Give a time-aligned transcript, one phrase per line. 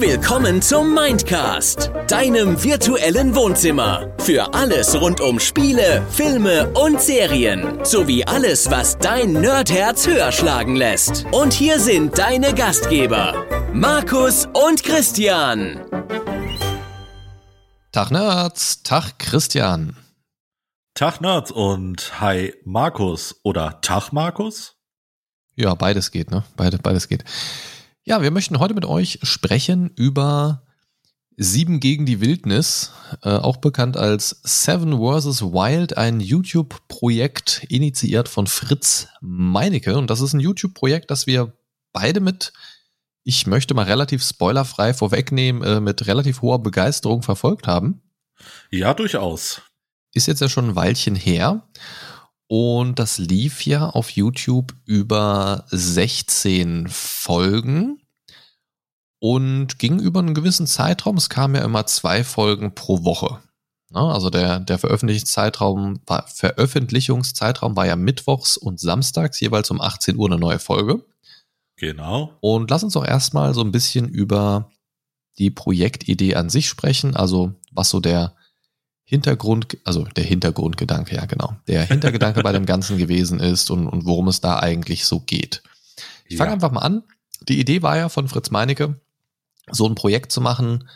[0.00, 4.10] Willkommen zum Mindcast, deinem virtuellen Wohnzimmer.
[4.20, 7.84] Für alles rund um Spiele, Filme und Serien.
[7.84, 11.26] Sowie alles, was dein Nerdherz höher schlagen lässt.
[11.32, 13.44] Und hier sind deine Gastgeber,
[13.74, 15.78] Markus und Christian.
[17.92, 19.98] Tag Nerds, Tag Christian.
[20.94, 24.76] Tag Nerds und hi Markus oder Tag Markus?
[25.56, 26.42] Ja, beides geht, ne?
[26.56, 27.22] Beide, beides geht.
[28.10, 30.66] Ja, wir möchten heute mit euch sprechen über
[31.36, 32.90] Sieben gegen die Wildnis,
[33.22, 35.42] äh, auch bekannt als Seven vs.
[35.42, 39.96] Wild, ein YouTube-Projekt initiiert von Fritz Meinecke.
[39.96, 41.56] Und das ist ein YouTube-Projekt, das wir
[41.92, 42.52] beide mit,
[43.22, 48.02] ich möchte mal relativ spoilerfrei vorwegnehmen, äh, mit relativ hoher Begeisterung verfolgt haben.
[48.72, 49.62] Ja, durchaus.
[50.14, 51.68] Ist jetzt ja schon ein Weilchen her.
[52.48, 57.99] Und das lief ja auf YouTube über 16 Folgen
[59.20, 61.16] und ging über einen gewissen Zeitraum.
[61.16, 63.38] Es kamen ja immer zwei Folgen pro Woche.
[63.92, 70.28] Also der, der Veröffentlichungszeitraum war, Veröffentlichungszeitraum war ja mittwochs und samstags jeweils um 18 Uhr
[70.28, 71.04] eine neue Folge.
[71.76, 72.36] Genau.
[72.40, 74.70] Und lass uns doch erstmal so ein bisschen über
[75.38, 78.34] die Projektidee an sich sprechen, also was so der
[79.04, 84.04] Hintergrund, also der Hintergrundgedanke, ja genau, der Hintergedanke bei dem Ganzen gewesen ist und, und
[84.04, 85.62] worum es da eigentlich so geht.
[86.26, 87.02] Ich fange einfach mal an.
[87.48, 89.00] Die Idee war ja von Fritz Meinecke,
[89.72, 90.88] so ein Projekt zu machen.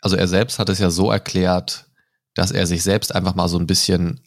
[0.00, 1.86] Also er selbst hat es ja so erklärt,
[2.34, 4.20] dass er sich selbst einfach mal so ein bisschen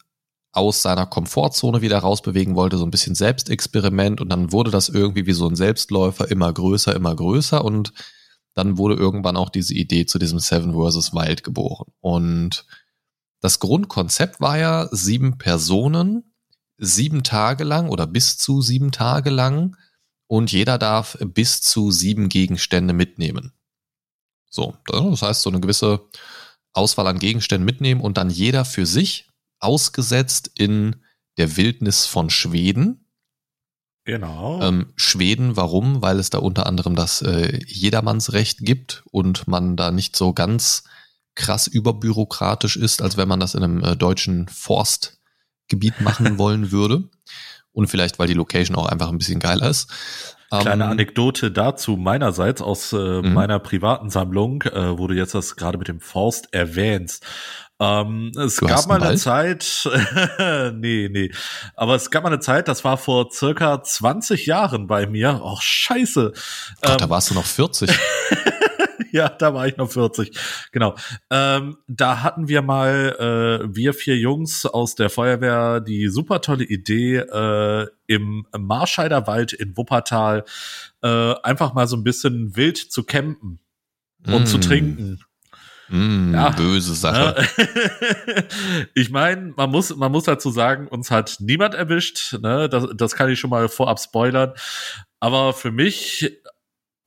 [0.52, 5.26] aus seiner Komfortzone wieder rausbewegen wollte, so ein bisschen Selbstexperiment und dann wurde das irgendwie
[5.26, 7.92] wie so ein Selbstläufer immer größer, immer größer und
[8.54, 11.12] dann wurde irgendwann auch diese Idee zu diesem Seven vs.
[11.12, 11.92] Wild geboren.
[12.00, 12.64] Und
[13.42, 16.32] das Grundkonzept war ja sieben Personen,
[16.78, 19.76] sieben Tage lang oder bis zu sieben Tage lang
[20.26, 23.52] und jeder darf bis zu sieben Gegenstände mitnehmen.
[24.56, 26.08] So, das heißt, so eine gewisse
[26.72, 29.28] Auswahl an Gegenständen mitnehmen und dann jeder für sich
[29.60, 30.96] ausgesetzt in
[31.36, 33.06] der Wildnis von Schweden.
[34.04, 34.62] Genau.
[34.62, 36.00] Ähm, Schweden, warum?
[36.00, 40.84] Weil es da unter anderem das äh, Jedermannsrecht gibt und man da nicht so ganz
[41.34, 47.10] krass überbürokratisch ist, als wenn man das in einem äh, deutschen Forstgebiet machen wollen würde.
[47.72, 49.90] Und vielleicht, weil die Location auch einfach ein bisschen geiler ist.
[50.50, 53.34] Kleine ähm, Anekdote dazu meinerseits aus äh, mhm.
[53.34, 57.24] meiner privaten Sammlung, äh, wo du jetzt das gerade mit dem Forst erwähnst.
[57.78, 59.86] Ähm, es du gab mal eine Zeit,
[60.74, 61.30] nee, nee,
[61.74, 65.42] aber es gab mal eine Zeit, das war vor circa 20 Jahren bei mir.
[65.42, 66.32] Och, scheiße.
[66.80, 67.90] Gott, ähm, da warst du noch 40.
[69.12, 70.36] ja, da war ich noch 40.
[70.72, 70.94] Genau.
[71.30, 73.16] Ähm, da hatten wir mal,
[73.64, 79.52] äh, wir vier Jungs aus der Feuerwehr, die super tolle Idee, äh, im Marscheider Wald
[79.52, 80.44] in Wuppertal
[81.02, 83.58] äh, einfach mal so ein bisschen wild zu campen
[84.26, 84.46] und mm.
[84.46, 85.20] zu trinken.
[85.88, 87.46] Mm, ja, böse Sache.
[88.94, 92.38] ich meine, man muss, man muss dazu sagen, uns hat niemand erwischt.
[92.40, 92.68] Ne?
[92.68, 94.52] Das, das kann ich schon mal vorab spoilern.
[95.20, 96.40] Aber für mich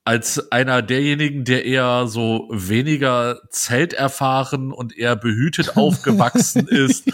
[0.05, 7.11] als einer derjenigen, der eher so weniger zelterfahren und eher behütet aufgewachsen ist,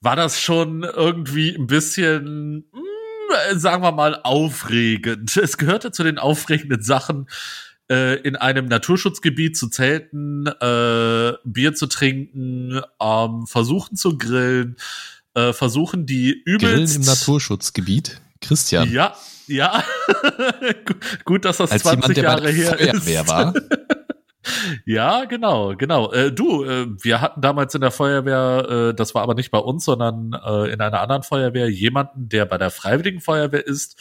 [0.00, 5.36] war das schon irgendwie ein bisschen, hm, sagen wir mal, aufregend.
[5.36, 7.28] Es gehörte zu den aufregenden Sachen,
[7.90, 14.76] äh, in einem Naturschutzgebiet zu zelten, äh, Bier zu trinken, ähm, versuchen zu grillen,
[15.34, 16.74] äh, versuchen die übelst...
[16.74, 18.20] Grillen im Naturschutzgebiet?
[18.40, 18.90] Christian.
[18.90, 19.14] Ja,
[19.52, 19.84] ja,
[21.24, 23.28] gut, dass das Als 20 jemand, Jahre her Feuerwehr ist.
[23.28, 23.54] War.
[24.86, 26.12] ja, genau, genau.
[26.12, 29.58] Äh, du, äh, wir hatten damals in der Feuerwehr, äh, das war aber nicht bei
[29.58, 34.00] uns, sondern äh, in einer anderen Feuerwehr, jemanden, der bei der Freiwilligen Feuerwehr ist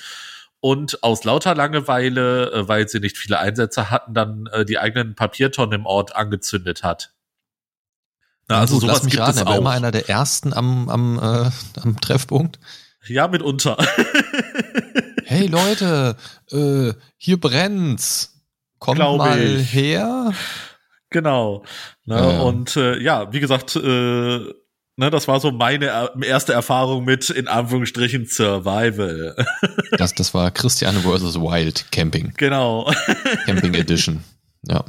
[0.60, 5.16] und aus lauter Langeweile, äh, weil sie nicht viele Einsätze hatten, dann äh, die eigenen
[5.16, 7.14] Papiertonnen im Ort angezündet hat.
[8.48, 9.58] Na, also gut, sowas lass mich gibt raten, es auch.
[9.58, 12.60] immer einer der ersten am, am, am Treffpunkt.
[13.08, 13.78] Ja, mitunter.
[15.32, 16.18] hey Leute,
[16.52, 18.44] äh, hier brennt's.
[18.80, 19.74] Kommt Glaube mal ich.
[19.74, 20.34] her.
[21.10, 21.64] Genau.
[22.06, 22.42] Ne, ja.
[22.42, 24.54] Und äh, ja, wie gesagt, äh, ne,
[25.10, 29.36] das war so meine erste Erfahrung mit in Anführungsstrichen Survival.
[29.98, 31.40] das, das war Christiane vs.
[31.40, 32.34] Wild Camping.
[32.36, 32.92] Genau.
[33.46, 34.24] Camping Edition.
[34.64, 34.84] Ja.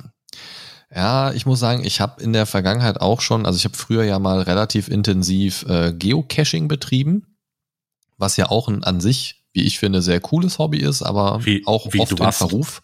[0.95, 4.03] Ja, ich muss sagen, ich habe in der Vergangenheit auch schon, also ich habe früher
[4.03, 7.33] ja mal relativ intensiv äh, Geocaching betrieben
[8.23, 11.63] was ja auch ein, an sich, wie ich finde, sehr cooles Hobby ist, aber wie,
[11.67, 12.83] auch wie, oft du warst, in Verruf.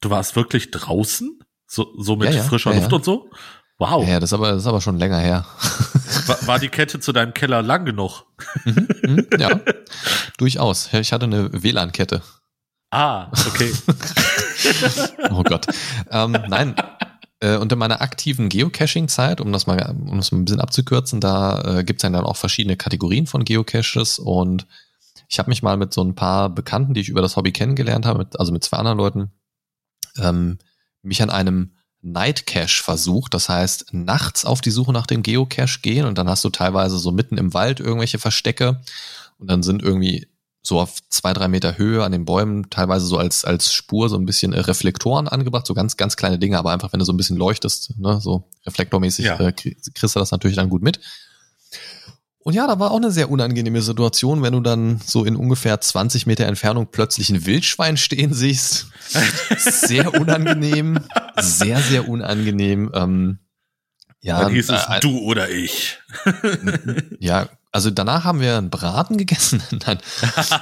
[0.00, 1.40] Du warst wirklich draußen?
[1.66, 3.30] So, so mit ja, ja, frischer ja, Luft und so?
[3.78, 4.06] Wow.
[4.06, 5.46] Ja, das ist aber, das ist aber schon länger her.
[6.26, 8.26] War, war die Kette zu deinem Keller lang genug?
[8.64, 9.60] Mhm, mhm, ja,
[10.36, 10.92] durchaus.
[10.92, 12.22] Ich hatte eine WLAN-Kette.
[12.90, 13.72] Ah, okay.
[15.30, 15.66] oh Gott.
[16.10, 16.76] Ähm, nein,
[17.40, 21.78] äh, unter meiner aktiven Geocaching-Zeit, um das mal, um das mal ein bisschen abzukürzen, da
[21.78, 24.66] äh, gibt es dann auch verschiedene Kategorien von Geocaches und
[25.32, 28.04] ich habe mich mal mit so ein paar Bekannten, die ich über das Hobby kennengelernt
[28.04, 29.30] habe, mit, also mit zwei anderen Leuten,
[30.18, 30.58] ähm,
[31.00, 33.32] mich an einem Night Cache versucht.
[33.32, 36.98] Das heißt, nachts auf die Suche nach dem Geocache gehen und dann hast du teilweise
[36.98, 38.82] so mitten im Wald irgendwelche Verstecke
[39.38, 40.28] und dann sind irgendwie
[40.60, 44.18] so auf zwei, drei Meter Höhe an den Bäumen teilweise so als, als Spur so
[44.18, 47.12] ein bisschen äh, Reflektoren angebracht, so ganz, ganz kleine Dinge, aber einfach, wenn du so
[47.12, 49.40] ein bisschen leuchtest, ne, so reflektormäßig, ja.
[49.40, 51.00] äh, kriegst du das natürlich dann gut mit.
[52.44, 55.80] Und ja, da war auch eine sehr unangenehme Situation, wenn du dann so in ungefähr
[55.80, 58.88] 20 Meter Entfernung plötzlich ein Wildschwein stehen siehst.
[59.58, 60.98] Sehr unangenehm,
[61.40, 62.90] sehr, sehr unangenehm.
[62.94, 63.38] Ähm,
[64.22, 65.98] ja, dann hieß es äh, du oder ich.
[67.18, 69.62] ja, also danach haben wir einen Braten gegessen.
[69.86, 69.98] Nein.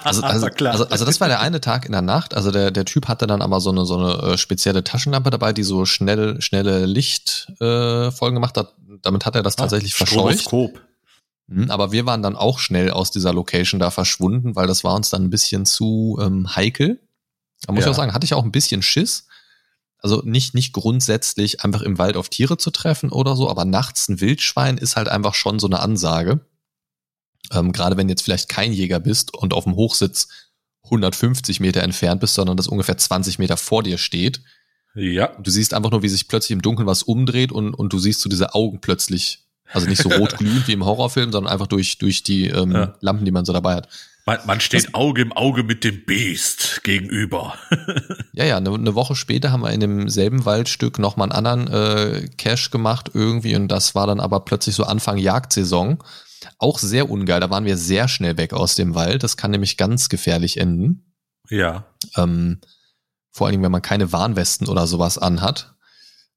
[0.05, 2.35] Also, also, also, also, das war der eine Tag in der Nacht.
[2.35, 5.53] Also der, der Typ hatte dann aber so eine, so eine äh, spezielle Taschenlampe dabei,
[5.53, 8.75] die so schnell, schnelle Lichtfolgen äh, gemacht hat.
[9.03, 10.41] Damit hat er das ah, tatsächlich ah, verscheucht.
[10.41, 10.89] Stroboskop.
[11.50, 14.94] Mhm, aber wir waren dann auch schnell aus dieser Location da verschwunden, weil das war
[14.94, 17.00] uns dann ein bisschen zu ähm, heikel.
[17.67, 17.88] Da muss ja.
[17.88, 19.26] ich auch sagen, hatte ich auch ein bisschen Schiss.
[19.99, 24.08] Also nicht, nicht grundsätzlich einfach im Wald auf Tiere zu treffen oder so, aber nachts
[24.08, 26.41] ein Wildschwein ist halt einfach schon so eine Ansage.
[27.52, 30.29] Ähm, Gerade wenn jetzt vielleicht kein Jäger bist und auf dem Hochsitz
[30.85, 34.41] 150 Meter entfernt bist, sondern das ungefähr 20 Meter vor dir steht.
[34.94, 35.37] Ja.
[35.38, 38.20] Du siehst einfach nur, wie sich plötzlich im Dunkeln was umdreht und, und du siehst
[38.20, 41.99] so diese Augen plötzlich also nicht so rot glühend wie im Horrorfilm, sondern einfach durch,
[41.99, 42.94] durch die ähm, ja.
[43.00, 43.88] Lampen, die man so dabei hat.
[44.26, 47.55] Man, man steht das, Auge im Auge mit dem Beast gegenüber.
[48.32, 52.28] ja, ja, eine, eine, Woche später haben wir in demselben Waldstück nochmal einen anderen äh,
[52.37, 55.99] Cache gemacht irgendwie und das war dann aber plötzlich so Anfang Jagdsaison.
[56.58, 59.23] Auch sehr ungeil, da waren wir sehr schnell weg aus dem Wald.
[59.23, 61.14] Das kann nämlich ganz gefährlich enden.
[61.49, 61.87] Ja.
[62.16, 62.61] Ähm,
[63.32, 65.75] vor allen Dingen, wenn man keine Warnwesten oder sowas anhat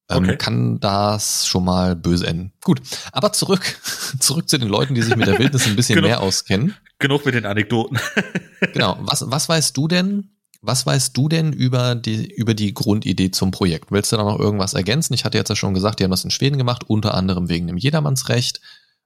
[0.09, 0.38] ähm, okay.
[0.38, 2.53] kann das schon mal böse enden.
[2.63, 3.79] Gut, aber zurück,
[4.19, 6.07] zurück zu den Leuten, die sich mit der Wildnis ein bisschen genau.
[6.07, 6.75] mehr auskennen.
[7.00, 8.00] Genug mit den Anekdoten.
[8.73, 8.97] genau.
[9.01, 10.29] Was, was weißt du denn?
[10.61, 13.91] Was weißt du denn über die, über die Grundidee zum Projekt?
[13.91, 15.13] Willst du da noch irgendwas ergänzen?
[15.13, 17.67] Ich hatte jetzt ja schon gesagt, die haben das in Schweden gemacht, unter anderem wegen
[17.67, 18.61] dem Jedermannsrecht.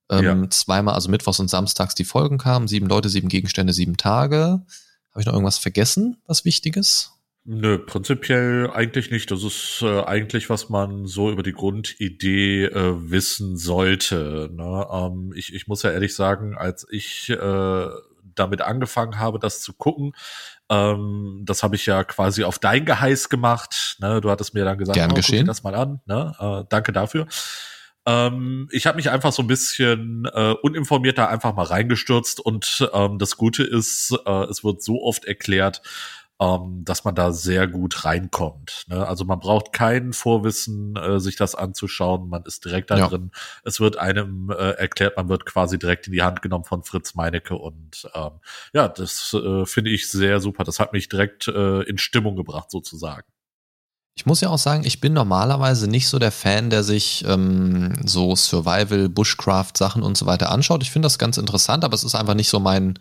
[0.09, 0.49] Ähm, ja.
[0.51, 4.61] Zweimal, also mittwochs und samstags die Folgen kamen, sieben Leute, sieben Gegenstände, sieben Tage.
[5.11, 7.16] Habe ich noch irgendwas vergessen, was Wichtiges?
[7.49, 9.31] Nö, prinzipiell eigentlich nicht.
[9.31, 14.49] Das ist äh, eigentlich, was man so über die Grundidee äh, wissen sollte.
[14.51, 14.85] Ne?
[14.91, 17.87] Ähm, ich, ich muss ja ehrlich sagen, als ich äh,
[18.35, 20.11] damit angefangen habe, das zu gucken,
[20.67, 23.95] ähm, das habe ich ja quasi auf dein Geheiß gemacht.
[24.01, 24.19] Ne?
[24.19, 25.37] Du hattest mir dann gesagt, Gern oh, geschehen.
[25.37, 26.01] guck dir das mal an.
[26.05, 26.35] Ne?
[26.37, 27.27] Äh, danke dafür.
[28.07, 32.89] Ähm, ich habe mich einfach so ein bisschen äh, uninformiert da einfach mal reingestürzt und
[32.93, 35.81] ähm, das Gute ist, äh, es wird so oft erklärt,
[36.39, 38.85] ähm, dass man da sehr gut reinkommt.
[38.87, 39.07] Ne?
[39.07, 42.29] Also man braucht kein Vorwissen, äh, sich das anzuschauen.
[42.29, 43.07] Man ist direkt da ja.
[43.07, 43.31] drin.
[43.63, 47.15] Es wird einem äh, erklärt, man wird quasi direkt in die Hand genommen von Fritz
[47.15, 48.31] Meinecke und ähm,
[48.73, 50.63] ja, das äh, finde ich sehr super.
[50.63, 53.27] Das hat mich direkt äh, in Stimmung gebracht sozusagen.
[54.13, 57.93] Ich muss ja auch sagen, ich bin normalerweise nicht so der Fan, der sich ähm,
[58.03, 60.81] so Survival, Bushcraft Sachen und so weiter anschaut.
[60.81, 62.99] Ich finde das ganz interessant, aber es ist einfach nicht so mein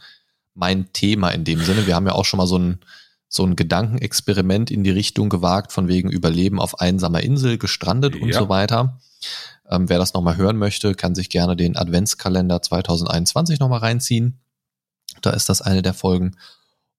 [0.54, 1.86] mein Thema in dem Sinne.
[1.86, 2.80] Wir haben ja auch schon mal so ein
[3.28, 8.22] so ein Gedankenexperiment in die Richtung gewagt, von wegen Überleben auf einsamer Insel, gestrandet ja.
[8.22, 8.98] und so weiter.
[9.68, 14.38] Ähm, wer das nochmal hören möchte, kann sich gerne den Adventskalender 2021 nochmal reinziehen.
[15.22, 16.36] Da ist das eine der Folgen.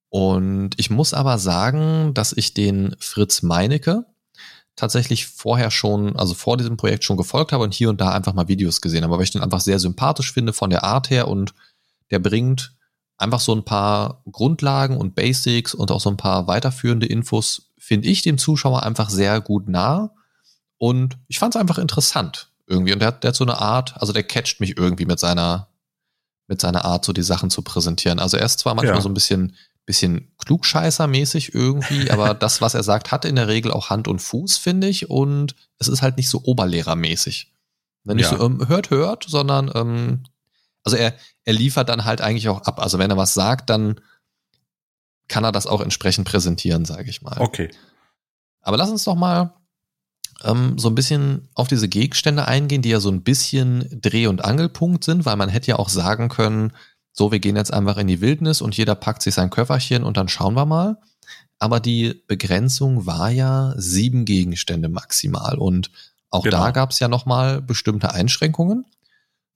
[0.10, 4.06] Und ich muss aber sagen, dass ich den Fritz Meinecke
[4.75, 8.34] tatsächlich vorher schon, also vor diesem Projekt schon gefolgt habe und hier und da einfach
[8.34, 11.28] mal Videos gesehen habe, weil ich den einfach sehr sympathisch finde von der Art her
[11.28, 11.54] und
[12.12, 12.77] der bringt
[13.18, 18.08] einfach so ein paar Grundlagen und Basics und auch so ein paar weiterführende Infos finde
[18.08, 20.14] ich dem Zuschauer einfach sehr gut nah.
[20.78, 22.94] Und ich fand es einfach interessant irgendwie.
[22.94, 25.70] Und der hat, der hat so eine Art, also der catcht mich irgendwie mit seiner,
[26.48, 28.20] mit seiner Art, so die Sachen zu präsentieren.
[28.20, 29.02] Also er ist zwar manchmal ja.
[29.02, 29.56] so ein bisschen,
[29.86, 34.20] bisschen klugscheißermäßig irgendwie, aber das, was er sagt, hat in der Regel auch Hand und
[34.20, 35.10] Fuß, finde ich.
[35.10, 37.54] Und es ist halt nicht so oberlehrermäßig.
[38.04, 38.38] Wenn nicht ja.
[38.38, 40.24] so, ähm, hört, hört, sondern ähm,
[40.88, 41.13] also er,
[41.44, 42.79] er liefert dann halt eigentlich auch ab.
[42.79, 44.00] Also wenn er was sagt, dann
[45.27, 47.36] kann er das auch entsprechend präsentieren, sage ich mal.
[47.39, 47.70] Okay.
[48.62, 49.53] Aber lass uns doch mal
[50.46, 54.46] ähm, so ein bisschen auf diese Gegenstände eingehen, die ja so ein bisschen Dreh- und
[54.46, 56.72] Angelpunkt sind, weil man hätte ja auch sagen können,
[57.12, 60.15] so, wir gehen jetzt einfach in die Wildnis und jeder packt sich sein Köfferchen und
[60.15, 60.98] dann schauen wir mal.
[61.60, 65.91] Aber die Begrenzung war ja sieben Gegenstände maximal und
[66.29, 66.58] auch genau.
[66.58, 68.86] da gab es ja nochmal bestimmte Einschränkungen.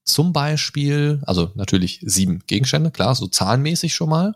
[0.04, 4.34] Zum Beispiel, also natürlich sieben Gegenstände, klar, so zahlenmäßig schon mal.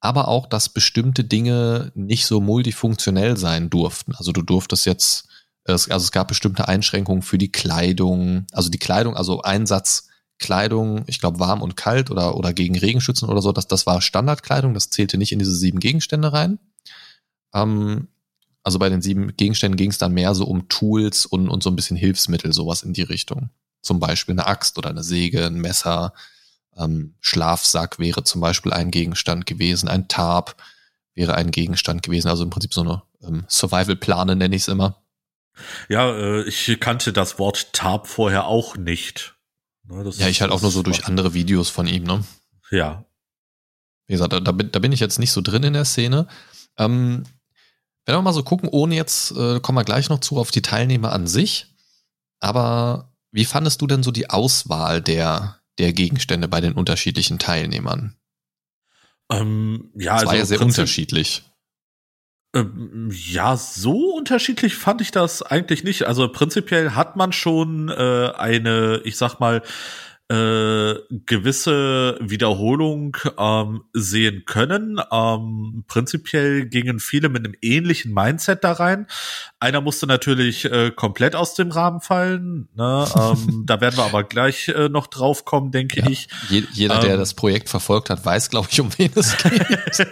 [0.00, 4.14] aber auch, dass bestimmte Dinge nicht so multifunktionell sein durften.
[4.16, 5.28] Also du durftest jetzt,
[5.64, 10.08] also es gab bestimmte Einschränkungen für die Kleidung, also die Kleidung, also Einsatz
[10.38, 14.02] Kleidung, ich glaube warm und kalt oder, oder gegen Regenschützen oder so, das, das war
[14.02, 16.58] Standardkleidung, das zählte nicht in diese sieben Gegenstände rein.
[17.54, 18.08] Ähm,
[18.64, 21.70] also bei den sieben Gegenständen ging es dann mehr so um Tools und, und so
[21.70, 23.50] ein bisschen Hilfsmittel, sowas in die Richtung.
[23.82, 26.14] Zum Beispiel eine Axt oder eine Säge, ein Messer,
[26.76, 30.56] ähm, Schlafsack wäre zum Beispiel ein Gegenstand gewesen, ein Tarp
[31.14, 35.02] wäre ein Gegenstand gewesen, also im Prinzip so eine ähm, Survival-Plane nenne ich es immer.
[35.88, 39.34] Ja, äh, ich kannte das Wort Tarp vorher auch nicht.
[39.84, 42.24] Ne, ja, ich halt auch nur so durch andere Videos von ihm, ne?
[42.70, 43.04] Ja.
[44.06, 46.26] Wie gesagt, da, da, bin, da bin ich jetzt nicht so drin in der Szene.
[46.78, 47.24] Ähm,
[48.06, 50.62] wenn wir mal so gucken, ohne jetzt, äh, kommen wir gleich noch zu auf die
[50.62, 51.66] Teilnehmer an sich.
[52.40, 58.14] Aber wie fandest du denn so die Auswahl der, der Gegenstände bei den unterschiedlichen Teilnehmern.
[59.30, 61.42] Ähm, ja, das war also ja sehr unterschiedlich.
[62.54, 66.06] Ähm, ja, so unterschiedlich fand ich das eigentlich nicht.
[66.06, 69.62] Also prinzipiell hat man schon äh, eine, ich sag mal,
[70.32, 70.94] äh,
[71.26, 74.98] gewisse Wiederholung ähm, sehen können.
[75.12, 79.06] Ähm, prinzipiell gingen viele mit einem ähnlichen Mindset da rein.
[79.60, 82.68] Einer musste natürlich äh, komplett aus dem Rahmen fallen.
[82.74, 83.06] Ne?
[83.14, 86.28] Ähm, da werden wir aber gleich äh, noch drauf kommen, denke ja, ich.
[86.48, 90.08] Je, jeder, der ähm, das Projekt verfolgt hat, weiß, glaube ich, um wen es geht.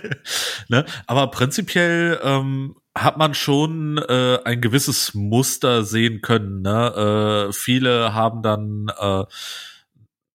[0.69, 0.85] ne?
[1.07, 6.61] Aber prinzipiell ähm, hat man schon äh, ein gewisses Muster sehen können.
[6.61, 7.49] Ne?
[7.49, 9.25] Äh, viele haben dann äh,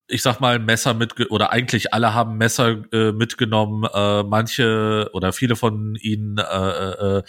[0.07, 3.85] ich sag mal, Messer mit oder eigentlich alle haben Messer äh, mitgenommen.
[3.91, 7.23] Äh, manche oder viele von ihnen äh, äh, äh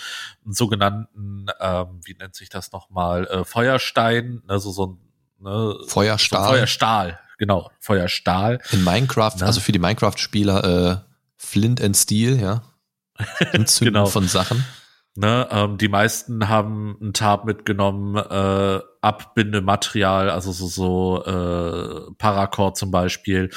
[0.45, 4.99] sogenannten, äh, wie nennt sich das nochmal, äh, Feuerstein, also so ein
[5.40, 6.45] ne, Feuerstahl.
[6.45, 8.61] So Feuerstahl, genau, Feuerstahl.
[8.73, 9.47] In Minecraft, ja.
[9.47, 10.97] also für die Minecraft-Spieler äh,
[11.37, 12.62] Flint and Steel, ja.
[13.52, 14.06] Entzünden genau.
[14.06, 14.64] von Sachen.
[15.18, 22.76] Ne, ähm, die meisten haben einen Tarp mitgenommen, äh, Abbindematerial, also so, so äh, Paracord
[22.76, 23.50] zum Beispiel,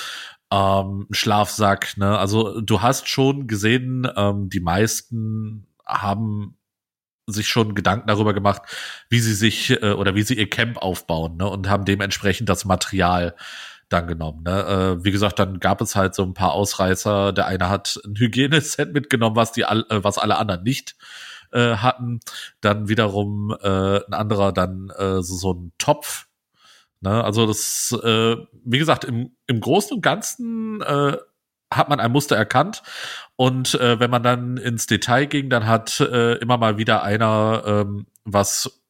[0.52, 1.98] ähm, Schlafsack.
[1.98, 2.18] Ne?
[2.18, 6.56] Also du hast schon gesehen, ähm, die meisten haben
[7.26, 8.62] sich schon Gedanken darüber gemacht,
[9.10, 11.50] wie sie sich äh, oder wie sie ihr Camp aufbauen ne?
[11.50, 13.36] und haben dementsprechend das Material
[13.90, 14.44] dann genommen.
[14.44, 15.00] Ne?
[15.00, 17.34] Äh, wie gesagt, dann gab es halt so ein paar Ausreißer.
[17.34, 20.96] Der eine hat ein Hygieneset mitgenommen, was die all, äh, was alle anderen nicht
[21.52, 22.20] äh, hatten.
[22.62, 26.28] Dann wiederum äh, ein anderer dann äh, so, so ein Topf.
[27.02, 27.24] Ne?
[27.24, 31.18] Also das, äh, wie gesagt, im, im Großen und Ganzen äh,
[31.72, 32.82] hat man ein Muster erkannt.
[33.36, 37.64] Und äh, wenn man dann ins Detail ging, dann hat äh, immer mal wieder einer
[37.66, 38.82] ähm, was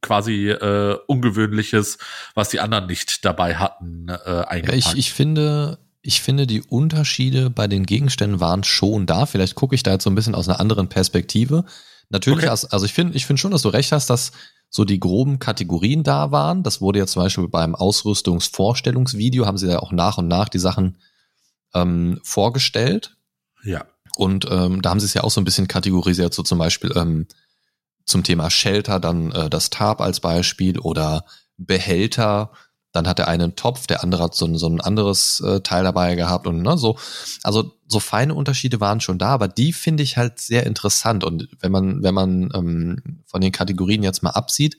[0.00, 1.98] quasi äh, Ungewöhnliches,
[2.34, 4.84] was die anderen nicht dabei hatten, äh, eingepackt.
[4.84, 9.26] Ja, ich, ich finde, ich finde, die Unterschiede bei den Gegenständen waren schon da.
[9.26, 11.64] Vielleicht gucke ich da jetzt so ein bisschen aus einer anderen Perspektive.
[12.10, 12.66] Natürlich, okay.
[12.70, 14.32] also ich finde ich finde schon, dass du recht hast, dass
[14.70, 16.62] so die groben Kategorien da waren.
[16.62, 20.58] Das wurde ja zum Beispiel beim Ausrüstungsvorstellungsvideo, haben sie ja auch nach und nach die
[20.58, 20.98] Sachen
[21.74, 23.16] ähm, vorgestellt.
[23.62, 23.86] Ja.
[24.16, 26.92] Und ähm, da haben sie es ja auch so ein bisschen kategorisiert, so zum Beispiel
[26.96, 27.26] ähm,
[28.04, 31.24] zum Thema Shelter, dann äh, das Tarp als Beispiel oder
[31.56, 32.52] Behälter,
[32.92, 35.60] dann hat der eine einen Topf, der andere hat so ein, so ein anderes äh,
[35.60, 36.98] Teil dabei gehabt und ne, so.
[37.42, 41.24] Also so feine Unterschiede waren schon da, aber die finde ich halt sehr interessant.
[41.24, 44.76] Und wenn man, wenn man ähm, von den Kategorien jetzt mal absieht,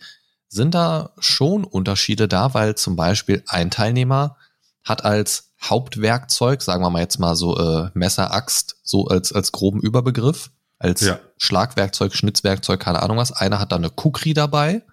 [0.47, 4.37] sind da schon Unterschiede da, weil zum Beispiel ein Teilnehmer
[4.83, 9.51] hat als Hauptwerkzeug, sagen wir mal jetzt mal so äh, Messer, Axt, so als, als
[9.51, 11.19] groben Überbegriff, als ja.
[11.37, 13.31] Schlagwerkzeug, Schnitzwerkzeug, keine Ahnung was.
[13.31, 14.83] Einer hat da eine Kukri dabei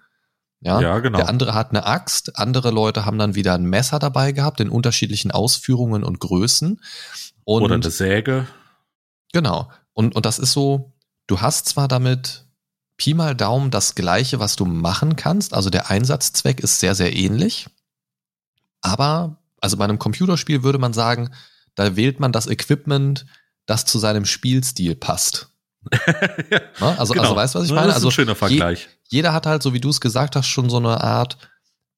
[0.61, 1.19] ja, ja, genau.
[1.19, 4.69] Der andere hat eine Axt, andere Leute haben dann wieder ein Messer dabei gehabt in
[4.69, 6.81] unterschiedlichen Ausführungen und Größen.
[7.43, 8.47] Und Oder eine Säge.
[9.33, 9.69] Genau.
[9.93, 10.93] Und, und das ist so,
[11.27, 12.45] du hast zwar damit
[12.97, 17.15] Pi mal Daumen das gleiche, was du machen kannst, also der Einsatzzweck ist sehr, sehr
[17.15, 17.67] ähnlich,
[18.81, 21.29] aber also bei einem Computerspiel würde man sagen,
[21.75, 23.25] da wählt man das Equipment,
[23.67, 25.49] das zu seinem Spielstil passt.
[25.91, 26.97] Ne?
[26.97, 27.23] also, genau.
[27.23, 27.87] also weißt du, was ich meine?
[27.87, 28.89] Das ist ein also schöner Vergleich.
[29.09, 31.37] Je, jeder hat halt, so wie du es gesagt hast, schon so eine Art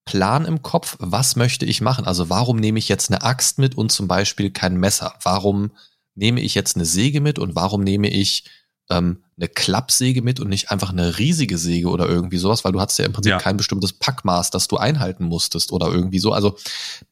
[0.06, 2.06] Plan im Kopf, was möchte ich machen?
[2.06, 5.14] Also warum nehme ich jetzt eine Axt mit und zum Beispiel kein Messer?
[5.24, 5.72] Warum
[6.16, 8.46] nehme ich jetzt eine Säge mit und warum nehme ich
[8.90, 12.82] ähm, eine Klappsäge mit und nicht einfach eine riesige Säge oder irgendwie sowas, weil du
[12.82, 13.38] hattest ja im Prinzip ja.
[13.38, 16.34] kein bestimmtes Packmaß, das du einhalten musstest oder irgendwie so.
[16.34, 16.58] Also,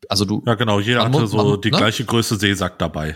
[0.10, 0.44] also du.
[0.46, 1.78] Ja, genau, jeder hatte so man, die ne?
[1.78, 3.16] gleiche Größe Seesack dabei.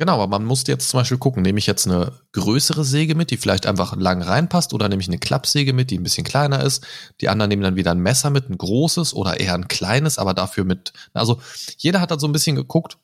[0.00, 3.32] Genau, aber man muss jetzt zum Beispiel gucken, nehme ich jetzt eine größere Säge mit,
[3.32, 6.62] die vielleicht einfach lang reinpasst, oder nehme ich eine Klappsäge mit, die ein bisschen kleiner
[6.62, 6.86] ist.
[7.20, 10.34] Die anderen nehmen dann wieder ein Messer mit, ein großes oder eher ein kleines, aber
[10.34, 10.92] dafür mit.
[11.14, 11.40] Also
[11.78, 12.98] jeder hat dann so ein bisschen geguckt,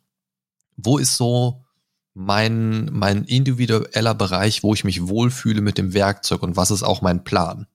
[0.77, 1.65] wo ist so
[2.15, 7.03] mein, mein individueller Bereich, wo ich mich wohlfühle mit dem Werkzeug und was ist auch
[7.03, 7.67] mein Plan.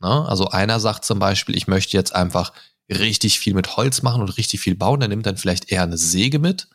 [0.00, 2.54] Na, also einer sagt zum Beispiel, ich möchte jetzt einfach
[2.90, 5.98] richtig viel mit Holz machen und richtig viel bauen, der nimmt dann vielleicht eher eine
[5.98, 6.68] Säge mit.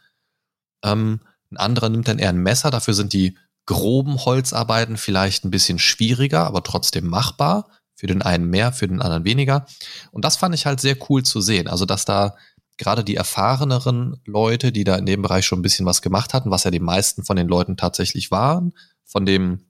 [0.84, 1.22] Ähm,
[1.56, 5.80] ein anderer nimmt dann eher ein Messer, dafür sind die groben Holzarbeiten vielleicht ein bisschen
[5.80, 7.68] schwieriger, aber trotzdem machbar.
[7.98, 9.66] Für den einen mehr, für den anderen weniger.
[10.12, 11.70] Und das fand ich halt sehr cool zu sehen.
[11.70, 12.36] Also, dass da
[12.78, 16.52] gerade die erfahreneren Leute, die da in dem Bereich schon ein bisschen was gemacht hatten,
[16.52, 18.74] was ja die meisten von den Leuten tatsächlich waren,
[19.06, 19.62] von dem,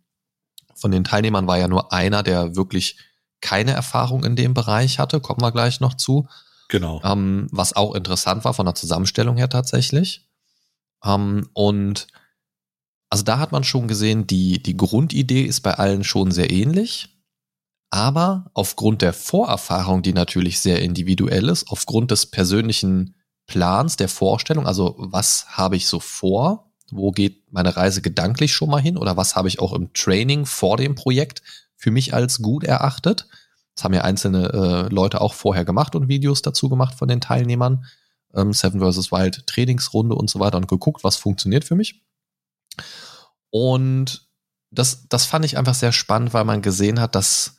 [0.73, 2.97] von den Teilnehmern war ja nur einer, der wirklich
[3.41, 6.27] keine Erfahrung in dem Bereich hatte, kommen wir gleich noch zu.
[6.67, 7.01] Genau.
[7.03, 10.27] Ähm, was auch interessant war von der Zusammenstellung her tatsächlich.
[11.03, 12.07] Ähm, und
[13.09, 17.09] also da hat man schon gesehen, die, die Grundidee ist bei allen schon sehr ähnlich.
[17.89, 23.15] Aber aufgrund der Vorerfahrung, die natürlich sehr individuell ist, aufgrund des persönlichen
[23.47, 28.69] Plans, der Vorstellung, also was habe ich so vor, wo geht meine Reise gedanklich schon
[28.69, 31.41] mal hin oder was habe ich auch im Training vor dem Projekt
[31.77, 33.27] für mich als gut erachtet.
[33.75, 37.21] Das haben ja einzelne äh, Leute auch vorher gemacht und Videos dazu gemacht von den
[37.21, 37.85] Teilnehmern.
[38.35, 39.11] Ähm, Seven vs.
[39.11, 42.01] Wild Trainingsrunde und so weiter und geguckt, was funktioniert für mich.
[43.49, 44.27] Und
[44.71, 47.57] das, das fand ich einfach sehr spannend, weil man gesehen hat, dass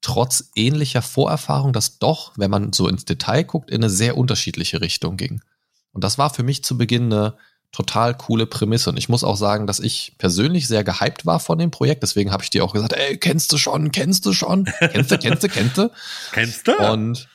[0.00, 4.80] trotz ähnlicher Vorerfahrung das doch, wenn man so ins Detail guckt, in eine sehr unterschiedliche
[4.80, 5.40] Richtung ging.
[5.92, 7.36] Und das war für mich zu Beginn eine
[7.72, 8.90] total coole Prämisse.
[8.90, 12.02] Und ich muss auch sagen, dass ich persönlich sehr gehypt war von dem Projekt.
[12.02, 14.64] Deswegen habe ich dir auch gesagt, ey, kennst du schon, kennst du schon?
[14.78, 15.90] Kennst du, kennst du, kennst du?
[16.32, 16.72] Kennst du?
[16.92, 17.28] Und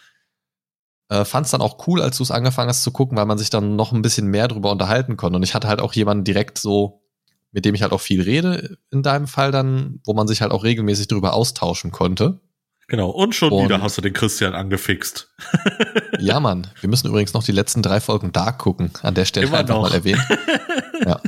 [1.12, 3.38] äh, fand es dann auch cool, als du es angefangen hast zu gucken, weil man
[3.38, 5.36] sich dann noch ein bisschen mehr drüber unterhalten konnte.
[5.36, 7.04] Und ich hatte halt auch jemanden direkt so,
[7.52, 10.54] mit dem ich halt auch viel rede, in deinem Fall dann, wo man sich halt
[10.54, 12.40] auch regelmäßig drüber austauschen konnte.
[12.88, 15.34] Genau, und schon und, wieder hast du den Christian angefixt.
[16.20, 16.68] ja, Mann.
[16.80, 18.92] Wir müssen übrigens noch die letzten drei Folgen Dark gucken.
[19.02, 19.82] An der Stelle Immer einfach noch.
[19.82, 20.26] mal erwähnt.
[21.06, 21.20] ja.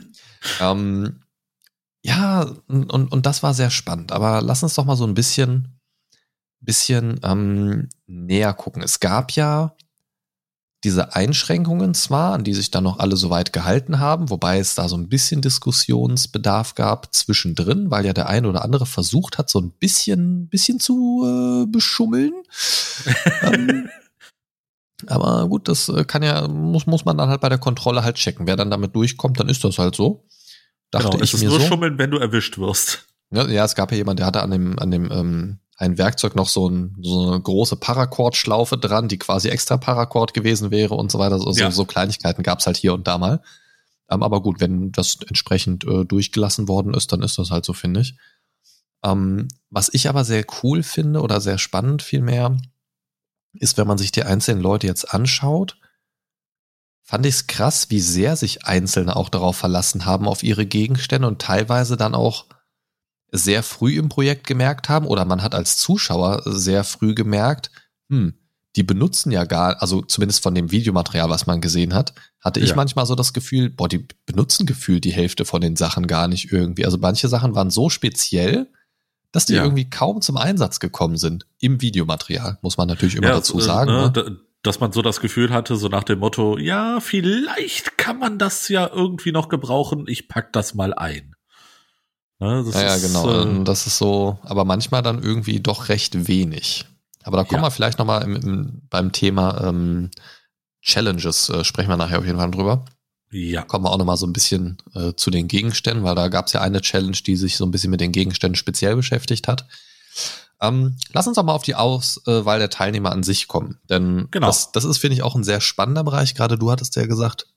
[0.62, 1.20] Ähm,
[2.02, 4.14] ja, und, und das war sehr spannend.
[4.14, 5.78] Aber lass uns doch mal so ein bisschen,
[6.66, 8.82] bisschen ähm, näher gucken.
[8.82, 9.76] Es gab ja
[10.84, 14.90] diese Einschränkungen zwar, an die sich dann noch alle soweit gehalten haben, wobei es da
[14.90, 19.60] so ein bisschen Diskussionsbedarf gab zwischendrin, weil ja der eine oder andere versucht hat, so
[19.60, 22.34] ein bisschen, bisschen zu äh, beschummeln.
[23.44, 23.90] ähm,
[25.08, 28.18] aber gut, das äh, kann ja, muss, muss man dann halt bei der Kontrolle halt
[28.18, 28.46] checken.
[28.46, 30.26] Wer dann damit durchkommt, dann ist das halt so.
[30.92, 31.66] Dachte genau, ich es ist mir nur so.
[31.66, 33.08] schummeln, wenn du erwischt wirst.
[33.32, 36.36] Ja, ja, es gab ja jemand, der hatte an dem, an dem ähm, ein Werkzeug
[36.36, 41.12] noch so, ein, so eine große Paracord-Schlaufe dran, die quasi extra Paracord gewesen wäre und
[41.12, 41.40] so weiter.
[41.40, 41.72] So, ja.
[41.72, 43.42] so Kleinigkeiten gab's halt hier und da mal.
[44.10, 47.74] Ähm, aber gut, wenn das entsprechend äh, durchgelassen worden ist, dann ist das halt so,
[47.74, 48.16] finde ich.
[49.04, 52.58] Ähm, was ich aber sehr cool finde oder sehr spannend vielmehr,
[53.54, 55.78] ist, wenn man sich die einzelnen Leute jetzt anschaut,
[57.04, 61.28] fand ich es krass, wie sehr sich Einzelne auch darauf verlassen haben, auf ihre Gegenstände
[61.28, 62.46] und teilweise dann auch
[63.34, 67.72] sehr früh im Projekt gemerkt haben oder man hat als Zuschauer sehr früh gemerkt,
[68.10, 68.36] hm,
[68.76, 72.70] die benutzen ja gar, also zumindest von dem Videomaterial, was man gesehen hat, hatte ich
[72.70, 72.76] ja.
[72.76, 76.52] manchmal so das Gefühl, boah, die benutzen gefühlt die Hälfte von den Sachen gar nicht
[76.52, 76.86] irgendwie.
[76.86, 78.72] Also manche Sachen waren so speziell,
[79.32, 79.64] dass die ja.
[79.64, 83.62] irgendwie kaum zum Einsatz gekommen sind im Videomaterial, muss man natürlich immer ja, dazu äh,
[83.62, 83.90] sagen.
[83.90, 84.38] Äh, ne?
[84.62, 88.70] Dass man so das Gefühl hatte, so nach dem Motto, ja, vielleicht kann man das
[88.70, 91.33] ja irgendwie noch gebrauchen, ich pack das mal ein.
[92.40, 93.44] Ne, ja, ja, genau.
[93.44, 96.86] Äh, das ist so, aber manchmal dann irgendwie doch recht wenig.
[97.24, 97.68] Aber da kommen ja.
[97.68, 100.12] wir vielleicht nochmal im, im, beim Thema ähm,
[100.82, 102.86] Challenges, äh, sprechen wir nachher auf jeden Fall drüber.
[103.32, 103.64] Ja.
[103.64, 106.54] Kommen wir auch nochmal so ein bisschen äh, zu den Gegenständen, weil da gab es
[106.54, 109.66] ja eine Challenge, die sich so ein bisschen mit den Gegenständen speziell beschäftigt hat.
[110.62, 113.80] Ähm, lass uns doch mal auf die Auswahl der Teilnehmer an sich kommen.
[113.90, 114.48] Denn genau.
[114.48, 116.36] das, das ist, finde ich, auch ein sehr spannender Bereich.
[116.36, 117.48] Gerade du hattest ja gesagt,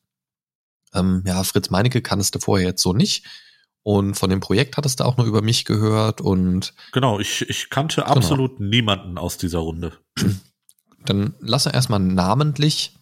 [0.94, 3.24] ähm, ja, Fritz Meinecke kannst du vorher jetzt so nicht.
[3.86, 6.74] Und von dem Projekt hattest du auch nur über mich gehört und.
[6.90, 8.14] Genau, ich, ich kannte genau.
[8.14, 9.92] absolut niemanden aus dieser Runde.
[11.04, 12.96] Dann lass uns erstmal namentlich,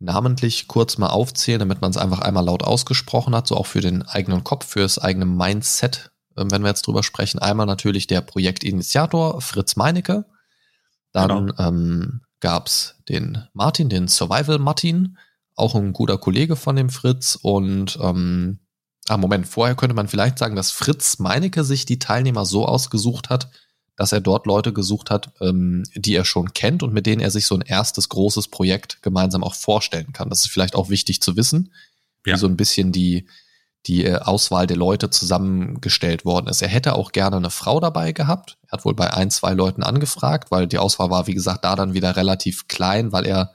[0.00, 3.80] namentlich kurz mal aufzählen, damit man es einfach einmal laut ausgesprochen hat, so auch für
[3.80, 7.38] den eigenen Kopf, für das eigene Mindset, ähm, wenn wir jetzt drüber sprechen.
[7.38, 10.24] Einmal natürlich der Projektinitiator Fritz Meinecke.
[11.12, 11.68] Dann genau.
[11.68, 12.68] ähm, gab
[13.08, 15.16] den Martin, den Survival Martin,
[15.54, 18.58] auch ein guter Kollege von dem Fritz und ähm,
[19.08, 23.30] Ah, Moment, vorher könnte man vielleicht sagen, dass Fritz Meinecke sich die Teilnehmer so ausgesucht
[23.30, 23.48] hat,
[23.96, 27.30] dass er dort Leute gesucht hat, ähm, die er schon kennt und mit denen er
[27.30, 30.30] sich so ein erstes großes Projekt gemeinsam auch vorstellen kann.
[30.30, 31.72] Das ist vielleicht auch wichtig zu wissen,
[32.24, 32.34] ja.
[32.34, 33.26] wie so ein bisschen die,
[33.86, 36.62] die äh, Auswahl der Leute zusammengestellt worden ist.
[36.62, 38.58] Er hätte auch gerne eine Frau dabei gehabt.
[38.68, 41.74] Er hat wohl bei ein, zwei Leuten angefragt, weil die Auswahl war, wie gesagt, da
[41.74, 43.52] dann wieder relativ klein, weil er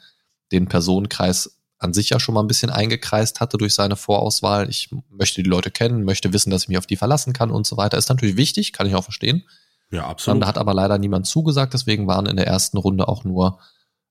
[0.51, 4.69] den Personenkreis an sich ja schon mal ein bisschen eingekreist hatte durch seine Vorauswahl.
[4.69, 7.67] Ich möchte die Leute kennen, möchte wissen, dass ich mich auf die verlassen kann und
[7.67, 7.97] so weiter.
[7.97, 9.43] Ist natürlich wichtig, kann ich auch verstehen.
[9.91, 10.41] Ja, absolut.
[10.41, 13.59] Da hat aber leider niemand zugesagt, deswegen waren in der ersten Runde auch nur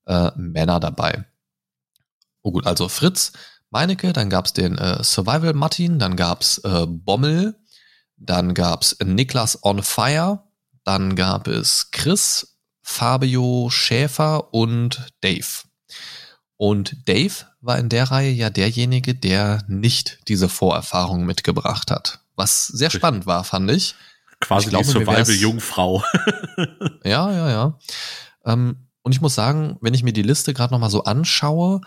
[0.05, 1.25] äh, Männer dabei.
[2.41, 3.33] Oh gut, also Fritz,
[3.69, 7.55] Meinecke, dann gab's den äh, Survival Martin, dann gab's äh, Bommel,
[8.17, 10.43] dann gab's Niklas on Fire,
[10.83, 15.63] dann gab es Chris, Fabio Schäfer und Dave.
[16.57, 22.19] Und Dave war in der Reihe ja derjenige, der nicht diese Vorerfahrung mitgebracht hat.
[22.35, 23.95] Was sehr spannend war, fand ich.
[24.41, 26.03] Quasi ich glaube, die Survival-Jungfrau.
[27.05, 27.79] ja, ja, ja.
[28.45, 31.81] Ähm, und ich muss sagen, wenn ich mir die Liste gerade nochmal so anschaue,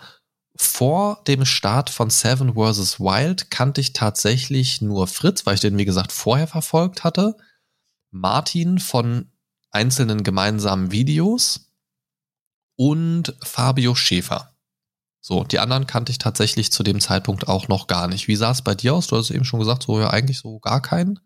[0.55, 2.99] vor dem Start von Seven vs.
[2.99, 7.37] Wild kannte ich tatsächlich nur Fritz, weil ich den, wie gesagt, vorher verfolgt hatte.
[8.09, 9.31] Martin von
[9.69, 11.71] einzelnen gemeinsamen Videos
[12.75, 14.56] und Fabio Schäfer.
[15.27, 18.29] So, die anderen kannte ich tatsächlich zu dem Zeitpunkt auch noch gar nicht.
[18.29, 19.07] Wie sah es bei dir aus?
[19.07, 21.19] Du hast eben schon gesagt, so ja eigentlich so gar keinen.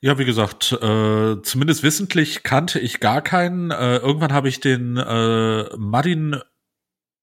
[0.00, 3.70] Ja, wie gesagt, äh, zumindest wissentlich kannte ich gar keinen.
[3.70, 6.40] Äh, irgendwann habe ich den äh, Martin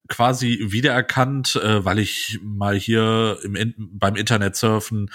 [0.08, 5.10] quasi wiedererkannt, äh, weil ich mal hier im, beim Internet surfen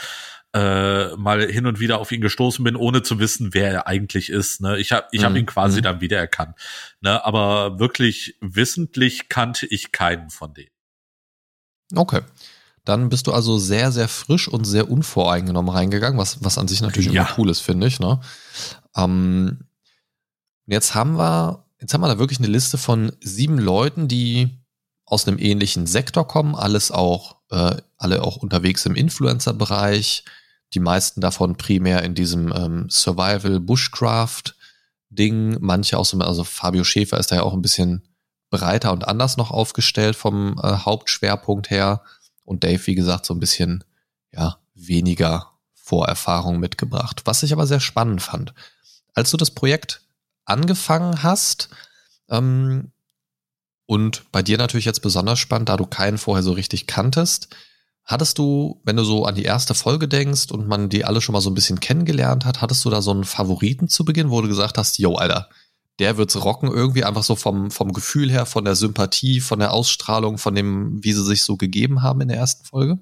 [0.52, 4.28] äh, mal hin und wieder auf ihn gestoßen bin, ohne zu wissen, wer er eigentlich
[4.28, 4.60] ist.
[4.60, 4.78] Ne?
[4.78, 5.38] Ich habe ich hab mhm.
[5.38, 5.84] ihn quasi mhm.
[5.84, 6.54] dann wiedererkannt.
[7.00, 7.24] Ne?
[7.24, 10.68] Aber wirklich wissentlich kannte ich keinen von denen.
[11.94, 12.20] Okay.
[12.84, 16.80] Dann bist du also sehr, sehr frisch und sehr unvoreingenommen reingegangen, was, was an sich
[16.80, 17.22] natürlich ja.
[17.22, 18.00] immer cool ist, finde ich.
[18.00, 18.20] Ne?
[18.96, 19.66] Ähm,
[20.66, 24.58] jetzt haben wir, jetzt haben wir da wirklich eine Liste von sieben Leuten, die
[25.04, 30.24] aus einem ähnlichen Sektor kommen, alles auch, äh, alle auch unterwegs im Influencer-Bereich,
[30.74, 34.54] die meisten davon primär in diesem ähm, Survival Bushcraft
[35.10, 38.07] Ding, manche auch so, also Fabio Schäfer ist da ja auch ein bisschen
[38.50, 42.02] breiter und anders noch aufgestellt vom äh, Hauptschwerpunkt her
[42.44, 43.84] und Dave, wie gesagt, so ein bisschen,
[44.32, 47.22] ja, weniger Vorerfahrung mitgebracht.
[47.24, 48.54] Was ich aber sehr spannend fand.
[49.14, 50.02] Als du das Projekt
[50.44, 51.68] angefangen hast,
[52.28, 52.92] ähm,
[53.86, 57.48] und bei dir natürlich jetzt besonders spannend, da du keinen vorher so richtig kanntest,
[58.08, 61.34] Hattest du, wenn du so an die erste Folge denkst und man die alle schon
[61.34, 64.40] mal so ein bisschen kennengelernt hat, hattest du da so einen Favoriten zu Beginn, wo
[64.40, 65.50] du gesagt hast, yo, Alter,
[65.98, 69.72] der wird's rocken irgendwie einfach so vom, vom Gefühl her, von der Sympathie, von der
[69.72, 72.98] Ausstrahlung, von dem, wie sie sich so gegeben haben in der ersten Folge?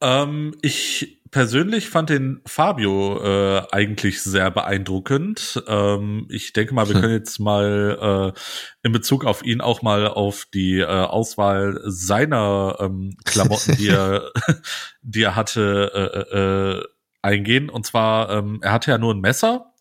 [0.00, 5.62] Ähm, ich persönlich fand den Fabio äh, eigentlich sehr beeindruckend.
[5.66, 8.38] Ähm, ich denke mal, wir können jetzt mal äh,
[8.86, 14.30] in Bezug auf ihn auch mal auf die äh, Auswahl seiner ähm, Klamotten, die er,
[15.02, 16.84] die er hatte, äh, äh,
[17.22, 17.70] eingehen.
[17.70, 19.71] Und zwar, ähm, er hatte ja nur ein Messer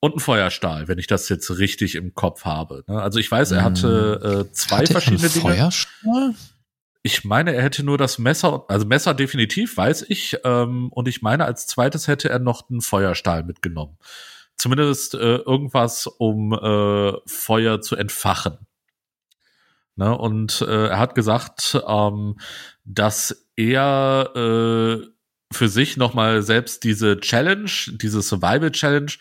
[0.00, 2.84] und ein Feuerstahl, wenn ich das jetzt richtig im Kopf habe.
[2.86, 3.00] Ne?
[3.00, 4.40] Also ich weiß, er hatte hm.
[4.40, 5.42] äh, zwei hatte verschiedene Dinge.
[5.42, 6.34] Feuerstahl?
[7.02, 10.36] Ich meine, er hätte nur das Messer, also Messer definitiv, weiß ich.
[10.44, 13.96] Ähm, und ich meine, als zweites hätte er noch einen Feuerstahl mitgenommen.
[14.56, 18.58] Zumindest äh, irgendwas, um äh, Feuer zu entfachen.
[19.96, 20.16] Ne?
[20.16, 22.38] Und äh, er hat gesagt, ähm,
[22.84, 25.06] dass er äh,
[25.52, 29.12] für sich nochmal selbst diese Challenge, diese Survival Challenge,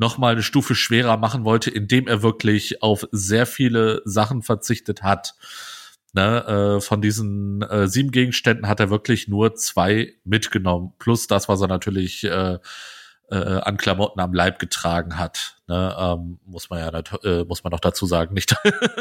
[0.00, 5.34] nochmal eine Stufe schwerer machen wollte, indem er wirklich auf sehr viele Sachen verzichtet hat.
[6.12, 11.48] Ne, äh, von diesen äh, sieben Gegenständen hat er wirklich nur zwei mitgenommen, plus das,
[11.48, 12.58] was er natürlich äh,
[13.30, 15.56] äh, an Klamotten am Leib getragen hat.
[15.68, 16.88] Ne, ähm, muss man ja
[17.22, 18.56] äh, muss man noch dazu sagen, nicht,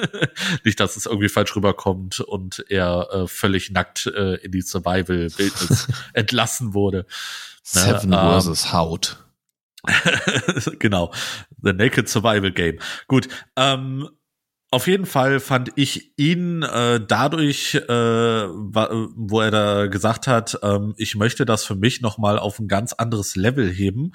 [0.65, 5.87] nicht, dass es irgendwie falsch rüberkommt und er äh, völlig nackt äh, in die Survival-Bildnis
[6.13, 7.07] entlassen wurde.
[7.73, 9.17] Ne, Seven ähm, versus Haut.
[10.79, 11.13] genau,
[11.61, 12.79] The Naked Survival Game.
[13.07, 14.09] Gut, ähm,
[14.71, 20.93] auf jeden Fall fand ich ihn äh, dadurch, äh, wo er da gesagt hat, ähm,
[20.97, 24.11] ich möchte das für mich noch mal auf ein ganz anderes Level heben,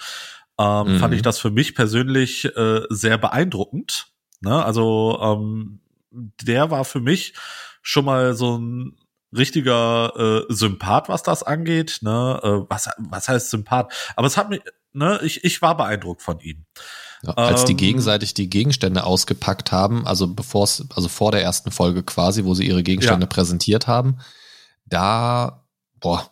[0.58, 0.98] ähm, mhm.
[0.98, 4.12] fand ich das für mich persönlich äh, sehr beeindruckend.
[4.42, 4.64] Ne?
[4.64, 5.80] Also ähm,
[6.12, 7.34] der war für mich
[7.82, 8.96] schon mal so ein
[9.36, 11.98] richtiger äh, Sympath, was das angeht.
[12.02, 12.40] Ne?
[12.42, 13.92] Äh, was, was heißt Sympath?
[14.14, 14.60] Aber es hat mich,
[14.94, 16.64] ne, ich, ich war beeindruckt von ihm.
[17.22, 21.42] Ja, als ähm, die gegenseitig die Gegenstände ausgepackt haben, also bevor es, also vor der
[21.42, 23.28] ersten Folge quasi, wo sie ihre Gegenstände ja.
[23.28, 24.18] präsentiert haben,
[24.86, 25.64] da,
[26.00, 26.30] boah,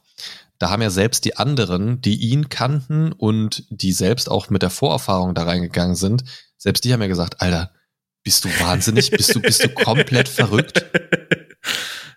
[0.59, 4.71] da haben ja selbst die anderen, die ihn kannten und die selbst auch mit der
[4.71, 6.25] Vorerfahrung da reingegangen sind,
[6.57, 7.73] selbst die haben ja gesagt, Alter,
[8.23, 9.11] bist du wahnsinnig?
[9.11, 10.85] bist du, bist du komplett verrückt?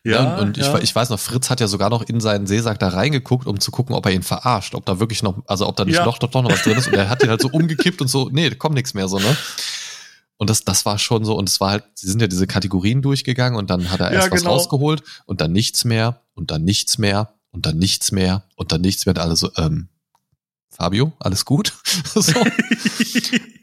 [0.05, 0.77] Ja, und ja.
[0.77, 3.59] Ich, ich weiß noch, Fritz hat ja sogar noch in seinen Seesack da reingeguckt, um
[3.59, 6.05] zu gucken, ob er ihn verarscht, ob da wirklich noch, also ob da nicht ja.
[6.05, 6.87] doch, doch, doch noch was drin ist.
[6.87, 9.17] Und er hat ihn halt so umgekippt und so, nee, da kommt nichts mehr so,
[9.17, 9.35] ne?
[10.37, 13.01] Und das, das war schon so, und es war halt, sie sind ja diese Kategorien
[13.01, 14.53] durchgegangen und dann hat er erst Ja, was genau.
[14.53, 18.81] rausgeholt und dann nichts mehr und dann nichts mehr und dann nichts mehr und dann
[18.81, 19.89] nichts mehr und alle so, ähm,
[20.69, 21.73] Fabio, alles gut?
[22.13, 22.45] so.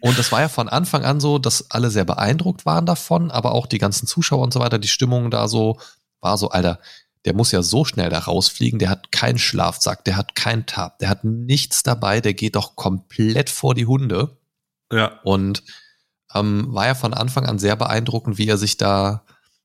[0.00, 3.52] Und das war ja von Anfang an so, dass alle sehr beeindruckt waren davon, aber
[3.52, 5.78] auch die ganzen Zuschauer und so weiter, die Stimmung da so,
[6.22, 6.78] war so, Alter,
[7.24, 10.98] der muss ja so schnell da rausfliegen, der hat keinen Schlafsack, der hat keinen Tab,
[10.98, 14.36] der hat nichts dabei, der geht doch komplett vor die Hunde.
[14.90, 15.62] ja, Und
[16.34, 19.22] ähm, war ja von Anfang an sehr beeindruckend, wie er sich da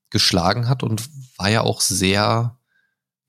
[0.09, 1.03] geschlagen hat und
[1.37, 2.57] war ja auch sehr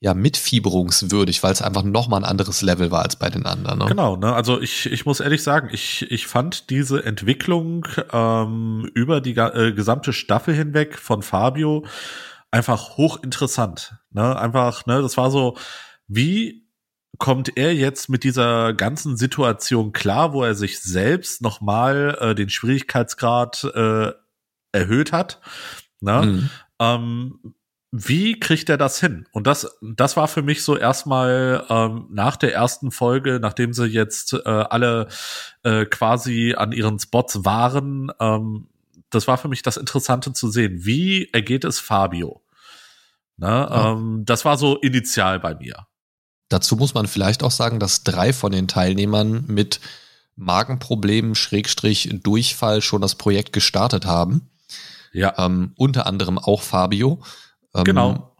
[0.00, 3.80] ja mitfieberungswürdig, weil es einfach nochmal ein anderes Level war als bei den anderen.
[3.80, 3.86] Ne?
[3.86, 4.32] Genau, ne?
[4.32, 9.72] Also ich, ich muss ehrlich sagen, ich, ich fand diese Entwicklung ähm, über die äh,
[9.72, 11.84] gesamte Staffel hinweg von Fabio
[12.50, 13.96] einfach hochinteressant.
[14.10, 14.38] Ne?
[14.38, 15.56] Einfach, ne, das war so,
[16.06, 16.66] wie
[17.18, 22.48] kommt er jetzt mit dieser ganzen Situation klar, wo er sich selbst nochmal äh, den
[22.48, 24.12] Schwierigkeitsgrad äh,
[24.72, 25.40] erhöht hat?
[26.00, 26.22] Ne?
[26.22, 26.50] Mhm.
[26.78, 27.54] ähm,
[27.90, 29.26] wie kriegt er das hin?
[29.32, 33.86] Und das, das war für mich so erstmal ähm, nach der ersten Folge, nachdem sie
[33.86, 35.08] jetzt äh, alle
[35.62, 38.68] äh, quasi an ihren Spots waren, ähm,
[39.10, 40.84] das war für mich das Interessante zu sehen.
[40.84, 42.42] Wie ergeht es Fabio?
[43.36, 43.92] Ne, Ja.
[43.92, 45.86] ähm, das war so initial bei mir.
[46.48, 49.80] Dazu muss man vielleicht auch sagen, dass drei von den Teilnehmern mit
[50.36, 54.50] Magenproblemen, Schrägstrich, Durchfall schon das Projekt gestartet haben.
[55.12, 57.22] Ja, Ähm, unter anderem auch Fabio.
[57.74, 58.36] Ähm, genau.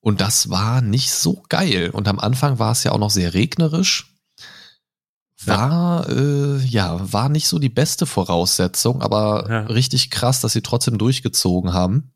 [0.00, 1.90] Und das war nicht so geil.
[1.90, 4.15] Und am Anfang war es ja auch noch sehr regnerisch.
[5.44, 9.60] War, äh, ja, war nicht so die beste Voraussetzung, aber Ja.
[9.66, 12.12] richtig krass, dass sie trotzdem durchgezogen haben.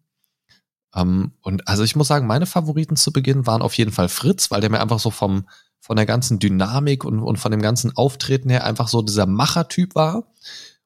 [0.94, 4.50] Ähm, und also ich muss sagen, meine Favoriten zu Beginn waren auf jeden Fall Fritz,
[4.50, 5.46] weil der mir einfach so vom,
[5.80, 9.94] von der ganzen Dynamik und, und von dem ganzen Auftreten her einfach so dieser Machertyp
[9.94, 10.33] war.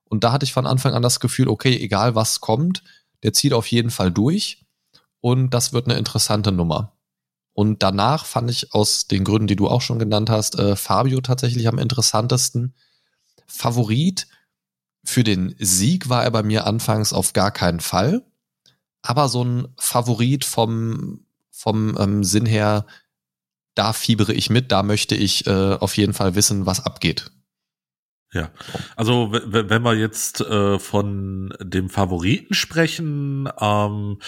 [0.05, 2.83] Und da hatte ich von Anfang an das Gefühl, okay, egal was kommt,
[3.23, 4.67] der zieht auf jeden Fall durch.
[5.21, 6.93] Und das wird eine interessante Nummer.
[7.55, 11.21] Und danach fand ich aus den Gründen, die du auch schon genannt hast, äh, Fabio
[11.21, 12.75] tatsächlich am interessantesten.
[13.47, 14.27] Favorit
[15.05, 18.25] für den Sieg war er bei mir anfangs auf gar keinen Fall.
[19.03, 22.87] Aber so ein Favorit vom, vom ähm, Sinn her,
[23.75, 27.31] da fiebere ich mit, da möchte ich äh, auf jeden Fall wissen, was abgeht.
[28.33, 28.51] Ja,
[28.97, 34.19] also wenn wir jetzt äh, von dem Favoriten sprechen, ähm,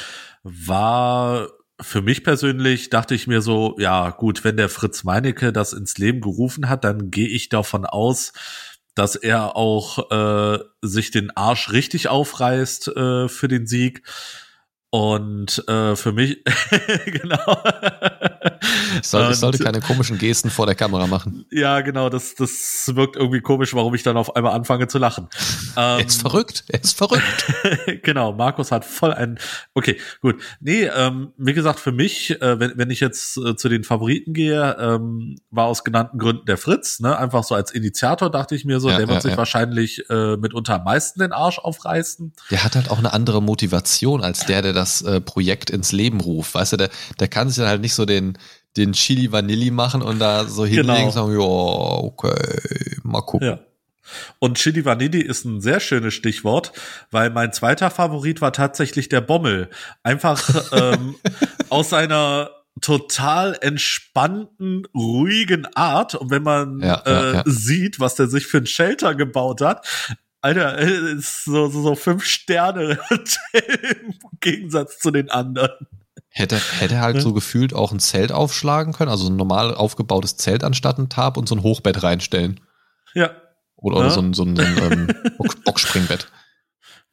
[0.45, 1.49] war
[1.81, 5.99] für mich persönlich, dachte ich mir so, ja gut, wenn der Fritz Meinecke das ins
[5.99, 8.33] Leben gerufen hat, dann gehe ich davon aus,
[8.95, 14.03] dass er auch äh, sich den Arsch richtig aufreißt äh, für den Sieg.
[14.97, 16.39] Und äh, für mich,
[17.05, 17.59] genau.
[19.03, 21.45] Ich, soll, ich sollte keine komischen Gesten vor der Kamera machen.
[21.51, 25.29] Ja, genau, das, das wirkt irgendwie komisch, warum ich dann auf einmal anfange zu lachen.
[25.77, 27.23] Er Ähm, ist verrückt, er ist verrückt.
[28.05, 29.39] genau, Markus hat voll ein.
[29.75, 30.41] Okay, gut.
[30.61, 34.33] Nee, ähm, wie gesagt, für mich, äh, wenn, wenn ich jetzt äh, zu den Favoriten
[34.33, 37.19] gehe, ähm, war aus genannten Gründen der Fritz, ne?
[37.19, 39.37] Einfach so als Initiator dachte ich mir so, Ja, der wird ja, sich ja.
[39.37, 42.33] wahrscheinlich äh, mitunter am meisten den Arsch aufreißen.
[42.51, 46.21] Der hat halt auch eine andere Motivation als der, der das äh, Projekt ins Leben
[46.21, 46.55] ruft.
[46.55, 48.39] Weißt du, der, der kann sich dann halt nicht so den,
[48.77, 51.07] den Chili Vanilli machen und da so hinlegen Genau.
[51.07, 51.39] und sagen, ja,
[52.05, 53.49] okay, mal gucken.
[53.49, 53.59] Ja.
[54.39, 56.73] Und Chili Vanilli ist ein sehr schönes Stichwort,
[57.11, 59.69] weil mein zweiter Favorit war tatsächlich der Bommel.
[60.05, 61.17] Einfach ähm,
[61.71, 66.15] aus seiner total entspannten, ruhigen Art.
[66.15, 67.43] Und wenn man Ja, ja, äh, ja.
[67.47, 69.87] sieht, was der sich für ein Shelter gebaut hat,
[70.47, 72.99] Alter, äh, ist so, so, so fünf Sterne
[73.53, 75.71] im Gegensatz zu den anderen.
[76.31, 80.63] Hätte, hätte halt so gefühlt auch ein Zelt aufschlagen können, also ein normal aufgebautes Zelt
[80.65, 82.61] anstatt ein Tarp und so ein Hochbett reinstellen.
[83.15, 83.31] Ja,
[83.77, 84.11] Oder, oder Ja.
[84.13, 85.07] so ein, so ein, so ein ähm,
[85.39, 86.31] Bock- Boxspringbett.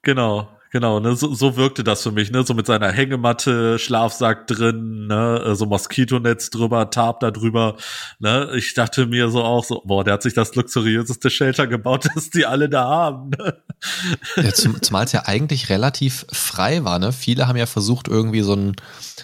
[0.01, 4.47] Genau, genau, ne, so, so wirkte das für mich, ne, so mit seiner Hängematte, Schlafsack
[4.47, 7.77] drin, ne, äh, so Moskitonetz drüber, Tarp da drüber,
[8.19, 12.07] ne, ich dachte mir so auch so, boah, der hat sich das luxuriöseste Shelter gebaut,
[12.15, 13.61] das die alle da haben, ne?
[14.37, 17.13] Ja, zum, zumal es ja eigentlich relativ frei war, ne?
[17.13, 18.75] Viele haben ja versucht, irgendwie so ein,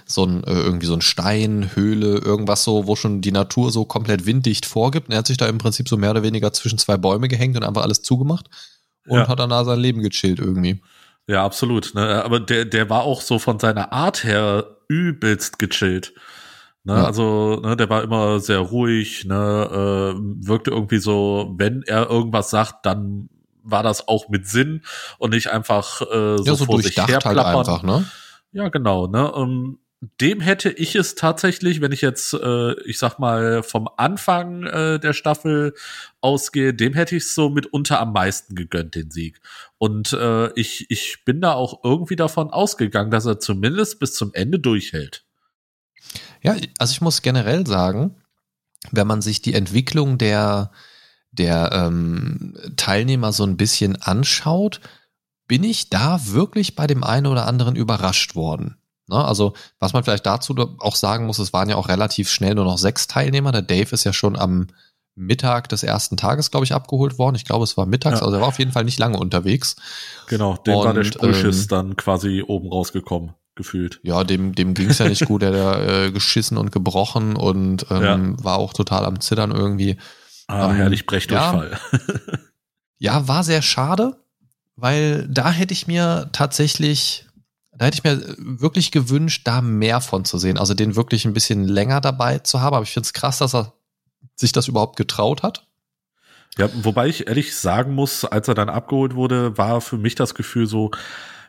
[0.05, 3.85] so ein, äh, irgendwie so ein Stein, Höhle, irgendwas so, wo schon die Natur so
[3.85, 5.07] komplett winddicht vorgibt.
[5.07, 7.55] Und er hat sich da im Prinzip so mehr oder weniger zwischen zwei Bäume gehängt
[7.57, 8.49] und einfach alles zugemacht
[9.07, 9.27] und Ja.
[9.27, 10.81] hat dann da sein Leben gechillt irgendwie.
[11.29, 16.11] Ja, absolut, ne, aber der, der war auch so von seiner Art her übelst gechillt.
[16.83, 17.03] Ne, Ja.
[17.05, 22.49] Also, ne, der war immer sehr ruhig, ne, äh, wirkte irgendwie so, wenn er irgendwas
[22.49, 23.29] sagt, dann
[23.61, 24.81] war das auch mit Sinn
[25.19, 28.05] und nicht einfach äh, so, ja, so vor sich durchdacht her halt einfach, ne?
[28.51, 29.31] Ja, genau, ne?
[29.35, 34.63] Ähm, dem hätte ich es tatsächlich, wenn ich jetzt, äh, ich sag mal, vom Anfang
[34.63, 35.73] äh, der Staffel
[36.21, 39.41] ausgehe, dem hätte ich es so mitunter am meisten gegönnt, den Sieg.
[39.77, 44.33] Und äh, ich, ich bin da auch irgendwie davon ausgegangen, dass er zumindest bis zum
[44.33, 45.25] Ende durchhält.
[46.41, 48.15] Ja, also ich muss generell sagen,
[48.91, 50.71] wenn man sich die Entwicklung der,
[51.31, 54.79] der ähm, Teilnehmer so ein bisschen anschaut,
[55.47, 58.78] bin ich da wirklich bei dem einen oder anderen überrascht worden.
[59.09, 59.23] Ne?
[59.23, 62.65] Also, was man vielleicht dazu auch sagen muss, es waren ja auch relativ schnell nur
[62.65, 63.51] noch sechs Teilnehmer.
[63.51, 64.67] Der Dave ist ja schon am
[65.19, 67.35] Mittag des ersten Tages, glaube ich, abgeholt worden.
[67.35, 68.25] Ich glaube, es war mittags, ja.
[68.25, 69.75] also er war auf jeden Fall nicht lange unterwegs.
[70.27, 73.99] Genau, dem Und, war der Sprühschiss ähm, dann quasi oben rausgekommen, gefühlt.
[74.03, 75.43] Ja, dem, dem ging es ja nicht gut.
[75.43, 78.43] Er hat äh, geschissen und gebrochen und ähm, ja.
[78.43, 79.97] war auch total am Zittern irgendwie.
[80.47, 81.77] Ah, ähm, herrlich Brechdurchfall.
[81.81, 82.39] Ja,
[82.97, 84.15] ja, war sehr schade,
[84.77, 87.25] weil da hätte ich mir tatsächlich
[87.79, 90.57] da hätte ich mir wirklich gewünscht, da mehr von zu sehen.
[90.57, 92.75] Also den wirklich ein bisschen länger dabei zu haben.
[92.75, 93.73] Aber ich finde es krass, dass er
[94.35, 95.65] sich das überhaupt getraut hat.
[96.57, 100.35] Ja, wobei ich ehrlich sagen muss, als er dann abgeholt wurde, war für mich das
[100.35, 100.91] Gefühl so,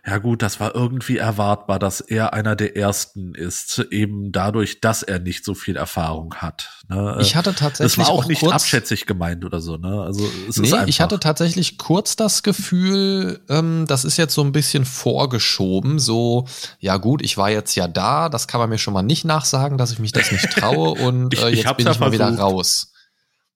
[0.06, 5.02] ja gut, das war irgendwie erwartbar, dass er einer der ersten ist, eben dadurch, dass
[5.02, 6.70] er nicht so viel Erfahrung hat.
[6.88, 7.18] Ne?
[7.20, 7.96] Ich hatte tatsächlich.
[7.96, 10.00] Das war auch, auch nicht kurz, abschätzig gemeint oder so, ne?
[10.02, 10.88] Also es nee, ist einfach.
[10.88, 16.46] ich hatte tatsächlich kurz das Gefühl, ähm, das ist jetzt so ein bisschen vorgeschoben, so,
[16.78, 19.76] ja gut, ich war jetzt ja da, das kann man mir schon mal nicht nachsagen,
[19.76, 22.92] dass ich mich das nicht traue und äh, jetzt bin ich mal wieder raus.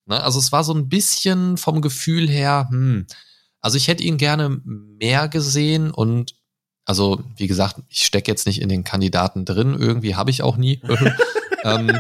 [0.07, 0.23] Ne?
[0.23, 3.07] Also es war so ein bisschen vom Gefühl her, hm,
[3.65, 6.35] also ich hätte ihn gerne mehr gesehen und
[6.85, 10.59] also wie gesagt, ich stecke jetzt nicht in den Kandidaten drin, irgendwie habe ich auch
[10.59, 10.83] nie.
[11.65, 11.91] ähm,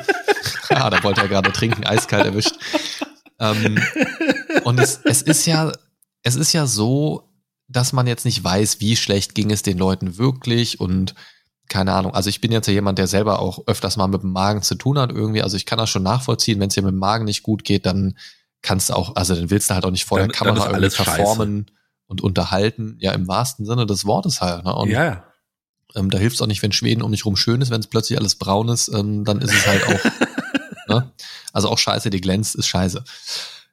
[0.69, 2.57] ah, da wollte er gerade trinken, eiskalt erwischt.
[3.41, 3.83] Ähm,
[4.65, 5.73] und es, es ist ja,
[6.23, 7.31] es ist ja so,
[7.67, 11.15] dass man jetzt nicht weiß, wie schlecht ging es den Leuten wirklich und
[11.71, 12.13] keine Ahnung.
[12.13, 14.75] Also ich bin jetzt ja jemand, der selber auch öfters mal mit dem Magen zu
[14.75, 15.41] tun hat irgendwie.
[15.41, 17.87] Also ich kann das schon nachvollziehen, wenn es dir mit dem Magen nicht gut geht,
[17.87, 18.19] dann
[18.65, 20.97] kannst du auch, also dann willst du halt auch nicht vor dann, der Kamera irgendwie
[20.97, 21.79] performen scheiße.
[22.07, 24.65] und unterhalten, ja im wahrsten Sinne des Wortes halt.
[24.65, 24.75] Ne?
[24.75, 25.25] Und, ja.
[25.95, 27.87] Ähm, da hilft es auch nicht, wenn Schweden um dich rum schön ist, wenn es
[27.87, 31.13] plötzlich alles braun ist, ähm, dann ist es halt auch, ne?
[31.53, 33.05] also auch scheiße, die glänzt, ist scheiße.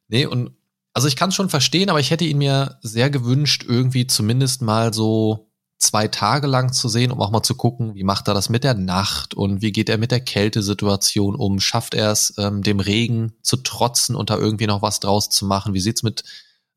[0.08, 0.51] Nee, und
[0.93, 4.62] also ich kann es schon verstehen, aber ich hätte ihn mir sehr gewünscht, irgendwie zumindest
[4.62, 5.51] mal so
[5.82, 8.63] zwei Tage lang zu sehen, um auch mal zu gucken, wie macht er das mit
[8.63, 11.60] der Nacht und wie geht er mit der Kältesituation um?
[11.60, 15.46] Schafft er es, ähm, dem Regen zu trotzen und da irgendwie noch was draus zu
[15.46, 15.74] machen?
[15.74, 16.24] Wie sieht's mit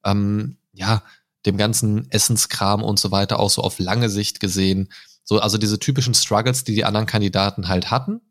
[0.05, 1.03] ähm, ja
[1.45, 4.89] dem ganzen Essenskram und so weiter auch so auf lange Sicht gesehen?
[5.23, 8.23] So, also diese typischen Struggles, die die anderen Kandidaten halt hatten,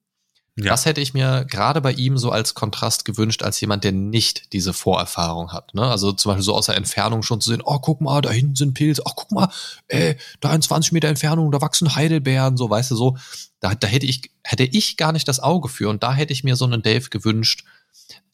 [0.55, 0.65] ja.
[0.65, 4.53] Das hätte ich mir gerade bei ihm so als Kontrast gewünscht, als jemand, der nicht
[4.53, 5.73] diese Vorerfahrung hat.
[5.73, 5.81] Ne?
[5.81, 8.55] Also zum Beispiel so aus der Entfernung schon zu sehen, oh, guck mal, da hinten
[8.55, 9.49] sind Pilze, ach, guck mal,
[9.87, 13.17] äh, da in 20 Meter Entfernung, da wachsen Heidelbeeren, so, weißt du, so.
[13.61, 15.89] Da, da hätte ich, hätte ich gar nicht das Auge für.
[15.89, 17.63] Und da hätte ich mir so einen Dave gewünscht,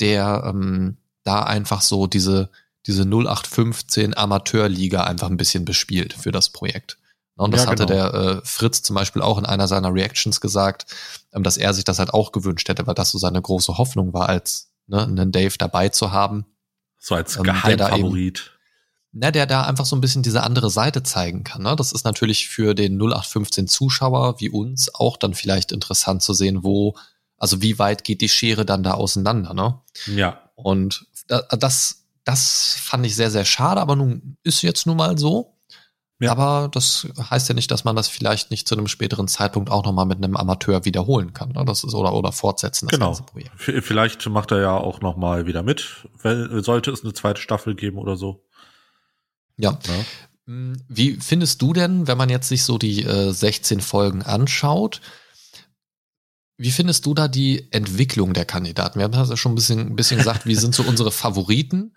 [0.01, 2.49] der ähm, da einfach so diese,
[2.85, 6.97] diese 0815 Amateurliga einfach ein bisschen bespielt für das Projekt.
[7.39, 8.11] Und das ja, hatte genau.
[8.11, 10.85] der äh, Fritz zum Beispiel auch in einer seiner Reactions gesagt,
[11.31, 14.13] ähm, dass er sich das halt auch gewünscht hätte, weil das so seine große Hoffnung
[14.13, 16.45] war, als ne, einen Dave dabei zu haben.
[16.97, 18.51] So als ähm, Geheimfavorit.
[19.13, 21.63] Na, der da einfach so ein bisschen diese andere Seite zeigen kann.
[21.63, 21.77] Ne?
[21.77, 26.63] Das ist natürlich für den 0815 Zuschauer wie uns auch dann vielleicht interessant zu sehen,
[26.63, 26.95] wo,
[27.37, 29.79] also wie weit geht die Schere dann da auseinander, ne?
[30.07, 30.51] Ja.
[30.55, 35.55] Und das, das fand ich sehr, sehr schade, aber nun ist jetzt nun mal so.
[36.21, 36.31] Ja.
[36.31, 39.85] Aber das heißt ja nicht, dass man das vielleicht nicht zu einem späteren Zeitpunkt auch
[39.85, 41.53] nochmal mit einem Amateur wiederholen kann.
[41.53, 41.63] Ne?
[41.65, 43.07] Das ist oder oder fortsetzen das genau.
[43.07, 43.51] ganze Projekt.
[43.55, 47.97] Vielleicht macht er ja auch nochmal wieder mit, weil, sollte es eine zweite Staffel geben
[47.97, 48.45] oder so.
[49.55, 49.79] Ja.
[49.87, 50.05] ja.
[50.45, 54.99] Hm, wie findest du denn, wenn man jetzt sich so die äh, 16 Folgen anschaut,
[56.57, 58.99] wie findest du da die Entwicklung der Kandidaten?
[58.99, 61.95] Wir haben das ja schon ein bisschen, ein bisschen gesagt, wie sind so unsere Favoriten?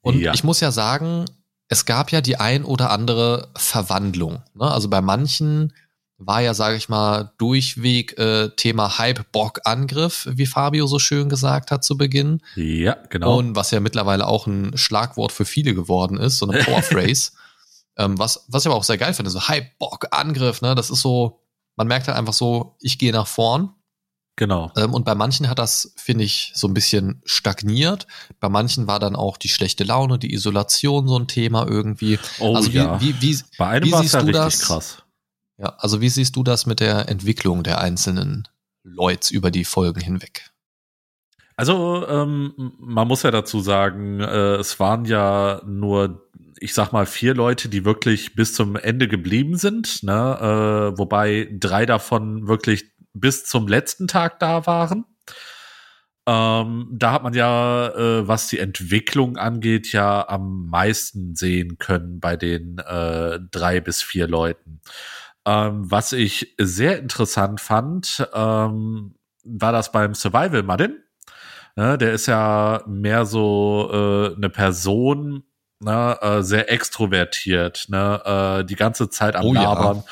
[0.00, 0.32] Und ja.
[0.32, 1.24] ich muss ja sagen,
[1.68, 4.42] es gab ja die ein oder andere Verwandlung.
[4.54, 4.70] Ne?
[4.70, 5.72] Also bei manchen
[6.18, 11.84] war ja, sage ich mal, durchweg äh, Thema Hype-Bock-Angriff, wie Fabio so schön gesagt hat
[11.84, 12.40] zu Beginn.
[12.54, 13.38] Ja, genau.
[13.38, 17.32] Und was ja mittlerweile auch ein Schlagwort für viele geworden ist, so eine Power-Phrase.
[17.96, 20.74] ähm, was, was ich aber auch sehr geil finde, so Hype-Bock-Angriff, ne?
[20.74, 21.40] Das ist so,
[21.76, 23.74] man merkt halt einfach so, ich gehe nach vorn
[24.36, 24.72] Genau.
[24.76, 28.06] Ähm, und bei manchen hat das, finde ich, so ein bisschen stagniert.
[28.40, 32.18] Bei manchen war dann auch die schlechte Laune, die Isolation so ein Thema irgendwie.
[32.40, 33.00] Oh also wie, ja.
[33.00, 34.60] Wie, wie, bei einem war es ja richtig das?
[34.60, 35.02] krass.
[35.58, 38.48] Ja, also wie siehst du das mit der Entwicklung der einzelnen
[38.82, 40.50] Leute über die Folgen hinweg?
[41.56, 46.28] Also ähm, man muss ja dazu sagen, äh, es waren ja nur,
[46.58, 50.92] ich sag mal, vier Leute, die wirklich bis zum Ende geblieben sind, ne?
[50.92, 55.06] äh, wobei drei davon wirklich bis zum letzten Tag da waren.
[56.26, 62.18] Ähm, da hat man ja, äh, was die Entwicklung angeht, ja am meisten sehen können
[62.18, 64.80] bei den äh, drei bis vier Leuten.
[65.46, 71.02] Ähm, was ich sehr interessant fand, ähm, war das beim Survival Madden.
[71.76, 75.42] Ne, der ist ja mehr so äh, eine Person,
[75.80, 80.02] ne, äh, sehr extrovertiert, ne, äh, die ganze Zeit am Oh ja.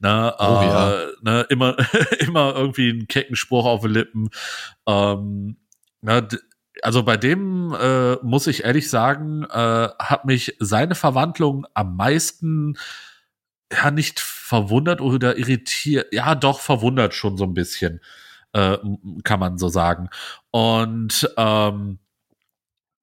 [0.00, 1.06] Ne, Oh äh, ja.
[1.22, 1.76] ne, immer,
[2.20, 4.30] immer irgendwie einen kecken Spruch auf den Lippen.
[4.86, 5.56] Ähm,
[6.00, 6.28] ne,
[6.82, 12.78] also bei dem äh, muss ich ehrlich sagen, äh, hat mich seine Verwandlung am meisten
[13.72, 16.12] ja nicht verwundert oder irritiert.
[16.12, 18.00] Ja, doch verwundert schon so ein bisschen,
[18.52, 18.78] äh,
[19.24, 20.08] kann man so sagen.
[20.50, 21.98] Und ähm,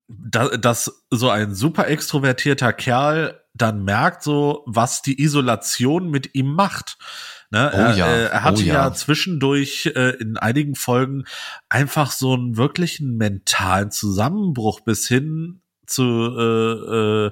[0.08, 6.54] da, dass so ein super extrovertierter Kerl dann merkt so, was die Isolation mit ihm
[6.54, 6.98] macht.
[7.52, 7.72] Ne?
[7.74, 8.74] Oh er, ja, äh, er hatte oh ja.
[8.74, 8.94] ja.
[8.94, 11.24] zwischendurch äh, in einigen Folgen
[11.70, 17.32] einfach so einen wirklichen mentalen Zusammenbruch bis hin zu, äh, äh,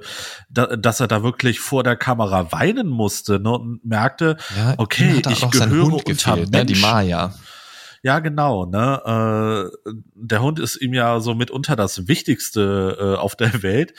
[0.50, 5.22] da, dass er da wirklich vor der Kamera weinen musste ne, und merkte, Ja, Okay,
[5.28, 6.66] ich gehöre Hund unter gefehlt, ne?
[6.66, 6.82] Die Menschen.
[6.82, 7.34] Maya.
[8.04, 9.72] ja, genau, ne?
[9.74, 13.94] Äh, der Hund ist ihm ja so mitunter das Wichtigste äh, auf der Welt.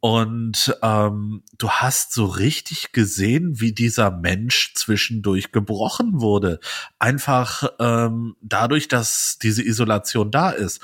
[0.00, 6.60] Und ähm, du hast so richtig gesehen, wie dieser Mensch zwischendurch gebrochen wurde.
[7.00, 10.80] Einfach ähm, dadurch, dass diese Isolation da ist.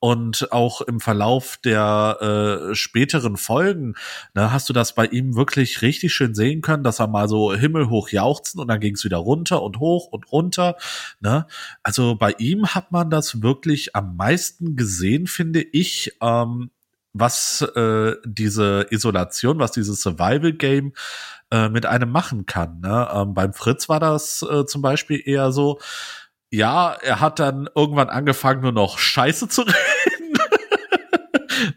[0.00, 3.94] Und auch im Verlauf der äh, späteren Folgen
[4.34, 7.54] ne, hast du das bei ihm wirklich richtig schön sehen können, dass er mal so
[7.54, 10.76] himmelhoch jauchzen und dann ging es wieder runter und hoch und runter.
[11.20, 11.46] Ne?
[11.82, 16.70] Also bei ihm hat man das wirklich am meisten gesehen, finde ich, ähm,
[17.18, 20.92] was äh, diese Isolation, was dieses Survival Game
[21.50, 22.80] äh, mit einem machen kann.
[22.80, 23.08] Ne?
[23.12, 25.78] Ähm, beim Fritz war das äh, zum Beispiel eher so,
[26.50, 30.38] ja, er hat dann irgendwann angefangen, nur noch Scheiße zu reden.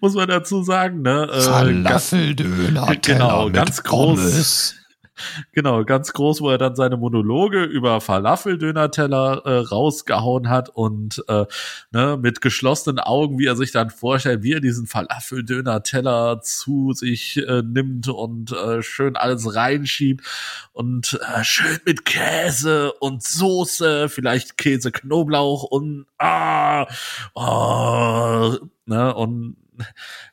[0.01, 1.29] Muss man dazu sagen, ne?
[1.31, 4.19] Äh, Falafeldöner, Genau, Teller ganz groß.
[4.19, 4.75] Pommes.
[5.51, 11.45] Genau, ganz groß, wo er dann seine Monologe über Falafeldöner-Teller äh, rausgehauen hat und äh,
[11.91, 17.37] ne, mit geschlossenen Augen, wie er sich dann vorstellt, wie er diesen Falafeldöner-Teller zu sich
[17.37, 20.25] äh, nimmt und äh, schön alles reinschiebt
[20.73, 26.87] und äh, schön mit Käse und Soße, vielleicht Käse, Knoblauch und ah,
[27.33, 28.55] oh,
[28.85, 29.55] ne, und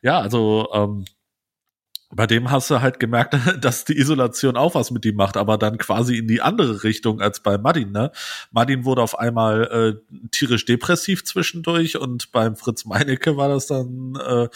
[0.03, 1.05] ja, also ähm,
[2.17, 5.59] bei dem hast du halt gemerkt, dass die Isolation auch was mit ihm macht, aber
[5.59, 8.11] dann quasi in die andere Richtung als bei Martin, ne?
[8.51, 14.17] Martin wurde auf einmal äh, tierisch depressiv zwischendurch und beim Fritz Meinecke war das dann
[14.17, 14.49] äh,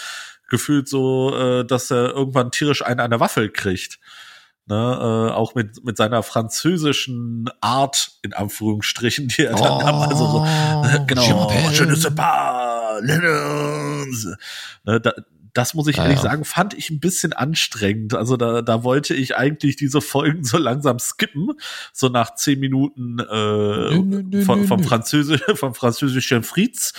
[0.49, 4.01] gefühlt so, äh, dass er irgendwann tierisch eine an der Waffel kriegt.
[4.67, 10.27] Ne, äh, auch mit, mit seiner französischen Art, in Anführungsstrichen, die er dann oh, so,
[10.27, 11.73] so genau, Champagne.
[13.03, 14.35] je.
[14.85, 15.13] Ne, da,
[15.55, 16.31] das muss ich Ja, ehrlich ja.
[16.31, 18.15] sagen, fand ich ein bisschen anstrengend.
[18.15, 21.53] Also da, da wollte ich eigentlich diese Folgen so langsam skippen,
[21.93, 24.83] so nach zehn Minuten äh, Nö, nö, nö, von, vom.
[24.83, 26.93] Französisch, vom französischen Fritz.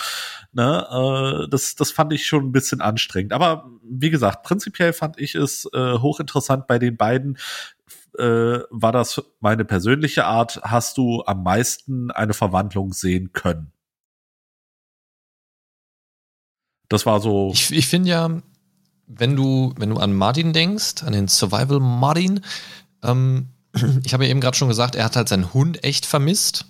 [0.52, 3.32] Ne, äh, das, das fand ich schon ein bisschen anstrengend.
[3.32, 7.38] Aber wie gesagt, prinzipiell fand ich es äh, hochinteressant bei den beiden.
[8.18, 10.60] Äh, war das meine persönliche Art?
[10.62, 13.72] Hast du am meisten eine Verwandlung sehen können?
[16.92, 17.50] Das war so.
[17.54, 18.30] Ich, ich finde ja,
[19.06, 22.42] wenn du, wenn du an Martin denkst, an den Survival Martin,
[23.02, 23.48] ähm,
[24.04, 26.66] ich habe ja eben gerade schon gesagt, er hat halt seinen Hund echt vermisst,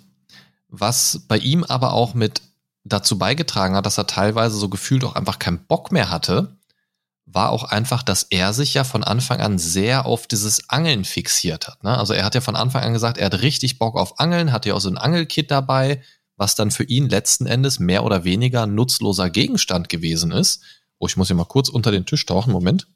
[0.69, 2.41] was bei ihm aber auch mit
[2.85, 6.55] dazu beigetragen hat, dass er teilweise so gefühlt auch einfach keinen Bock mehr hatte,
[7.25, 11.67] war auch einfach, dass er sich ja von Anfang an sehr auf dieses Angeln fixiert
[11.67, 11.83] hat.
[11.83, 11.97] Ne?
[11.97, 14.69] Also er hat ja von Anfang an gesagt, er hat richtig Bock auf Angeln, hatte
[14.69, 16.01] ja auch so ein Angelkit dabei,
[16.37, 20.63] was dann für ihn letzten Endes mehr oder weniger nutzloser Gegenstand gewesen ist.
[20.99, 22.87] Oh, ich muss hier mal kurz unter den Tisch tauchen, Moment.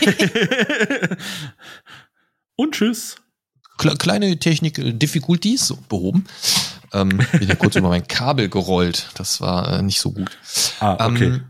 [2.56, 3.16] Und tschüss.
[3.78, 4.92] Kle kleine Technik äh,
[5.88, 6.26] behoben.
[6.92, 9.08] Ähm, bin ja kurz über mein Kabel gerollt.
[9.14, 10.30] Das war äh, nicht so gut.
[10.80, 11.24] Ah, okay.
[11.24, 11.44] Ähm,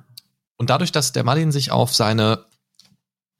[0.57, 2.47] und dadurch, dass der Martin sich auf seine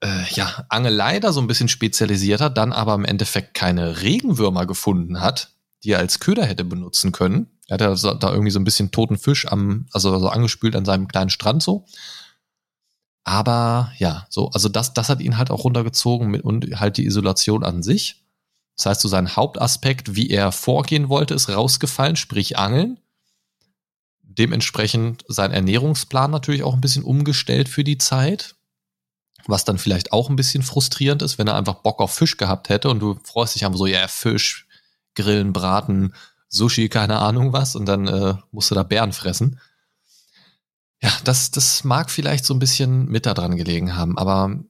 [0.03, 4.65] äh, ja, Angelei da so ein bisschen spezialisiert hat, dann aber im Endeffekt keine Regenwürmer
[4.65, 5.52] gefunden hat,
[5.83, 7.47] die er als Köder hätte benutzen können.
[7.67, 10.75] Er hat ja so, da irgendwie so ein bisschen toten Fisch am, also so angespült
[10.75, 11.85] an seinem kleinen Strand so.
[13.23, 17.05] Aber ja, so, also das, das hat ihn halt auch runtergezogen mit, und halt die
[17.05, 18.23] Isolation an sich.
[18.75, 22.99] Das heißt, so sein Hauptaspekt, wie er vorgehen wollte, ist rausgefallen, sprich Angeln.
[24.23, 28.55] Dementsprechend sein Ernährungsplan natürlich auch ein bisschen umgestellt für die Zeit.
[29.45, 32.69] Was dann vielleicht auch ein bisschen frustrierend ist, wenn er einfach Bock auf Fisch gehabt
[32.69, 34.67] hätte und du freust dich einfach so, ja, Fisch,
[35.15, 36.13] Grillen, Braten,
[36.47, 39.59] Sushi, keine Ahnung was, und dann äh, musst du da Bären fressen.
[41.01, 44.63] Ja, das, das mag vielleicht so ein bisschen mit da dran gelegen haben, aber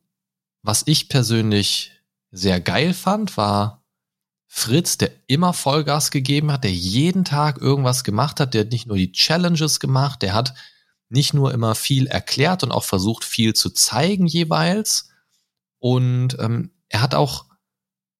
[0.63, 1.91] was ich persönlich
[2.31, 3.83] sehr geil fand, war
[4.47, 8.87] Fritz, der immer Vollgas gegeben hat, der jeden Tag irgendwas gemacht hat, der hat nicht
[8.87, 10.53] nur die Challenges gemacht, der hat
[11.09, 15.09] nicht nur immer viel erklärt und auch versucht, viel zu zeigen jeweils.
[15.79, 17.45] Und ähm, er hat auch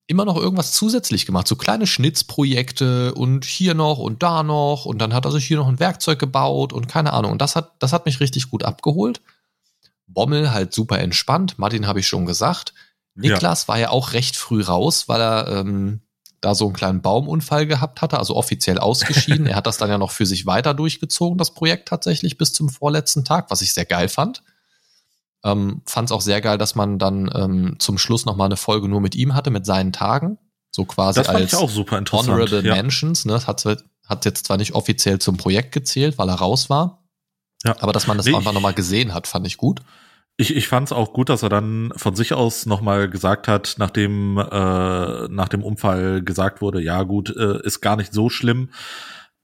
[0.08, 4.99] immer noch irgendwas zusätzlich gemacht, so kleine Schnitzprojekte und hier noch und da noch und
[4.99, 7.32] dann hat er sich hier noch ein Werkzeug gebaut und keine Ahnung.
[7.32, 9.22] Und das hat, das hat mich richtig gut abgeholt.
[10.08, 11.58] Bommel halt super entspannt.
[11.58, 12.74] Martin habe ich schon gesagt.
[13.16, 13.68] Niklas ja.
[13.68, 16.01] war ja auch recht früh raus, weil er ähm,
[16.41, 19.45] da so einen kleinen Baumunfall gehabt hatte, also offiziell ausgeschieden.
[19.47, 22.70] er hat das dann ja noch für sich weiter durchgezogen, das Projekt tatsächlich bis zum
[22.70, 24.43] vorletzten Tag, was ich sehr geil fand.
[25.44, 28.58] Ähm, fand es auch sehr geil, dass man dann ähm, zum Schluss noch mal eine
[28.58, 30.38] Folge nur mit ihm hatte, mit seinen Tagen.
[30.72, 32.30] So quasi das als ich auch super interessant.
[32.30, 32.76] Honorable ja.
[32.76, 33.26] Mentions.
[33.26, 33.46] Ne?
[33.46, 33.64] Hat,
[34.08, 37.04] hat jetzt zwar nicht offiziell zum Projekt gezählt, weil er raus war.
[37.64, 37.76] Ja.
[37.80, 39.82] Aber dass man das nee, einfach nochmal gesehen hat, fand ich gut.
[40.36, 43.76] Ich, ich fand es auch gut, dass er dann von sich aus nochmal gesagt hat,
[43.78, 48.70] nachdem äh, nach dem Unfall gesagt wurde, ja gut, äh, ist gar nicht so schlimm,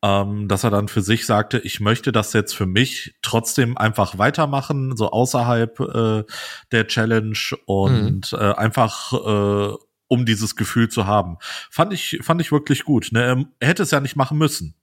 [0.02, 4.18] ähm, dass er dann für sich sagte, ich möchte das jetzt für mich trotzdem einfach
[4.18, 6.24] weitermachen, so außerhalb äh,
[6.72, 8.38] der Challenge und mhm.
[8.40, 9.74] äh, einfach äh,
[10.08, 11.38] um dieses Gefühl zu haben.
[11.70, 13.10] Fand ich, fand ich wirklich gut.
[13.12, 13.46] Ne?
[13.60, 14.76] Er hätte es ja nicht machen müssen.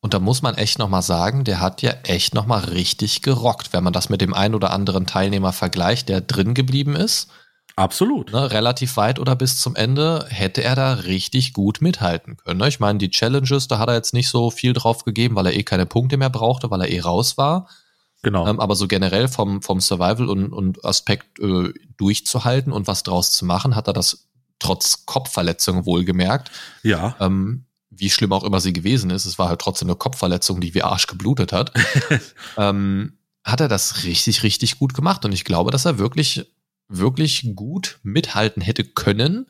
[0.00, 3.84] Und da muss man echt nochmal sagen, der hat ja echt nochmal richtig gerockt, wenn
[3.84, 7.30] man das mit dem einen oder anderen Teilnehmer vergleicht, der drin geblieben ist.
[7.76, 8.32] Absolut.
[8.32, 12.60] Ne, relativ weit oder bis zum Ende hätte er da richtig gut mithalten können.
[12.60, 12.68] Ne?
[12.68, 15.54] Ich meine, die Challenges, da hat er jetzt nicht so viel drauf gegeben, weil er
[15.54, 17.68] eh keine Punkte mehr brauchte, weil er eh raus war.
[18.22, 18.46] Genau.
[18.46, 23.32] Ähm, aber so generell vom, vom Survival und, und Aspekt äh, durchzuhalten und was draus
[23.32, 26.50] zu machen, hat er das trotz Kopfverletzung wohlgemerkt.
[26.82, 27.16] Ja.
[27.20, 30.74] Ähm, wie schlimm auch immer sie gewesen ist, es war halt trotzdem eine Kopfverletzung, die
[30.74, 31.72] wie Arsch geblutet hat,
[32.56, 35.24] ähm, hat er das richtig, richtig gut gemacht.
[35.24, 36.46] Und ich glaube, dass er wirklich,
[36.88, 39.46] wirklich gut mithalten hätte können,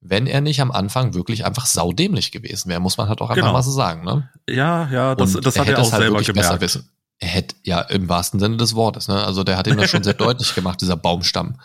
[0.00, 3.42] wenn er nicht am Anfang wirklich einfach saudämlich gewesen wäre, muss man halt auch einfach
[3.42, 3.52] genau.
[3.52, 4.04] mal so sagen.
[4.04, 4.28] Ne?
[4.48, 6.48] Ja, ja, das, das hat er, er auch halt selber gemerkt.
[6.48, 6.90] Besser wissen.
[7.18, 9.24] Er hätte, ja, im wahrsten Sinne des Wortes, ne?
[9.24, 11.60] Also der hat ihm das schon sehr deutlich gemacht, dieser Baumstamm.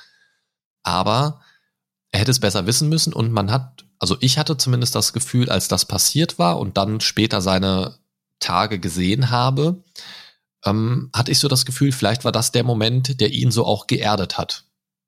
[0.81, 1.41] Aber
[2.11, 5.49] er hätte es besser wissen müssen und man hat also ich hatte zumindest das Gefühl,
[5.49, 7.95] als das passiert war und dann später seine
[8.41, 9.81] Tage gesehen habe,
[10.65, 13.87] ähm, hatte ich so das Gefühl, vielleicht war das der Moment, der ihn so auch
[13.87, 14.65] geerdet hat.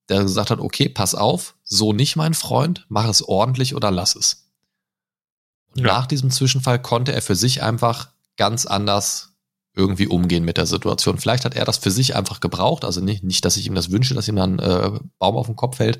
[0.09, 4.15] Der gesagt hat, okay, pass auf, so nicht mein Freund, mach es ordentlich oder lass
[4.15, 4.51] es.
[5.75, 5.87] Und ja.
[5.87, 9.33] nach diesem Zwischenfall konnte er für sich einfach ganz anders
[9.73, 11.17] irgendwie umgehen mit der Situation.
[11.17, 13.91] Vielleicht hat er das für sich einfach gebraucht, also nicht, nicht dass ich ihm das
[13.91, 15.99] wünsche, dass ihm dann äh, Baum auf den Kopf fällt,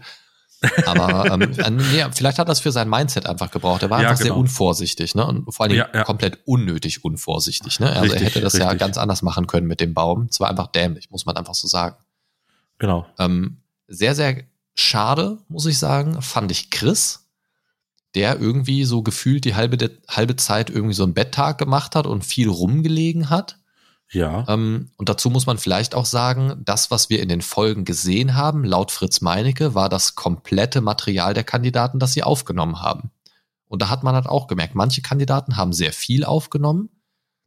[0.86, 3.84] aber ähm, äh, nee, vielleicht hat das für sein Mindset einfach gebraucht.
[3.84, 4.36] Er war ja, einfach genau.
[4.36, 5.26] sehr unvorsichtig, ne?
[5.26, 6.04] Und vor allem ja, ja.
[6.04, 7.90] komplett unnötig unvorsichtig, ne?
[7.90, 8.70] Also richtig, er hätte das richtig.
[8.70, 10.28] ja ganz anders machen können mit dem Baum.
[10.30, 11.98] Es war einfach dämlich, muss man einfach so sagen.
[12.78, 13.06] Genau.
[13.20, 17.28] Ähm, sehr, sehr schade, muss ich sagen, fand ich Chris,
[18.14, 22.24] der irgendwie so gefühlt die halbe, halbe Zeit irgendwie so einen Betttag gemacht hat und
[22.24, 23.60] viel rumgelegen hat.
[24.12, 24.46] Ja.
[24.48, 28.36] Ähm, und dazu muss man vielleicht auch sagen, das, was wir in den Folgen gesehen
[28.36, 33.12] haben, laut Fritz Meinecke, war das komplette Material der Kandidaten, das sie aufgenommen haben.
[33.68, 36.90] Und da hat man halt auch gemerkt, manche Kandidaten haben sehr viel aufgenommen.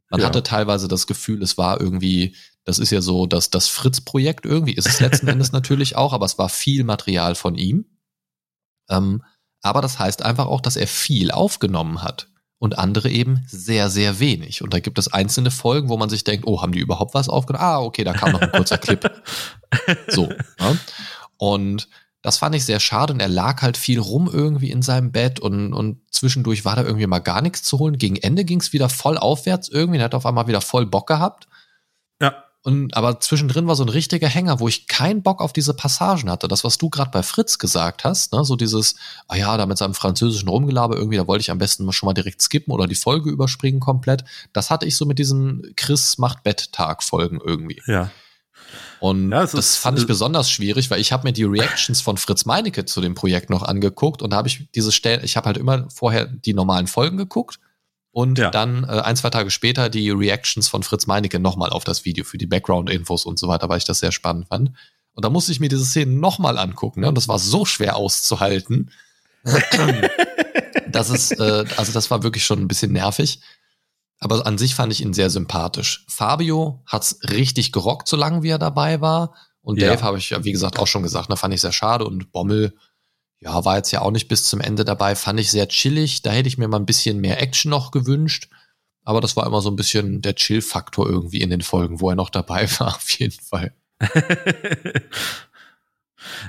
[0.09, 0.27] Man ja.
[0.27, 4.73] hatte teilweise das Gefühl, es war irgendwie, das ist ja so, dass das Fritz-Projekt irgendwie
[4.73, 7.85] ist es letzten Endes natürlich auch, aber es war viel Material von ihm.
[8.89, 9.23] Ähm,
[9.61, 12.29] aber das heißt einfach auch, dass er viel aufgenommen hat
[12.59, 14.61] und andere eben sehr, sehr wenig.
[14.61, 17.29] Und da gibt es einzelne Folgen, wo man sich denkt, oh, haben die überhaupt was
[17.29, 17.63] aufgenommen?
[17.63, 19.09] Ah, okay, da kam noch ein kurzer Clip.
[20.07, 20.27] So.
[20.59, 20.75] Ja.
[21.37, 21.87] Und
[22.29, 25.39] das fand ich sehr schade und er lag halt viel rum irgendwie in seinem Bett
[25.39, 27.97] und, und zwischendurch war da irgendwie mal gar nichts zu holen.
[27.97, 31.07] Gegen Ende ging es wieder voll aufwärts irgendwie, er hat auf einmal wieder voll Bock
[31.07, 31.47] gehabt.
[32.21, 32.43] Ja.
[32.61, 36.29] Und aber zwischendrin war so ein richtiger Hänger, wo ich keinen Bock auf diese Passagen
[36.29, 36.47] hatte.
[36.47, 38.93] Das, was du gerade bei Fritz gesagt hast, ne, so dieses,
[39.27, 42.13] ah ja, da mit seinem französischen Rumgelaber irgendwie, da wollte ich am besten schon mal
[42.13, 44.23] direkt skippen oder die Folge überspringen komplett.
[44.53, 47.81] Das hatte ich so mit diesen Chris macht Betttag Folgen irgendwie.
[47.87, 48.11] Ja.
[48.99, 52.17] Und ja, das ist, fand ich besonders schwierig, weil ich habe mir die Reactions von
[52.17, 55.47] Fritz Meinecke zu dem Projekt noch angeguckt und da habe ich diese Stelle, ich habe
[55.47, 57.59] halt immer vorher die normalen Folgen geguckt
[58.11, 58.49] und ja.
[58.49, 62.25] dann äh, ein, zwei Tage später die Reactions von Fritz Meinecke nochmal auf das Video
[62.25, 64.71] für die Background-Infos und so weiter, weil ich das sehr spannend fand.
[65.13, 67.01] Und da musste ich mir diese Szene nochmal angucken.
[67.01, 67.09] Ne?
[67.09, 68.91] Und das war so schwer auszuhalten.
[70.91, 73.39] das ist, äh, also das war wirklich schon ein bisschen nervig.
[74.19, 76.05] Aber an sich fand ich ihn sehr sympathisch.
[76.09, 79.33] Fabio hat's richtig gerockt, solange wie er dabei war.
[79.61, 80.01] Und Dave ja.
[80.01, 82.05] habe ich ja, wie gesagt, auch schon gesagt, da fand ich sehr schade.
[82.05, 82.73] Und Bommel,
[83.39, 86.21] ja, war jetzt ja auch nicht bis zum Ende dabei, fand ich sehr chillig.
[86.21, 88.49] Da hätte ich mir mal ein bisschen mehr Action noch gewünscht.
[89.03, 92.15] Aber das war immer so ein bisschen der Chill-Faktor irgendwie in den Folgen, wo er
[92.15, 93.73] noch dabei war, auf jeden Fall.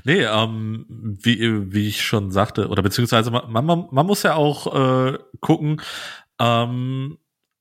[0.04, 4.74] nee, ähm, wie, wie ich schon sagte, oder beziehungsweise man, man, man muss ja auch
[4.74, 5.80] äh, gucken,
[6.38, 7.18] ähm,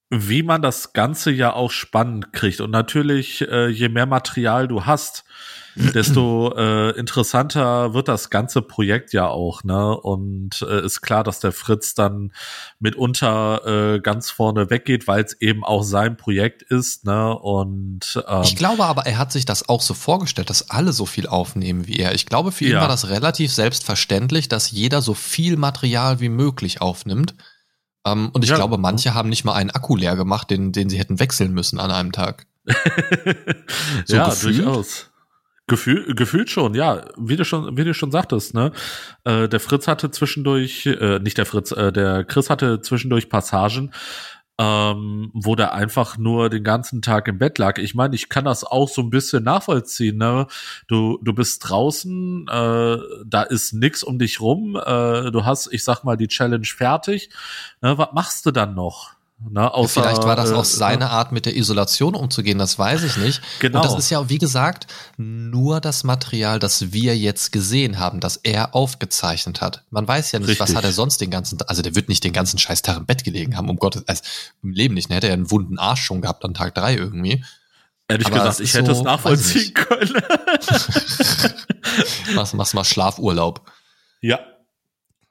[0.10, 2.62] wie man das Ganze ja auch spannend kriegt.
[2.62, 5.24] Und natürlich, äh, je mehr Material du hast,
[5.94, 9.96] desto äh, interessanter wird das ganze Projekt ja auch, ne?
[9.96, 12.34] Und äh, ist klar, dass der Fritz dann
[12.80, 17.38] mitunter äh, ganz vorne weggeht, weil es eben auch sein Projekt ist, ne?
[17.38, 21.06] Und ähm, ich glaube aber, er hat sich das auch so vorgestellt, dass alle so
[21.06, 22.16] viel aufnehmen wie er.
[22.16, 22.82] Ich glaube, für ihn ja.
[22.82, 27.36] war das relativ selbstverständlich, dass jeder so viel Material wie möglich aufnimmt.
[28.06, 28.56] Ähm, und ich ja.
[28.56, 31.80] glaube, manche haben nicht mal einen Akku leer gemacht, den, den sie hätten wechseln müssen
[31.80, 32.46] an einem Tag.
[34.06, 34.60] so ja, gefühlt.
[34.60, 35.10] durchaus.
[35.68, 38.72] Gefühl, gefühlt schon, ja, wie du schon, wie du schon sagtest, ne?
[39.24, 43.92] Äh, der Fritz hatte zwischendurch, äh, nicht der Fritz, äh, der Chris hatte zwischendurch Passagen,
[44.60, 47.78] ähm, wo der einfach nur den ganzen Tag im Bett lag.
[47.78, 50.18] Ich meine, ich kann das auch so ein bisschen nachvollziehen.
[50.18, 50.48] Ne?
[50.88, 55.86] Du, du bist draußen, äh, da ist nix um dich rum, äh, du hast, ich
[55.86, 57.30] sag mal, die Challenge fertig.
[57.82, 57.98] Ne?
[57.98, 59.19] Was machst du dann noch?
[59.42, 63.04] Na, außer, Vielleicht war das auch äh, seine Art, mit der Isolation umzugehen, das weiß
[63.04, 63.42] ich nicht.
[63.60, 63.80] Genau.
[63.80, 68.36] Und das ist ja, wie gesagt, nur das Material, das wir jetzt gesehen haben, das
[68.38, 69.86] er aufgezeichnet hat.
[69.92, 70.68] Man weiß ja nicht, Richtig.
[70.68, 73.06] was hat er sonst den ganzen, also der wird nicht den ganzen scheiß Tag im
[73.06, 74.24] Bett gelegen haben, um Gottes, also
[74.62, 75.16] im Leben nicht, ne?
[75.16, 77.44] Hätte er einen wunden Arsch schon gehabt an Tag drei irgendwie.
[78.10, 80.22] Ehrlich Aber gesagt, ich hätte so, es nachvollziehen können.
[82.36, 83.72] machst, machst mal Schlafurlaub.
[84.20, 84.40] Ja.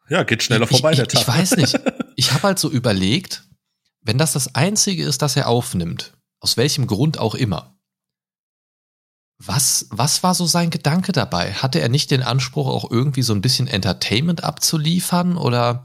[0.08, 1.20] Ja, geht schneller vorbei, ich, der Tag.
[1.20, 1.78] Ich weiß nicht.
[2.20, 3.44] Ich habe halt so überlegt,
[4.08, 7.76] wenn das das Einzige ist, das er aufnimmt, aus welchem Grund auch immer,
[9.36, 11.52] was, was war so sein Gedanke dabei?
[11.52, 15.84] Hatte er nicht den Anspruch, auch irgendwie so ein bisschen Entertainment abzuliefern oder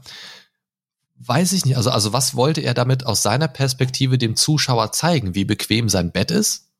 [1.16, 1.76] weiß ich nicht.
[1.76, 6.10] Also, also was wollte er damit aus seiner Perspektive dem Zuschauer zeigen, wie bequem sein
[6.10, 6.70] Bett ist?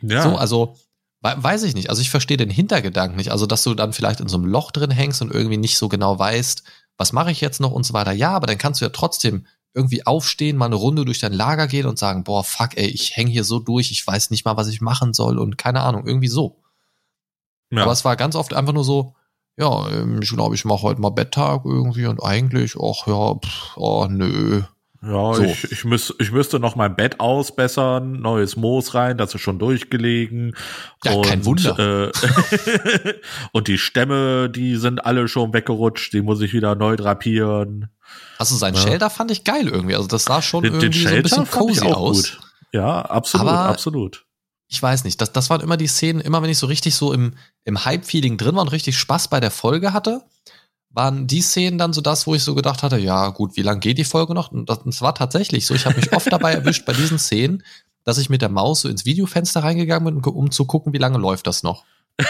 [0.00, 0.22] Ja.
[0.22, 0.76] So, also
[1.20, 1.90] weiß ich nicht.
[1.90, 3.32] Also ich verstehe den Hintergedanken nicht.
[3.32, 5.90] Also, dass du dann vielleicht in so einem Loch drin hängst und irgendwie nicht so
[5.90, 6.62] genau weißt,
[6.96, 8.12] was mache ich jetzt noch und so weiter.
[8.12, 9.44] Ja, aber dann kannst du ja trotzdem
[9.74, 13.16] irgendwie aufstehen, mal eine Runde durch dein Lager gehen und sagen, boah, fuck, ey, ich
[13.16, 16.06] hänge hier so durch, ich weiß nicht mal, was ich machen soll und keine Ahnung,
[16.06, 16.60] irgendwie so.
[17.70, 17.82] Ja.
[17.82, 19.14] Aber es war ganz oft einfach nur so,
[19.56, 23.76] ja, ähm, ich glaube, ich mache heute mal Betttag irgendwie und eigentlich, ach ja, pff,
[23.76, 24.62] oh nö.
[25.02, 25.42] Ja, so.
[25.42, 29.58] ich, ich, müß, ich müsste noch mein Bett ausbessern, neues Moos rein, das ist schon
[29.58, 30.54] durchgelegen.
[31.04, 32.08] Ja, und, kein Wunder.
[32.08, 33.14] Äh,
[33.52, 37.88] und die Stämme, die sind alle schon weggerutscht, die muss ich wieder neu drapieren.
[38.36, 38.80] Also sein ja.
[38.80, 39.94] Shelter fand ich geil irgendwie.
[39.94, 42.36] Also das sah schon den, irgendwie den so ein bisschen cozy aus.
[42.36, 42.40] Gut.
[42.72, 44.26] Ja, absolut, Aber absolut.
[44.68, 47.12] Ich weiß nicht, das, das waren immer die Szenen, immer wenn ich so richtig so
[47.12, 47.34] im,
[47.64, 50.22] im Hype-Feeling drin war und richtig Spaß bei der Folge hatte,
[50.90, 53.80] waren die Szenen dann so das, wo ich so gedacht hatte, ja gut, wie lange
[53.80, 54.50] geht die Folge noch?
[54.50, 55.74] Und das, war tatsächlich so.
[55.74, 57.62] Ich habe mich oft dabei erwischt bei diesen Szenen,
[58.04, 61.18] dass ich mit der Maus so ins Videofenster reingegangen bin, um zu gucken, wie lange
[61.18, 61.84] läuft das noch.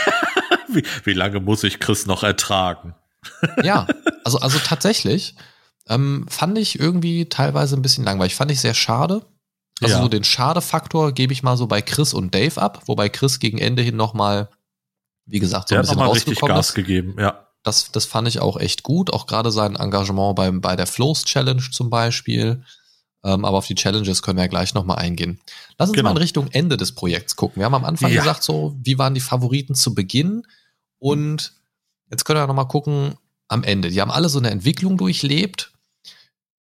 [0.69, 2.95] wie, wie lange muss ich Chris noch ertragen?
[3.63, 3.87] ja,
[4.25, 5.35] also, also tatsächlich.
[5.89, 8.35] Ähm, fand ich irgendwie teilweise ein bisschen langweilig.
[8.35, 9.23] Fand ich sehr schade.
[9.81, 10.03] Also ja.
[10.03, 13.57] so den Schade-Faktor gebe ich mal so bei Chris und Dave ab, wobei Chris gegen
[13.57, 14.51] Ende hin nochmal,
[15.25, 16.75] wie gesagt, so Der ein bisschen hat noch mal richtig Gas ist.
[16.75, 17.47] gegeben, ja.
[17.63, 19.13] Das, das fand ich auch echt gut.
[19.13, 22.65] Auch gerade sein Engagement beim, bei der Flows Challenge zum Beispiel.
[23.23, 25.41] Ähm, aber auf die Challenges können wir ja gleich nochmal eingehen.
[25.79, 26.09] Lass uns genau.
[26.09, 27.61] mal in Richtung Ende des Projekts gucken.
[27.61, 28.21] Wir haben am Anfang ja.
[28.21, 30.43] gesagt, so, wie waren die Favoriten zu Beginn?
[30.99, 31.53] Und
[32.11, 33.15] jetzt können wir nochmal gucken
[33.49, 33.91] am Ende.
[33.91, 35.73] Die haben alle so eine Entwicklung durchlebt.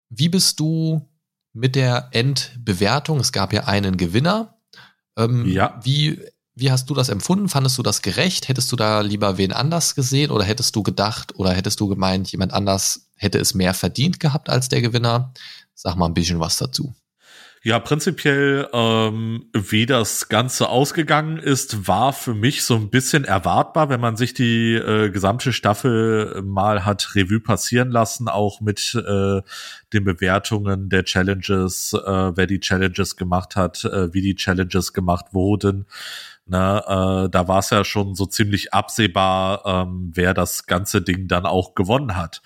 [0.09, 1.07] Wie bist du
[1.53, 3.21] mit der Endbewertung?
[3.21, 4.57] Es gab ja einen Gewinner.
[5.19, 5.79] Ähm, ja.
[5.83, 6.21] Wie,
[6.57, 7.51] wie hast du das empfunden?
[7.51, 8.49] Fandest du das gerecht?
[8.49, 12.33] Hättest du da lieber wen anders gesehen oder hättest du gedacht oder hättest du gemeint,
[12.33, 15.35] jemand anders hätte es mehr verdient gehabt als der Gewinner?
[15.75, 16.95] Sag mal ein bisschen was dazu.
[17.63, 23.89] Ja, prinzipiell, ähm, wie das Ganze ausgegangen ist, war für mich so ein bisschen erwartbar,
[23.89, 29.43] wenn man sich die äh, gesamte Staffel mal hat Revue passieren lassen, auch mit äh,
[29.93, 35.27] den Bewertungen der Challenges, äh, wer die Challenges gemacht hat, äh, wie die Challenges gemacht
[35.33, 35.87] wurden.
[36.49, 41.27] Ne, äh, da war es ja schon so ziemlich absehbar, ähm, wer das ganze Ding
[41.27, 42.41] dann auch gewonnen hat.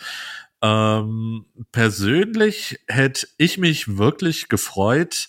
[0.63, 5.29] Ähm, persönlich hätte ich mich wirklich gefreut,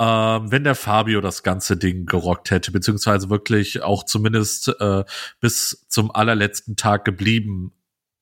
[0.00, 5.04] ähm, wenn der Fabio das ganze Ding gerockt hätte, beziehungsweise wirklich auch zumindest äh,
[5.40, 7.72] bis zum allerletzten Tag geblieben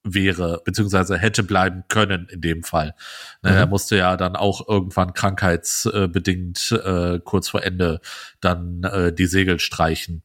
[0.04, 2.94] wäre, beziehungsweise hätte bleiben können in dem Fall.
[3.42, 3.56] Ne, mhm.
[3.56, 8.00] Er musste ja dann auch irgendwann krankheitsbedingt äh, kurz vor Ende
[8.40, 10.22] dann äh, die Segel streichen.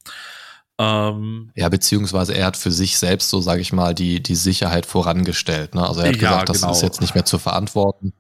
[0.80, 4.86] Ähm, ja, beziehungsweise er hat für sich selbst, so sage ich mal, die, die Sicherheit
[4.86, 5.74] vorangestellt.
[5.74, 5.88] Ne?
[5.88, 6.72] Also er hat ja, gesagt, das genau.
[6.72, 8.14] ist jetzt nicht mehr zu verantworten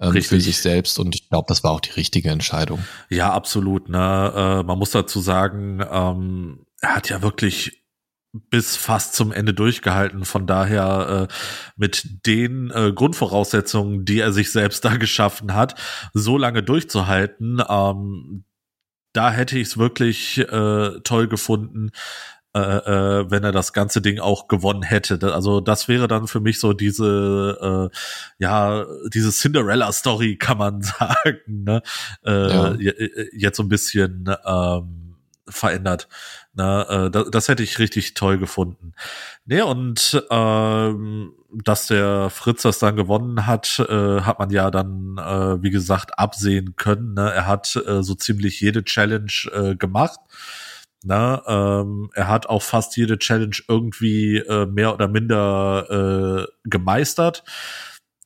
[0.00, 2.84] ähm, für sich selbst und ich glaube, das war auch die richtige Entscheidung.
[3.08, 3.88] Ja, absolut.
[3.88, 4.32] Ne?
[4.34, 7.85] Äh, man muss dazu sagen, ähm, er hat ja wirklich
[8.50, 10.24] bis fast zum Ende durchgehalten.
[10.24, 11.34] Von daher äh,
[11.76, 15.74] mit den äh, Grundvoraussetzungen, die er sich selbst da geschaffen hat,
[16.14, 18.44] so lange durchzuhalten, ähm,
[19.12, 21.90] da hätte ich es wirklich äh, toll gefunden,
[22.56, 25.18] äh, äh, wenn er das ganze Ding auch gewonnen hätte.
[25.34, 27.96] Also das wäre dann für mich so diese, äh,
[28.38, 31.82] ja, diese Cinderella-Story, kann man sagen, ne?
[32.24, 32.76] Äh, ja.
[33.32, 35.16] Jetzt so ein bisschen ähm,
[35.46, 36.08] verändert.
[36.56, 38.94] Na, äh, das, das hätte ich richtig toll gefunden.
[39.44, 45.18] Nee, und ähm, dass der Fritz das dann gewonnen hat, äh, hat man ja dann,
[45.18, 47.12] äh, wie gesagt, absehen können.
[47.12, 47.30] Ne?
[47.30, 50.18] Er hat äh, so ziemlich jede Challenge äh, gemacht.
[51.04, 51.42] Ne?
[51.46, 57.44] Ähm, er hat auch fast jede Challenge irgendwie äh, mehr oder minder äh, gemeistert.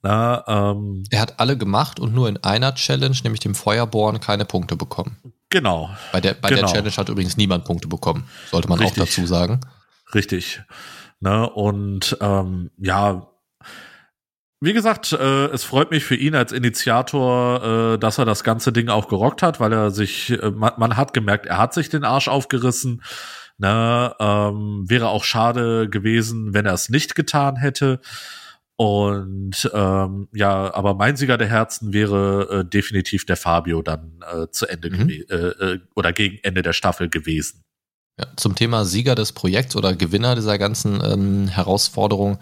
[0.03, 4.45] Na, ähm, er hat alle gemacht und nur in einer Challenge, nämlich dem Feuerborn, keine
[4.45, 5.17] Punkte bekommen.
[5.51, 5.91] Genau.
[6.13, 6.63] Bei der, bei genau.
[6.63, 9.03] der Challenge hat übrigens niemand Punkte bekommen, sollte man Richtig.
[9.03, 9.61] auch dazu sagen.
[10.15, 10.63] Richtig.
[11.21, 13.27] Ne, und ähm, ja,
[14.63, 18.73] wie gesagt, äh, es freut mich für ihn als Initiator, äh, dass er das ganze
[18.73, 21.89] Ding auch gerockt hat, weil er sich, äh, man, man, hat gemerkt, er hat sich
[21.89, 23.03] den Arsch aufgerissen.
[23.57, 28.01] Ne, ähm, wäre auch schade gewesen, wenn er es nicht getan hätte.
[28.81, 34.47] Und ähm, ja, aber mein Sieger der Herzen wäre äh, definitiv der Fabio dann äh,
[34.53, 35.11] zu Ende mhm.
[35.11, 37.63] äh, äh, oder gegen Ende der Staffel gewesen.
[38.19, 42.39] Ja, zum Thema Sieger des Projekts oder Gewinner dieser ganzen ähm, Herausforderung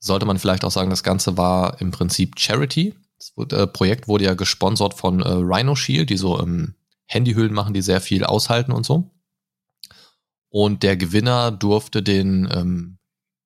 [0.00, 2.94] sollte man vielleicht auch sagen, das Ganze war im Prinzip Charity.
[3.18, 7.74] Das äh, Projekt wurde ja gesponsert von äh, Rhino Shield, die so ähm, Handyhüllen machen,
[7.74, 9.10] die sehr viel aushalten und so.
[10.48, 12.96] Und der Gewinner durfte den ähm,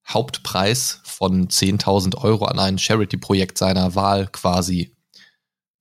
[0.09, 4.95] Hauptpreis von 10.000 Euro an ein Charity-Projekt seiner Wahl quasi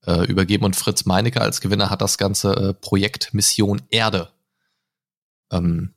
[0.07, 0.65] äh, übergeben.
[0.65, 4.33] Und Fritz Meinecke als Gewinner hat das ganze äh, Projekt Mission Erde
[5.51, 5.95] ähm,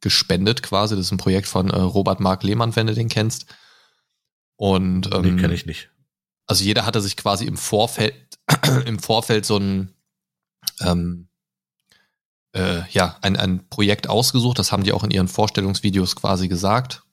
[0.00, 0.96] gespendet quasi.
[0.96, 3.46] Das ist ein Projekt von äh, Robert Mark Lehmann, wenn du den kennst.
[4.56, 5.90] Und ähm, den kenne ich nicht.
[6.46, 8.14] Also jeder hatte sich quasi im Vorfeld
[8.86, 9.94] im Vorfeld so ein
[10.80, 11.28] ähm,
[12.52, 14.58] äh, ja ein, ein Projekt ausgesucht.
[14.58, 17.03] Das haben die auch in ihren Vorstellungsvideos quasi gesagt.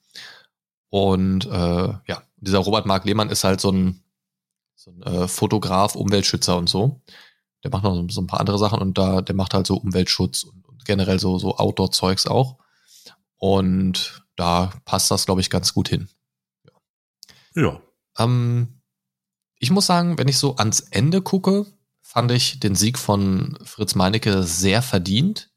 [0.91, 4.03] Und äh, ja, dieser Robert Mark Lehmann ist halt so ein,
[4.75, 7.01] so ein äh, Fotograf, Umweltschützer und so.
[7.63, 9.77] Der macht noch so, so ein paar andere Sachen und da, der macht halt so
[9.77, 12.57] Umweltschutz und, und generell so, so Outdoor-Zeugs auch.
[13.37, 16.09] Und da passt das, glaube ich, ganz gut hin.
[17.55, 17.61] Ja.
[17.63, 17.81] ja.
[18.17, 18.81] Ähm,
[19.59, 21.67] ich muss sagen, wenn ich so ans Ende gucke,
[22.01, 25.51] fand ich den Sieg von Fritz Meinecke sehr verdient.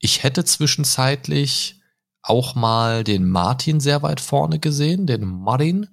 [0.00, 1.80] Ich hätte zwischenzeitlich
[2.26, 5.88] auch mal den Martin sehr weit vorne gesehen, den Martin.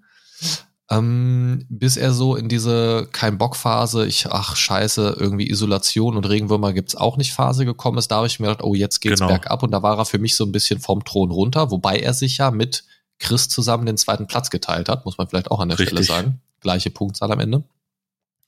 [0.90, 6.26] Ähm, bis er so in diese kein Bock Phase, ich ach scheiße, irgendwie Isolation und
[6.26, 9.20] Regenwürmer gibt's auch nicht Phase gekommen ist, da habe ich mir gedacht, oh, jetzt geht's
[9.20, 9.30] genau.
[9.32, 12.14] bergab und da war er für mich so ein bisschen vom Thron runter, wobei er
[12.14, 12.84] sich ja mit
[13.20, 16.06] Chris zusammen den zweiten Platz geteilt hat, muss man vielleicht auch an der Richtig.
[16.06, 16.42] Stelle sagen.
[16.60, 17.64] Gleiche Punktzahl am Ende.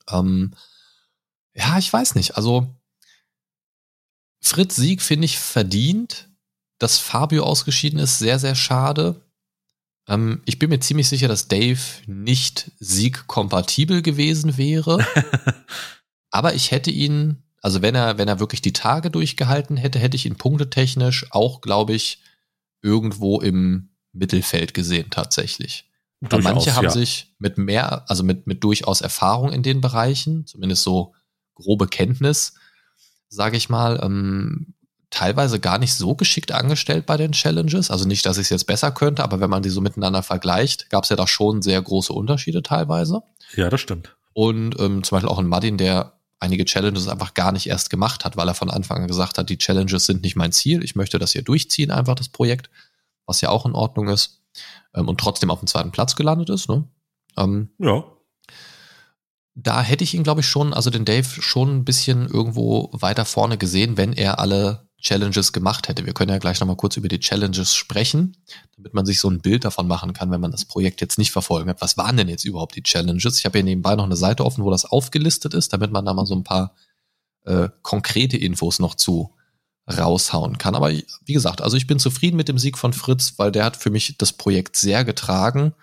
[0.09, 0.53] Ähm,
[1.53, 2.67] ja, ich weiß nicht, also
[4.41, 6.29] Fritz Sieg finde ich verdient
[6.77, 9.21] dass Fabio ausgeschieden ist, sehr, sehr schade.
[10.07, 15.05] Ähm, ich bin mir ziemlich sicher, dass Dave nicht siegkompatibel gewesen wäre.
[16.31, 20.17] Aber ich hätte ihn, also wenn er, wenn er wirklich die Tage durchgehalten hätte, hätte
[20.17, 22.21] ich ihn punktetechnisch auch, glaube ich,
[22.81, 25.89] irgendwo im Mittelfeld gesehen, tatsächlich.
[26.21, 26.89] Durchaus, manche haben ja.
[26.89, 31.13] sich mit mehr, also mit, mit durchaus Erfahrung in den Bereichen, zumindest so
[31.55, 32.53] grobe Kenntnis,
[33.27, 34.74] sage ich mal, ähm,
[35.15, 37.89] teilweise gar nicht so geschickt angestellt bei den Challenges.
[37.89, 40.89] Also nicht, dass ich es jetzt besser könnte, aber wenn man die so miteinander vergleicht,
[40.89, 43.23] gab es ja da schon sehr große Unterschiede teilweise.
[43.55, 44.13] Ja, das stimmt.
[44.33, 48.25] Und ähm, zum Beispiel auch ein Martin, der einige Challenges einfach gar nicht erst gemacht
[48.25, 50.83] hat, weil er von Anfang an gesagt hat, die Challenges sind nicht mein Ziel.
[50.83, 52.69] Ich möchte das hier durchziehen, einfach das Projekt,
[53.25, 54.41] was ja auch in Ordnung ist.
[54.93, 56.67] Ähm, und trotzdem auf dem zweiten Platz gelandet ist.
[56.67, 56.83] Ne?
[57.37, 58.03] Ähm, ja.
[59.53, 63.23] Da hätte ich ihn, glaube ich, schon, also den Dave schon ein bisschen irgendwo weiter
[63.23, 66.05] vorne gesehen, wenn er alle Challenges gemacht hätte.
[66.05, 68.37] Wir können ja gleich nochmal kurz über die Challenges sprechen,
[68.75, 71.31] damit man sich so ein Bild davon machen kann, wenn man das Projekt jetzt nicht
[71.31, 71.81] verfolgen hat.
[71.81, 73.37] Was waren denn jetzt überhaupt die Challenges?
[73.37, 76.13] Ich habe hier nebenbei noch eine Seite offen, wo das aufgelistet ist, damit man da
[76.13, 76.75] mal so ein paar
[77.43, 79.35] äh, konkrete Infos noch zu
[79.87, 80.75] raushauen kann.
[80.75, 83.77] Aber wie gesagt, also ich bin zufrieden mit dem Sieg von Fritz, weil der hat
[83.77, 85.73] für mich das Projekt sehr getragen.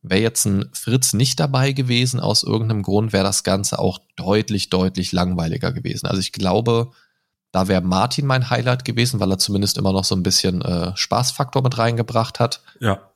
[0.00, 4.70] Wäre jetzt ein Fritz nicht dabei gewesen aus irgendeinem Grund, wäre das Ganze auch deutlich,
[4.70, 6.06] deutlich langweiliger gewesen.
[6.06, 6.92] Also ich glaube,
[7.52, 10.96] Da wäre Martin mein Highlight gewesen, weil er zumindest immer noch so ein bisschen äh,
[10.96, 12.62] Spaßfaktor mit reingebracht hat.
[12.80, 13.12] Ja.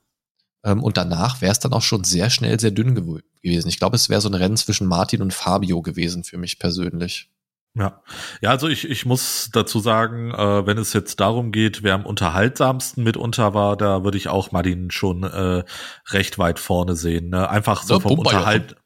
[0.63, 3.69] Ähm, und danach wäre es dann auch schon sehr schnell sehr dünn gew gewesen.
[3.69, 7.31] Ich glaube, es wäre so ein Rennen zwischen Martin und Fabio gewesen für mich persönlich.
[7.79, 8.01] Ja,
[8.41, 12.07] ja, also ich, ich muss dazu sagen, äh, wenn es jetzt darum geht, wer am
[12.07, 15.63] unterhaltsamsten mitunter war, da würde ich auch Martin schon äh,
[16.09, 17.29] recht weit vorne sehen.
[17.29, 17.51] Ne?
[17.51, 18.77] Einfach so ja, vom Unterhalt.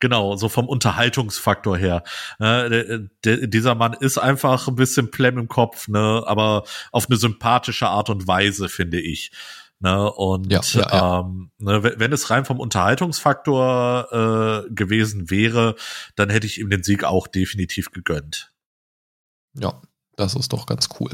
[0.00, 2.02] Genau, so vom Unterhaltungsfaktor her.
[2.40, 7.88] Der, dieser Mann ist einfach ein bisschen plem im Kopf, ne, aber auf eine sympathische
[7.88, 9.30] Art und Weise, finde ich.
[9.78, 11.20] Ne, und ja, ja, ja.
[11.20, 15.76] Ähm, ne, wenn es rein vom Unterhaltungsfaktor äh, gewesen wäre,
[16.16, 18.52] dann hätte ich ihm den Sieg auch definitiv gegönnt.
[19.54, 19.80] Ja,
[20.16, 21.10] das ist doch ganz cool.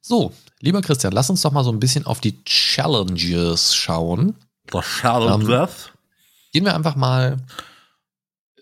[0.00, 4.36] So, lieber Christian, lass uns doch mal so ein bisschen auf die Challenges schauen.
[4.66, 5.86] Das Challenges?
[5.86, 5.92] Ähm,
[6.52, 7.38] gehen wir einfach mal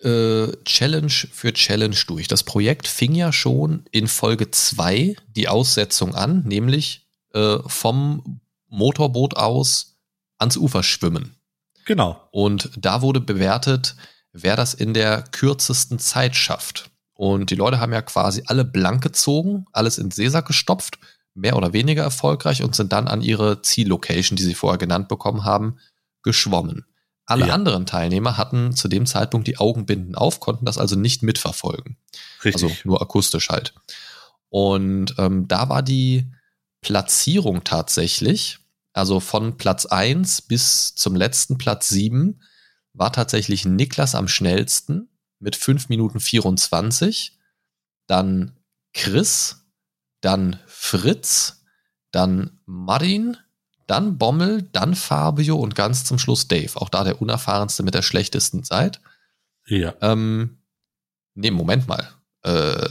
[0.03, 2.29] äh, Challenge für Challenge durch.
[2.29, 9.37] Das Projekt fing ja schon in Folge 2 die Aussetzung an, nämlich äh, vom Motorboot
[9.37, 9.97] aus
[10.39, 11.37] ans Ufer schwimmen.
[11.85, 12.21] Genau.
[12.31, 13.97] Und da wurde bewertet,
[14.33, 16.91] wer das in der kürzesten Zeit schafft.
[17.15, 20.99] Und die Leute haben ja quasi alle blank gezogen, alles in Seesack gestopft,
[21.35, 25.45] mehr oder weniger erfolgreich und sind dann an ihre Ziellocation, die sie vorher genannt bekommen
[25.45, 25.79] haben,
[26.23, 26.85] geschwommen.
[27.27, 27.55] Alle ja.
[27.55, 31.97] anderen Teilnehmer hatten zu dem Zeitpunkt die Augenbinden auf, konnten das also nicht mitverfolgen.
[32.45, 32.63] Richtig.
[32.63, 33.75] Also nur akustisch halt.
[34.49, 36.27] Und ähm, da war die
[36.81, 38.61] Platzierung tatsächlich
[38.97, 42.41] also von Platz 1 bis zum letzten Platz 7
[42.95, 47.39] war tatsächlich Niklas am schnellsten mit 5 Minuten 24.
[48.07, 48.57] Dann
[48.95, 49.67] Chris,
[50.23, 51.63] dann Fritz,
[52.11, 53.37] dann Marin,
[53.87, 56.71] dann Bommel, dann Fabio und ganz zum Schluss Dave.
[56.75, 59.01] Auch da der unerfahrenste mit der schlechtesten Zeit.
[59.67, 59.95] Ja.
[60.01, 60.59] Ähm,
[61.35, 62.09] nee, Moment mal.
[62.43, 62.89] Äh,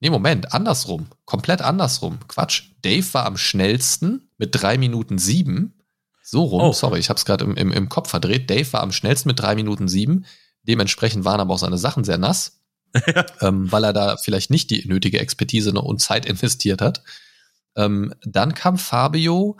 [0.00, 1.06] Nee, Moment, andersrum.
[1.24, 2.18] Komplett andersrum.
[2.28, 2.64] Quatsch.
[2.82, 5.74] Dave war am schnellsten mit drei Minuten sieben.
[6.22, 6.72] So rum, oh.
[6.72, 8.50] sorry, ich habe es gerade im, im, im Kopf verdreht.
[8.50, 10.26] Dave war am schnellsten mit drei Minuten sieben.
[10.64, 12.60] Dementsprechend waren aber auch seine Sachen sehr nass,
[13.40, 17.02] ähm, weil er da vielleicht nicht die nötige Expertise und Zeit investiert hat.
[17.76, 19.56] Ähm, dann kam Fabio,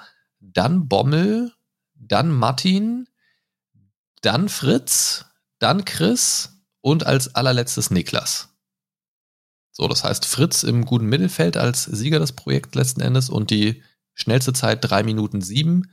[0.53, 1.53] dann Bommel,
[1.95, 3.09] dann Martin,
[4.23, 5.27] dann Fritz,
[5.59, 8.51] dann Chris und als allerletztes Niklas.
[9.73, 13.83] So, das heißt Fritz im guten Mittelfeld als Sieger des Projekts letzten Endes und die
[14.15, 15.91] schnellste Zeit drei Minuten sieben,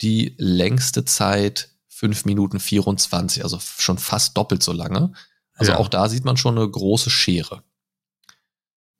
[0.00, 5.12] die längste Zeit fünf Minuten 24, also schon fast doppelt so lange.
[5.52, 5.78] Also ja.
[5.78, 7.62] auch da sieht man schon eine große Schere.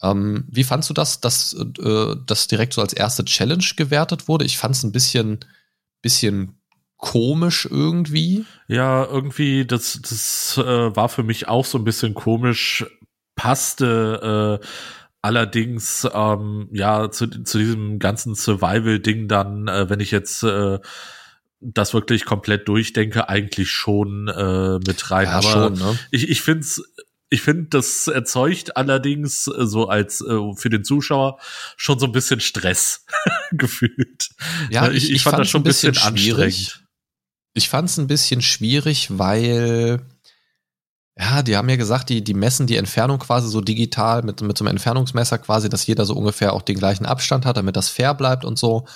[0.04, 4.44] Ähm, wie fandst du das, dass äh, das direkt so als erste Challenge gewertet wurde?
[4.44, 5.40] Ich fand es ein bisschen,
[6.02, 6.58] bisschen
[6.98, 8.44] komisch irgendwie.
[8.68, 12.84] Ja, irgendwie, das, das äh, war für mich auch so ein bisschen komisch,
[13.34, 14.66] passte äh,
[15.22, 20.78] allerdings ähm, ja zu, zu diesem ganzen Survival-Ding dann, äh, wenn ich jetzt äh,
[21.60, 25.26] das wirklich komplett durchdenke, eigentlich schon äh, mit rein.
[25.26, 25.98] Ja, Aber schon, ne?
[26.10, 26.82] ich, ich finde es
[27.34, 31.38] ich finde, das erzeugt allerdings äh, so als äh, für den Zuschauer
[31.76, 33.04] schon so ein bisschen Stress
[33.50, 34.30] gefühlt.
[34.70, 36.78] Ja, ich, ich, ich fand das schon ein bisschen, bisschen schwierig.
[37.52, 40.00] Ich fand es ein bisschen schwierig, weil
[41.16, 44.58] ja, die haben ja gesagt, die, die messen die Entfernung quasi so digital mit, mit
[44.58, 47.88] so einem Entfernungsmesser quasi, dass jeder so ungefähr auch den gleichen Abstand hat, damit das
[47.88, 48.86] fair bleibt und so.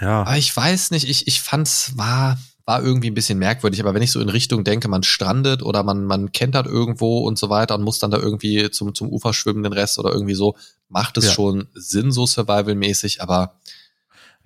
[0.00, 0.22] Ja.
[0.22, 4.02] Aber ich weiß nicht, ich, ich fand's, war, war irgendwie ein bisschen merkwürdig, aber wenn
[4.02, 7.76] ich so in Richtung denke, man strandet oder man, man kentert irgendwo und so weiter
[7.76, 10.56] und muss dann da irgendwie zum, zum Ufer schwimmen, den Rest oder irgendwie so,
[10.88, 11.32] macht es ja.
[11.32, 13.54] schon Sinn, so survival-mäßig, aber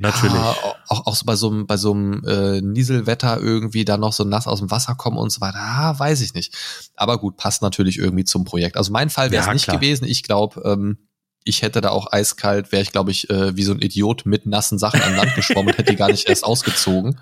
[0.03, 0.35] Natürlich.
[0.35, 0.57] Ja,
[0.89, 4.25] auch, auch so bei so einem, bei so einem äh, Nieselwetter irgendwie dann noch so
[4.25, 5.59] nass aus dem Wasser kommen und so weiter.
[5.59, 6.57] Ah, weiß ich nicht.
[6.97, 8.79] Aber gut, passt natürlich irgendwie zum Projekt.
[8.79, 9.77] Also mein Fall wäre es ja, nicht klar.
[9.77, 10.07] gewesen.
[10.07, 10.97] Ich glaube, ähm,
[11.45, 14.47] ich hätte da auch eiskalt, wäre ich, glaube ich, äh, wie so ein Idiot mit
[14.47, 17.21] nassen Sachen an Land geschwommen und hätte die gar nicht erst ausgezogen.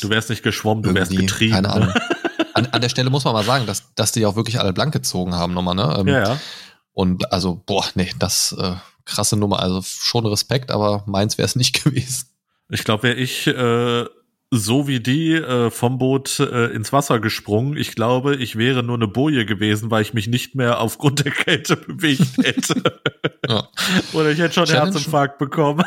[0.00, 1.54] Du wärst nicht geschwommen, du wärst getrieben.
[1.54, 1.92] Keine Ahnung.
[2.54, 4.92] An, an der Stelle muss man mal sagen, dass, dass die auch wirklich alle blank
[4.92, 5.96] gezogen haben nochmal, ne?
[6.00, 6.40] Ähm, ja, ja.
[6.92, 8.74] Und also, boah, nee, das äh,
[9.04, 9.60] krasse Nummer.
[9.60, 12.28] Also schon Respekt, aber meins wäre es nicht gewesen.
[12.68, 14.04] Ich glaube, wäre ich äh,
[14.50, 18.96] so wie die äh, vom Boot äh, ins Wasser gesprungen, ich glaube, ich wäre nur
[18.96, 23.00] eine Boje gewesen, weil ich mich nicht mehr aufgrund der Kälte bewegt hätte.
[23.48, 23.68] ja.
[24.12, 25.84] Oder ich hätte schon Challenge Herzinfarkt bekommen.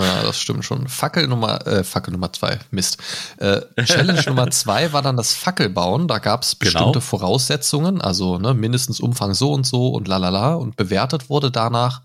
[0.00, 0.88] Ja, das stimmt schon.
[0.88, 2.98] Fackel Nummer, äh, Fackel Nummer zwei, Mist.
[3.36, 6.08] Äh, Challenge Nummer zwei war dann das Fackelbauen.
[6.08, 6.70] Da gab es genau.
[6.70, 7.00] bestimmte genau.
[7.00, 10.54] Voraussetzungen, also ne, mindestens Umfang so und so und lalala.
[10.54, 12.02] Und bewertet wurde danach,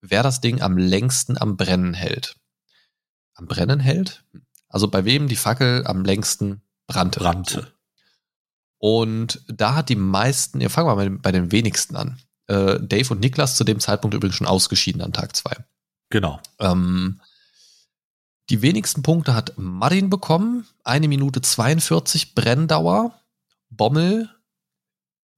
[0.00, 2.36] wer das Ding am längsten am Brennen hält.
[3.34, 4.24] Am Brennen hält?
[4.68, 7.20] Also bei wem die Fackel am längsten brannte.
[7.20, 7.72] Brannte.
[8.78, 12.20] Und da hat die meisten, ja, fangen wir mal bei den wenigsten an.
[12.46, 15.56] Äh, Dave und Niklas zu dem Zeitpunkt übrigens schon ausgeschieden an Tag zwei.
[16.10, 16.40] Genau.
[16.58, 17.20] Ähm,
[18.50, 20.66] die wenigsten Punkte hat Martin bekommen.
[20.84, 23.12] Eine Minute 42 Brenndauer.
[23.70, 24.30] Bommel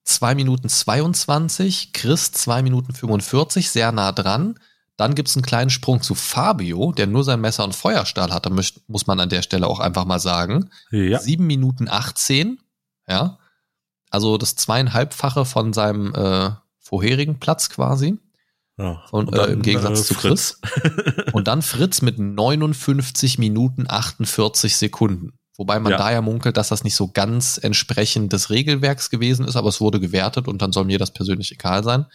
[0.04, 1.92] 2 Minuten 22.
[1.92, 4.58] Chris 2 Minuten 45, sehr nah dran.
[4.96, 9.06] Dann gibt's einen kleinen Sprung zu Fabio, der nur sein Messer und Feuerstahl hatte, muss
[9.06, 10.70] man an der Stelle auch einfach mal sagen.
[10.90, 11.20] Ja.
[11.20, 12.58] 7 Minuten 18.
[13.06, 13.38] Ja.
[14.10, 18.18] Also das zweieinhalbfache von seinem äh, vorherigen Platz quasi.
[18.78, 19.02] Ja.
[19.10, 20.60] Und, dann, äh, im Gegensatz äh, zu Chris.
[21.32, 25.32] Und dann Fritz mit 59 Minuten 48 Sekunden.
[25.56, 25.98] Wobei man Ja.
[25.98, 29.80] da ja munkelt, dass das nicht so ganz entsprechend des Regelwerks gewesen ist, aber es
[29.80, 32.06] wurde gewertet und dann soll mir das persönlich egal sein.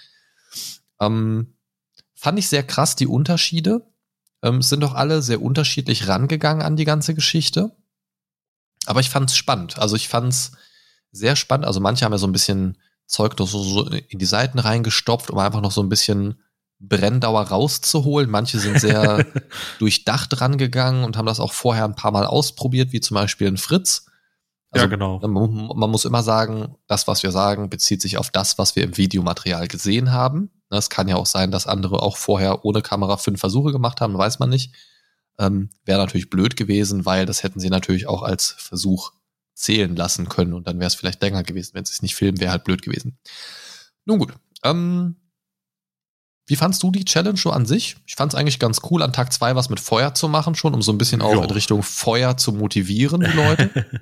[1.02, 1.56] Ähm,
[2.16, 3.86] fand ich sehr krass, die Unterschiede.
[4.42, 7.76] Ähm, es sind doch alle sehr unterschiedlich rangegangen an die ganze Geschichte.
[8.86, 9.78] Aber ich fand es spannend.
[9.78, 10.52] Also ich fand es
[11.12, 11.66] sehr spannend.
[11.66, 15.30] Also manche haben ja so ein bisschen Zeug doch so, so in die Seiten reingestopft,
[15.30, 16.40] um einfach noch so ein bisschen
[16.88, 18.30] Brenndauer rauszuholen.
[18.30, 19.26] Manche sind sehr
[19.80, 23.58] durchdacht rangegangen und haben das auch vorher ein paar Mal ausprobiert, wie zum Beispiel ein
[23.58, 24.06] Fritz.
[24.72, 25.20] Also ja, genau.
[25.20, 28.84] man, man muss immer sagen, das, was wir sagen, bezieht sich auf das, was wir
[28.84, 30.50] im Videomaterial gesehen haben.
[30.72, 34.02] Ne, Es kann ja auch sein, dass andere auch vorher ohne Kamera fünf Versuche gemacht
[34.02, 34.74] haben, weiß man nicht.
[35.40, 39.12] Ähm, Wäre natürlich blöd gewesen, weil das hätten sie natürlich auch als Versuch
[39.54, 41.76] zählen lassen können und dann wäre es vielleicht länger gewesen.
[41.76, 43.18] Wenn sie es nicht filmen, wäre halt blöd gewesen.
[44.06, 44.34] Nun gut.
[44.64, 45.18] Ähm,
[46.48, 47.96] wie fandst du die Challenge so an sich?
[48.06, 50.74] Ich fand es eigentlich ganz cool, an Tag zwei was mit Feuer zu machen, schon,
[50.74, 51.44] um so ein bisschen auch Ja.
[51.44, 53.86] in Richtung Feuer zu motivieren, die Leute.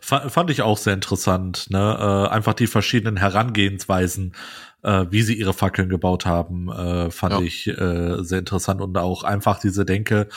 [0.00, 2.26] Fa- Fand ich auch sehr interessant, ne?
[2.28, 4.34] Äh, einfach die verschiedenen Herangehensweisen,
[4.82, 7.40] äh, wie sie ihre Fackeln gebaut haben, äh, fand Ja.
[7.40, 10.28] ich äh, sehr interessant und auch einfach diese Denke,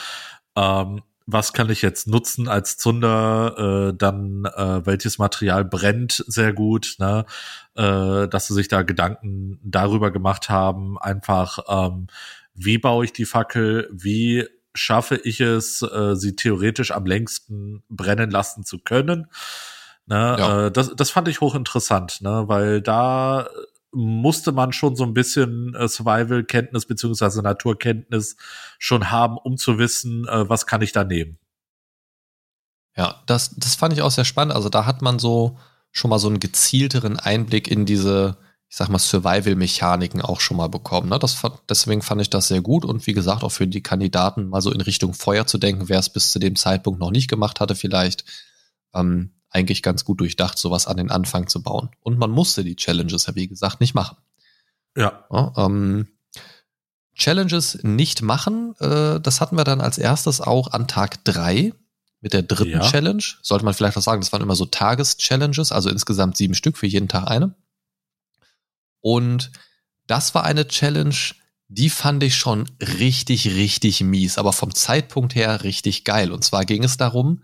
[0.56, 6.52] ähm, was kann ich jetzt nutzen als Zunder, äh, dann äh, welches Material brennt sehr
[6.52, 7.24] gut, ne?
[7.76, 12.08] äh, dass sie sich da Gedanken darüber gemacht haben, einfach ähm,
[12.54, 18.30] wie baue ich die Fackel, wie schaffe ich es, äh, sie theoretisch am längsten brennen
[18.30, 19.26] lassen zu können.
[20.06, 20.66] Ne, Ja.
[20.66, 23.48] äh, das, das fand ich hochinteressant, ne, weil da
[23.94, 28.36] musste man schon so ein bisschen äh, Survival-Kenntnis beziehungsweise Naturkenntnis
[28.78, 31.38] schon haben, um zu wissen, äh, was kann ich da nehmen.
[32.96, 34.54] Ja, das, das fand ich auch sehr spannend.
[34.54, 35.58] Also da hat man so
[35.90, 38.36] schon mal so einen gezielteren Einblick in diese,
[38.68, 41.08] ich sag mal, Survival-Mechaniken auch schon mal bekommen.
[41.08, 41.18] Ne?
[41.18, 44.60] Das, deswegen fand ich das sehr gut und wie gesagt, auch für die Kandidaten mal
[44.60, 47.60] so in Richtung Feuer zu denken, wer es bis zu dem Zeitpunkt noch nicht gemacht
[47.60, 48.24] hatte, vielleicht
[48.94, 51.90] ähm, eigentlich ganz gut durchdacht, sowas an den Anfang zu bauen.
[52.00, 54.16] Und man musste die Challenges ja, wie gesagt, nicht machen.
[54.96, 56.08] Ja, Ja, ähm,
[57.16, 61.72] Challenges nicht machen, äh, das hatten wir dann als erstes auch an Tag drei
[62.20, 62.80] mit der dritten Ja.
[62.90, 63.22] Challenge.
[63.42, 66.86] Sollte man vielleicht auch sagen, das waren immer so Tages-Challenges, also insgesamt sieben Stück für
[66.86, 67.54] jeden Tag eine.
[69.00, 69.52] Und
[70.06, 71.14] das war eine Challenge,
[71.68, 76.32] die fand ich schon richtig, richtig mies, aber vom Zeitpunkt her richtig geil.
[76.32, 77.42] Und zwar ging es darum,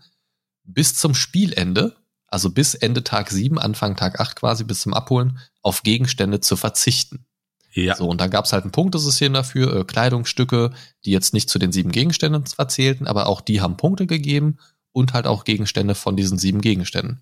[0.63, 1.95] bis zum Spielende,
[2.31, 6.55] also bis Ende Tag sieben, Anfang Tag acht quasi, bis zum Abholen, auf Gegenstände zu
[6.55, 7.25] verzichten.
[7.73, 10.71] ja, So, und dann gab es halt ein Punktesystem dafür, äh, Kleidungsstücke,
[11.05, 14.57] die jetzt nicht zu den sieben Gegenständen zwar zählten, aber auch die haben Punkte gegeben
[14.93, 17.21] und halt auch Gegenstände von diesen sieben Gegenständen.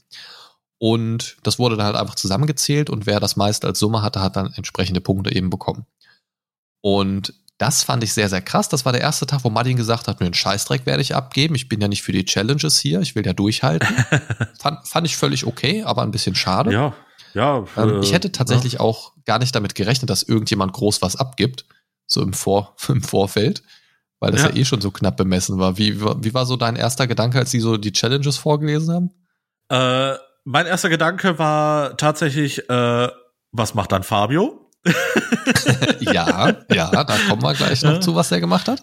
[0.77, 4.37] Und das wurde dann halt einfach zusammengezählt und wer das meiste als Summe hatte, hat
[4.37, 5.85] dann entsprechende Punkte eben bekommen.
[6.81, 8.69] Und das fand ich sehr, sehr krass.
[8.69, 11.55] Das war der erste Tag, wo Martin gesagt hat, mir einen Scheißdreck werde ich abgeben.
[11.55, 13.87] Ich bin ja nicht für die Challenges hier, ich will ja durchhalten.
[14.59, 16.71] fand, fand ich völlig okay, aber ein bisschen schade.
[16.71, 16.93] ja,
[17.33, 17.65] ja.
[17.75, 18.79] Ähm, äh, ich hätte tatsächlich ja.
[18.79, 21.65] auch gar nicht damit gerechnet, dass irgendjemand groß was abgibt,
[22.07, 23.61] so im, Vor im Vorfeld,
[24.21, 24.49] weil das ja.
[24.49, 24.55] Ja.
[24.55, 25.77] eh schon so knapp bemessen war.
[25.77, 29.11] Wie, wie war so dein erster Gedanke, als sie so die Challenges vorgelesen haben?
[29.67, 33.09] Äh, mein erster Gedanke war tatsächlich, äh,
[33.51, 34.68] was macht dann Fabio?
[35.99, 38.81] ja, ja, da kommen wir gleich noch zu, was er gemacht hat.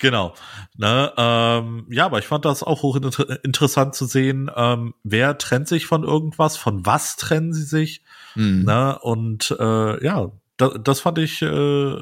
[0.00, 0.34] Genau.
[0.76, 5.86] Ne, ähm, ja, aber ich fand das auch hochinteressant zu sehen, ähm, wer trennt sich
[5.86, 8.02] von irgendwas, von was trennen sie sich.
[8.32, 8.64] Hm.
[8.64, 8.98] Ne?
[8.98, 11.96] Und äh, ja, da, das fand ich, äh,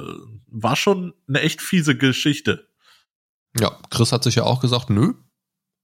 [0.46, 2.68] war schon eine echt fiese Geschichte.
[3.58, 5.14] Ja, Chris hat sich ja auch gesagt, nö,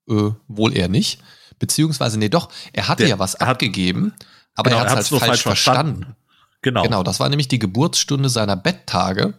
[0.08, 1.20] äh, wohl eher nicht.
[1.58, 4.12] Beziehungsweise, nee, doch, er hatte Der ja was abgegeben,
[4.54, 6.16] aber Genau, er hat es halt nur falsch verstanden.
[6.64, 6.82] Genau.
[6.82, 9.34] Genau, das war nämlich die Geburtsstunde seiner Betttage.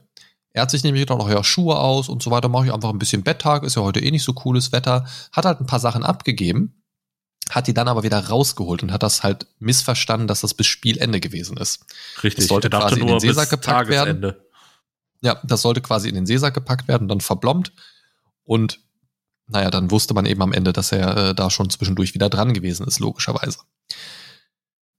[0.53, 2.91] Er hat sich nämlich gedacht, ach ja, Schuhe aus und so weiter, mache ich einfach
[2.91, 5.07] ein bisschen Betttag, ist ja heute eh nicht so cooles Wetter.
[5.31, 6.83] Hat halt ein paar Sachen abgegeben,
[7.49, 11.19] hat die dann aber wieder rausgeholt und hat das halt missverstanden, dass das bis Spielende
[11.19, 11.87] gewesen ist.
[12.23, 12.43] Richtig.
[12.43, 14.21] Es sollte quasi in den Seesack gepackt werden.
[14.21, 14.45] Tagesende.
[15.21, 17.73] Ja, das sollte quasi in den Seesack gepackt werden, dann verblombt.
[18.43, 18.81] Und
[19.47, 22.53] naja, dann wusste man eben am Ende, dass er äh, da schon zwischendurch wieder dran
[22.53, 23.57] gewesen ist, logischerweise.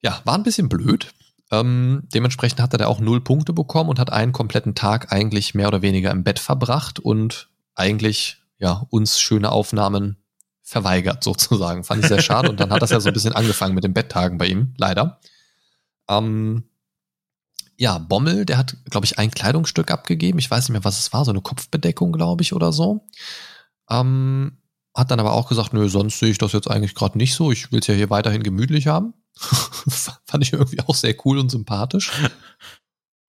[0.03, 1.15] Ja, war ein bisschen blöd.
[1.51, 5.55] Ähm, dementsprechend hat er da auch null Punkte bekommen und hat einen kompletten Tag eigentlich
[5.55, 10.17] mehr oder weniger im Bett verbracht und eigentlich ja uns schöne Aufnahmen
[10.63, 11.85] verweigert sozusagen.
[11.85, 13.95] Fand ich sehr schade und dann hat das ja so ein bisschen angefangen mit den
[13.95, 15.21] Betttagen bei ihm, leider.
[16.09, 16.65] Ähm,
[17.79, 20.39] ja, Bommel, der hat, glaube ich, ein Kleidungsstück abgegeben.
[20.39, 23.07] Ich weiß nicht mehr, was es war, so eine Kopfbedeckung, glaube ich, oder so.
[23.91, 24.59] Ähm,
[24.97, 27.53] hat dann aber auch gesagt, nö, sonst sehe ich das jetzt eigentlich gerade nicht so.
[27.53, 29.13] Ich will es ja hier weiterhin gemütlich haben.
[29.37, 32.11] fand ich irgendwie auch sehr cool und sympathisch.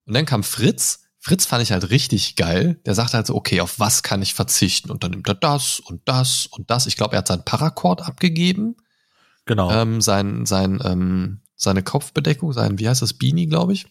[0.05, 1.03] Und dann kam Fritz.
[1.20, 2.80] Fritz fand ich halt richtig geil.
[2.86, 4.89] Der sagte halt so, okay, auf was kann ich verzichten?
[4.89, 6.88] Und dann nimmt er das und das und das.
[6.88, 8.78] Ich glaube, er hat sein Paracord abgegeben.
[9.45, 9.70] Genau.
[9.70, 13.88] Ähm, sein, sein, ähm, seine Kopfbedeckung, sein, wie heißt das, Beanie, glaube ich.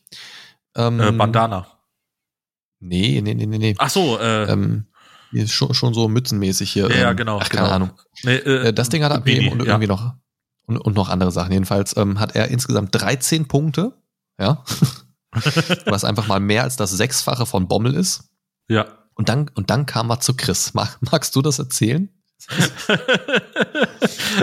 [0.75, 1.67] Ähm, äh, Bandana.
[2.79, 3.75] Nee, nee, nee, nee, nee.
[3.79, 4.87] Ach so, äh, ähm,
[5.47, 6.91] schon, schon so mützenmäßig hier.
[6.91, 7.39] Ja, ähm, genau.
[7.41, 7.75] Ach, keine genau.
[7.75, 7.91] Ahnung.
[8.23, 10.15] Nee, äh, Äh, das Ding hat er abgegeben und irgendwie noch
[10.67, 11.53] und, und noch andere Sachen.
[11.53, 13.93] Jedenfalls ähm, hat er insgesamt 13 Punkte,
[14.39, 14.65] ja,
[15.87, 18.31] was einfach mal mehr als das Sechsfache von Bommel ist.
[18.69, 18.87] Ja.
[19.15, 20.75] Und dann und dann kam er zu Chris.
[20.75, 22.11] Mag, magst du das erzählen?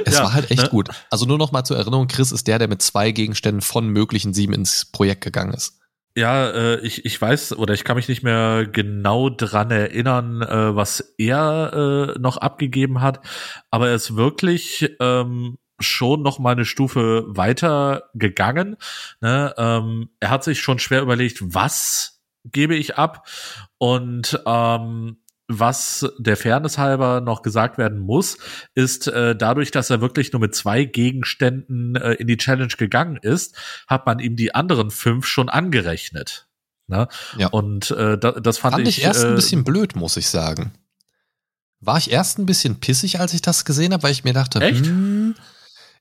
[0.06, 0.70] Es Ja, war halt echt ne?
[0.70, 0.90] gut.
[1.10, 4.34] Also nur noch mal zur Erinnerung: Chris ist der, der mit zwei Gegenständen von möglichen
[4.34, 5.80] sieben ins Projekt gegangen ist.
[6.16, 10.76] Ja, äh, ich, ich weiß oder ich kann mich nicht mehr genau dran erinnern, äh,
[10.76, 13.20] was er äh, noch abgegeben hat,
[13.72, 18.78] aber er ist wirklich ähm, schon noch mal eine Stufe weiter gegangen.
[19.22, 19.56] Ne?
[19.58, 23.28] Ähm, er hat sich schon schwer überlegt, was gebe ich ab
[23.80, 25.18] und ähm,
[25.48, 28.38] was der Fairness halber noch gesagt werden muss,
[28.76, 33.18] ist äh, dadurch, dass er wirklich nur mit zwei Gegenständen äh, in die Challenge gegangen
[33.18, 33.56] ist,
[33.88, 36.48] hat man ihm die anderen fünf schon angerechnet.
[36.88, 37.08] Ne?
[37.38, 37.48] Ja.
[37.48, 40.74] Und äh, da, das fand, Fand ich erst äh, ein bisschen blöd, muss ich sagen.
[41.80, 44.62] War ich erst ein bisschen pissig, als ich das gesehen habe, weil ich mir dachte,
[44.62, 44.86] Echt?
[44.86, 45.36] Hm,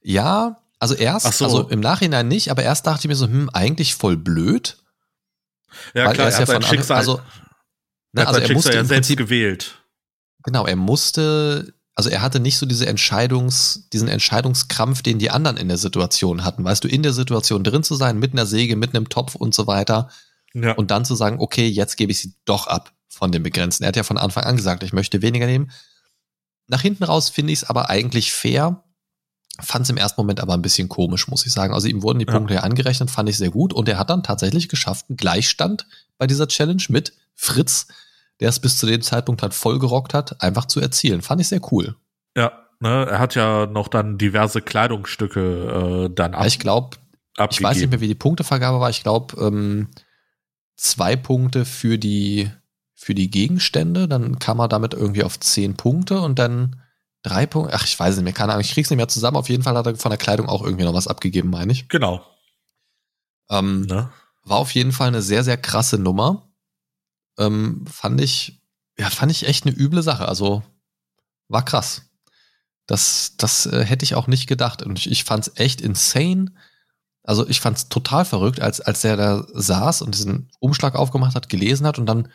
[0.03, 1.45] ja, also erst, so.
[1.45, 4.78] also im Nachhinein nicht, aber erst dachte ich mir so, hm, eigentlich voll blöd.
[5.95, 7.20] ja weil klar, er ist ja von Schicksal, also,
[8.12, 9.78] ne, also er musste ja im selbst Prinzip, gewählt.
[10.42, 15.56] genau, er musste, also er hatte nicht so diese Entscheidungs, diesen Entscheidungskrampf, den die anderen
[15.56, 16.64] in der Situation hatten.
[16.64, 19.54] Weißt du, in der Situation drin zu sein, mit einer Säge, mit einem Topf und
[19.54, 20.10] so weiter
[20.54, 20.72] Ja.
[20.72, 23.84] und dann zu sagen, okay, jetzt gebe ich sie doch ab von dem Begrenzten.
[23.84, 25.70] Er hat ja von Anfang an gesagt, ich möchte weniger nehmen.
[26.68, 28.82] Nach hinten raus finde ich es aber eigentlich fair.
[29.60, 31.74] Fand es im ersten Moment aber ein bisschen komisch, muss ich sagen.
[31.74, 32.24] Also ihm wurden die.
[32.24, 33.74] Punkte ja angerechnet, fand ich sehr gut.
[33.74, 35.86] Und er hat dann tatsächlich geschafft, einen Gleichstand
[36.16, 37.12] bei dieser Challenge mit
[37.43, 37.88] Fritz,
[38.40, 41.22] der es bis zu dem Zeitpunkt halt voll gerockt hat, einfach zu erzielen.
[41.22, 41.97] Fand ich sehr cool.
[42.36, 46.97] ja, ne, er hat ja noch dann diverse Kleidungsstücke äh, dann ab, ich glaube,
[47.51, 48.90] ich weiß nicht mehr, wie die Punktevergabe war.
[48.90, 49.88] Ich glaube, ähm,
[50.76, 52.51] zwei Punkte für die,
[52.95, 54.07] für die Gegenstände.
[54.07, 56.80] Dann kam er damit irgendwie auf zehn Punkte und dann
[57.22, 57.74] drei Punkte.
[57.74, 58.61] Ach, ich weiß nicht mehr, keine Ahnung.
[58.61, 59.38] Ich krieg's nicht mehr zusammen.
[59.38, 61.88] Auf jeden Fall hat er von der Kleidung auch irgendwie noch was abgegeben, meine ich.
[61.88, 62.20] Genau.
[63.51, 64.11] Ähm, Ne?
[64.45, 66.51] war auf jeden Fall eine sehr, sehr krasse Nummer.
[67.38, 68.60] Ähm, fand ich,
[68.98, 70.28] ja, fand ich echt eine üble Sache.
[70.28, 70.62] Also
[71.48, 72.02] war krass.
[72.86, 74.82] Das, das äh, hätte ich auch nicht gedacht.
[74.82, 76.52] Und ich, ich fand es echt insane.
[77.22, 81.34] Also ich fand es total verrückt, als, als der da saß und diesen Umschlag aufgemacht
[81.36, 82.28] hat, gelesen hat und dann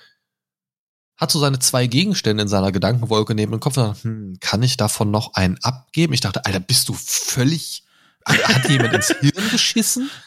[1.18, 4.62] hat so seine zwei Gegenstände in seiner Gedankenwolke neben dem Kopf und dachte, hm, kann
[4.64, 6.14] ich davon noch einen abgeben?
[6.14, 7.84] Ich dachte, Alter, bist du völlig,
[8.26, 10.10] hat jemand ins Hirn geschissen?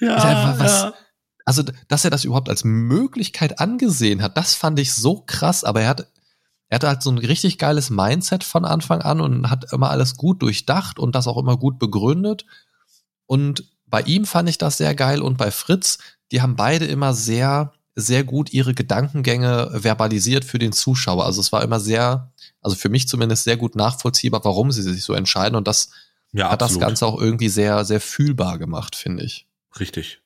[0.00, 0.94] Ja, Alter, was- ja.
[1.44, 5.82] Also, dass er das überhaupt als Möglichkeit angesehen hat, das fand ich so krass, aber
[5.82, 6.06] er hat,
[6.68, 10.16] er hatte halt so ein richtig geiles Mindset von Anfang an und hat immer alles
[10.16, 12.46] gut durchdacht und das auch immer gut begründet.
[13.26, 15.98] Und bei ihm fand ich das sehr geil und bei Fritz,
[16.32, 21.26] die haben beide immer sehr, sehr gut ihre Gedankengänge verbalisiert für den Zuschauer.
[21.26, 25.04] Also es war immer sehr, also für mich zumindest sehr gut nachvollziehbar, warum sie sich
[25.04, 25.90] so entscheiden und das
[26.32, 26.82] ja, hat absolut.
[26.82, 29.46] das Ganze auch irgendwie sehr, sehr fühlbar gemacht, finde ich.
[29.78, 30.23] Richtig.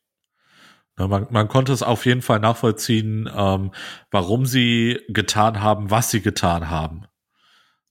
[0.98, 3.70] Man, man konnte es auf jeden Fall nachvollziehen, ähm,
[4.10, 7.04] warum sie getan haben, was sie getan haben.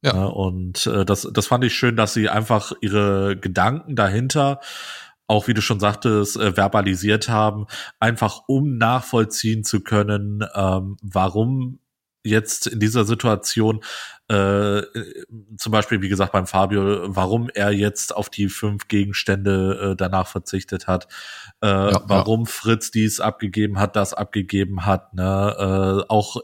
[0.01, 0.13] Ja.
[0.13, 4.59] Ja, und äh, das, das fand ich schön, dass sie einfach ihre Gedanken dahinter,
[5.25, 7.65] auch wie du schon sagtest, äh, verbalisiert haben,
[7.99, 11.79] einfach um nachvollziehen zu können, ähm, warum
[12.27, 13.81] jetzt in dieser Situation
[14.29, 14.81] äh,
[15.57, 20.27] zum Beispiel, wie gesagt, beim Fabio, warum er jetzt auf die fünf Gegenstände äh, danach
[20.27, 21.07] verzichtet hat,
[21.61, 22.01] äh, ja.
[22.05, 26.41] warum Fritz dies abgegeben hat, das abgegeben hat, ne, äh, auch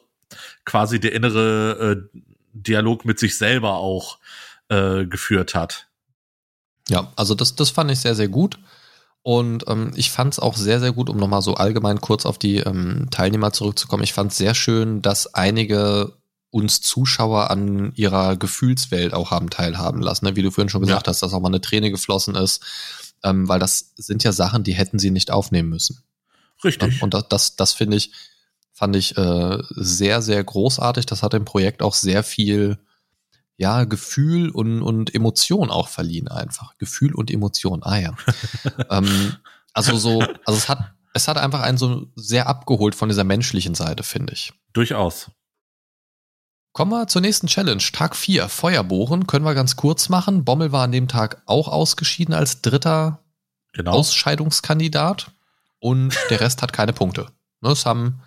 [0.63, 2.19] quasi der innere äh,
[2.53, 4.19] Dialog mit sich selber auch
[4.69, 5.87] äh, geführt hat.
[6.87, 8.59] Ja, also das, das fand ich sehr, sehr gut.
[9.23, 12.37] Und ähm, ich fand es auch sehr, sehr gut, um nochmal so allgemein kurz auf
[12.37, 14.03] die ähm, Teilnehmer zurückzukommen.
[14.03, 16.13] Ich fand es sehr schön, dass einige
[16.51, 20.25] uns Zuschauer an ihrer Gefühlswelt auch haben teilhaben lassen.
[20.25, 20.35] Ne?
[20.35, 21.09] Wie du vorhin schon gesagt Ja.
[21.11, 22.61] hast, dass auch mal eine Träne geflossen ist.
[23.23, 25.99] ähm, weil das sind ja Sachen, die hätten sie nicht aufnehmen müssen.
[26.61, 27.01] Richtig.
[27.01, 28.11] Und das, das, das finde ich,
[28.73, 31.05] fand ich äh, sehr, sehr großartig.
[31.05, 32.77] Das hat dem Projekt auch sehr viel
[33.57, 36.77] ja, Gefühl und, und Emotion auch verliehen einfach.
[36.77, 38.15] Gefühl und Emotion, ah ja.
[38.89, 39.35] ähm,
[39.73, 43.75] also so, also es hat, es hat einfach einen so sehr abgeholt von dieser menschlichen
[43.75, 44.53] Seite, finde ich.
[44.73, 45.31] Durchaus.
[46.73, 47.83] Kommen wir zur nächsten Challenge.
[47.93, 49.27] Tag 4, Feuerbohren.
[49.27, 50.43] Können wir ganz kurz machen.
[50.43, 53.23] Bommel war an dem Tag auch ausgeschieden als dritter
[53.73, 53.91] Genau.
[53.91, 55.31] Ausscheidungskandidat.
[55.79, 57.27] Und der Rest hat keine Punkte.
[57.61, 58.21] Ne, Es haben,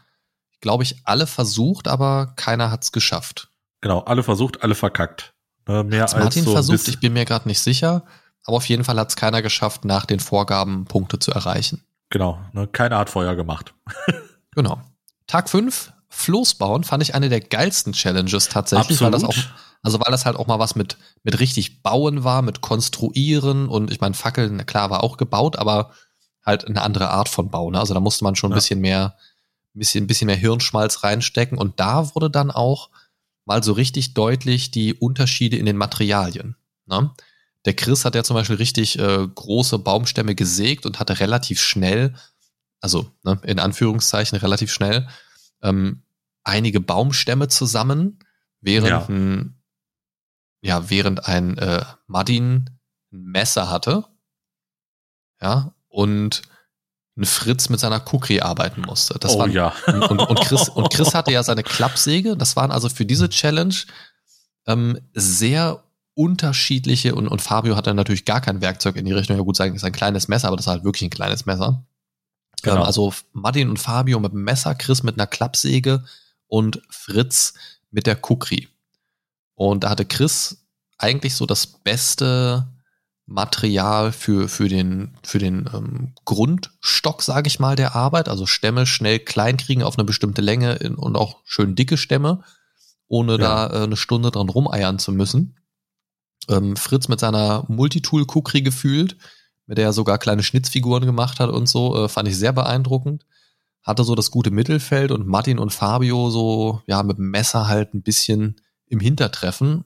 [0.61, 3.51] glaube ich, alle versucht, aber keiner hat es geschafft.
[3.87, 4.01] Genau.
[4.01, 5.33] Alle versucht, alle verkackt.
[5.69, 8.03] Äh, mehr als Martin so versucht, ich bin mir gerade nicht sicher.
[8.45, 11.85] Aber auf jeden Fall hat es keiner geschafft, nach den Vorgaben Punkte zu erreichen.
[12.11, 12.41] Genau.
[12.53, 13.75] Ne, keiner hat Feuer gemacht.
[14.55, 14.81] Genau.
[15.27, 19.35] Tag 5, Floß bauen, fand ich eine der geilsten Challenges tatsächlich, weil das auch,
[19.83, 23.91] also weil das halt auch mal was mit, mit richtig bauen war, mit konstruieren und
[23.91, 25.91] ich meine, Fackeln, klar, war auch gebaut, aber
[26.43, 27.71] halt eine andere Art von Bau.
[27.71, 27.79] Ne?
[27.79, 28.57] Also da musste man schon ein Ja.
[28.57, 29.17] bisschen mehr,
[29.75, 32.89] ein bisschen, ein bisschen mehr Hirnschmalz reinstecken und da wurde dann auch
[33.47, 36.57] mal so richtig deutlich die Unterschiede in den Materialien.
[36.87, 37.11] Ne?
[37.65, 42.15] Der Chris hat ja zum Beispiel richtig äh, große Baumstämme gesägt und hatte relativ schnell,
[42.81, 45.09] also ne, in Anführungszeichen relativ schnell,
[45.63, 46.03] ähm,
[46.45, 48.19] einige Baumstämme zusammen,
[48.61, 49.07] während Ja.
[49.09, 49.61] ein,
[50.61, 52.71] ja, während ein äh, Martin
[53.13, 54.05] ein Messer hatte,
[55.41, 56.43] ja, und
[57.17, 59.19] ein Fritz mit seiner Kukri arbeiten musste.
[59.19, 59.73] Das oh waren, ja.
[59.87, 62.37] und, und, Chris, und Chris hatte ja seine Klappsäge.
[62.37, 63.75] Das waren also für diese Challenge
[64.67, 65.83] ähm, sehr
[66.15, 69.37] unterschiedliche und, und Fabio hatte natürlich gar kein Werkzeug in die Richtung.
[69.37, 71.85] Ja gut, sein, sein kleines Messer, aber das war halt wirklich ein kleines Messer.
[72.63, 72.77] Genau.
[72.77, 76.05] Ähm, also Martin und Fabio mit dem Messer, Chris mit einer Klappsäge
[76.49, 77.55] und Fritz
[77.91, 78.69] mit der Kukri.
[79.55, 80.67] Und da hatte Chris
[80.99, 82.67] eigentlich so das beste
[83.27, 88.29] Material für, für den, für den ähm, Grundstock, sage ich mal, der Arbeit.
[88.29, 92.45] Also Stämme schnell klein kriegen auf eine bestimmte Länge in, und auch schön dicke Stämme,
[93.09, 93.39] ohne Ja.
[93.69, 95.57] da äh, eine Stunde dran rumeiern zu müssen.
[96.49, 99.17] Ähm, Fritz mit seiner Multitool-Kukri gefühlt,
[99.67, 103.27] mit der er sogar kleine Schnitzfiguren gemacht hat und so, äh, fand ich sehr beeindruckend.
[103.83, 107.93] Hatte so das gute Mittelfeld und Martin und Fabio so, ja, mit dem Messer halt
[107.95, 109.85] ein bisschen im Hintertreffen.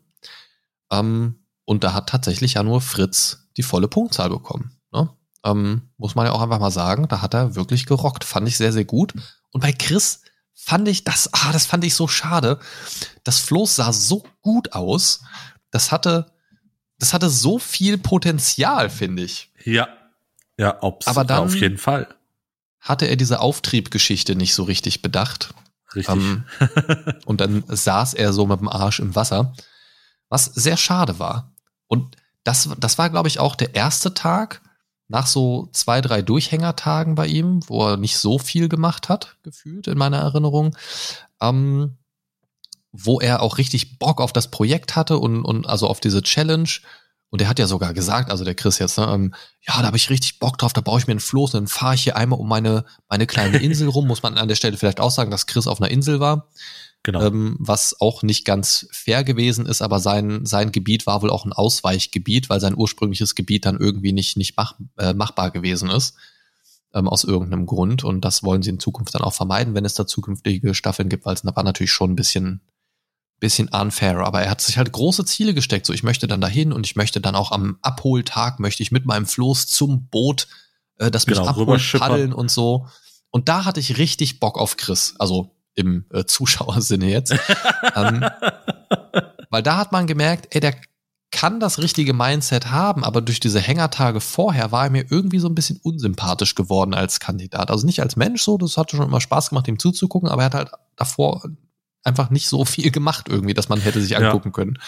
[0.90, 1.39] Ähm,
[1.70, 4.76] und da hat tatsächlich ja nur Fritz die volle Punktzahl bekommen.
[4.92, 5.08] Ne?
[5.44, 8.24] Ähm, muss man ja auch einfach mal sagen, da hat er wirklich gerockt.
[8.24, 9.14] Fand ich sehr, sehr gut.
[9.52, 10.22] Und bei Chris
[10.52, 12.58] fand ich das, ah, das fand ich so schade.
[13.22, 15.22] Das Floß sah so gut aus.
[15.70, 16.32] Das hatte,
[16.98, 19.52] das hatte so viel Potenzial, finde ich.
[19.64, 19.86] Ja.
[20.58, 22.08] Ja, ob's, Aber dann- auf jeden Fall.
[22.80, 25.54] Hatte er diese Auftriebgeschichte nicht so richtig bedacht.
[25.94, 26.16] Richtig.
[26.16, 26.46] Ähm,
[27.26, 29.54] und dann saß er so mit dem Arsch im Wasser,
[30.28, 31.54] was sehr schade war.
[31.90, 34.62] Und das, das war, glaube ich, auch der erste Tag
[35.08, 39.88] nach so zwei, drei Durchhängertagen bei ihm, wo er nicht so viel gemacht hat, gefühlt
[39.88, 40.76] in meiner Erinnerung,
[41.40, 41.98] ähm,
[42.92, 46.70] wo er auch richtig Bock auf das Projekt hatte und, und also auf diese Challenge.
[47.30, 49.34] Und er hat ja sogar gesagt, also der Chris jetzt, ne, ähm,
[49.66, 51.68] ja, da habe ich richtig Bock drauf, da baue ich mir einen Floß und dann
[51.68, 54.06] fahre ich hier einmal um meine, meine kleine Insel rum.
[54.06, 56.46] Muss man an der Stelle vielleicht auch sagen, dass Chris auf einer Insel war,
[57.02, 57.22] genau.
[57.22, 61.44] ähm, was auch nicht ganz fair gewesen ist, aber sein, sein Gebiet war wohl auch
[61.44, 66.14] ein Ausweichgebiet, weil sein ursprüngliches Gebiet dann irgendwie nicht, nicht mach, äh, machbar gewesen ist.
[66.92, 68.02] Ähm, aus irgendeinem Grund.
[68.02, 71.24] Und das wollen sie in Zukunft dann auch vermeiden, wenn es da zukünftige Staffeln gibt,
[71.24, 72.62] weil es war natürlich schon ein bisschen,
[73.38, 74.18] bisschen unfair.
[74.18, 75.86] Aber er hat sich halt große Ziele gesteckt.
[75.86, 79.06] So, ich möchte dann dahin und ich möchte dann auch am Abholtag, möchte ich mit
[79.06, 80.48] meinem Floß zum Boot,
[80.98, 82.88] äh, das mich Genau, abholt, paddeln und so.
[83.30, 85.14] Und da hatte ich richtig Bock auf Chris.
[85.20, 87.34] Also im äh, Zuschauersinne jetzt.
[87.94, 88.24] ähm,
[89.50, 90.74] weil da hat man gemerkt, ey, der
[91.32, 95.48] kann das richtige Mindset haben, aber durch diese Hängertage vorher war er mir irgendwie so
[95.48, 97.70] ein bisschen unsympathisch geworden als Kandidat.
[97.70, 100.46] Also nicht als Mensch so, das hatte schon immer Spaß gemacht, ihm zuzugucken, aber er
[100.46, 101.44] hat halt davor
[102.02, 104.18] einfach nicht so viel gemacht irgendwie, dass man hätte sich Ja.
[104.18, 104.78] angucken können.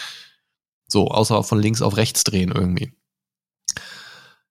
[0.89, 2.93] So, außer von links auf rechts drehen irgendwie.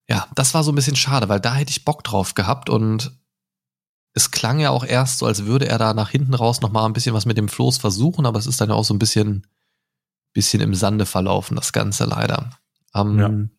[0.09, 3.13] Ja, das war so ein bisschen schade, weil da hätte ich Bock drauf gehabt und
[4.15, 6.85] es klang ja auch erst so, als würde er da nach hinten raus noch mal
[6.85, 8.99] ein bisschen was mit dem Floß versuchen, aber es ist dann ja auch so ein
[8.99, 9.47] bisschen,
[10.33, 12.51] bisschen im Sande verlaufen, das Ganze leider.
[12.95, 13.51] Ähm,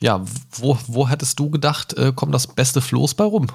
[0.00, 0.24] ja.
[0.52, 3.48] wo, wo hättest du gedacht, äh, kommt das beste Floß bei rum?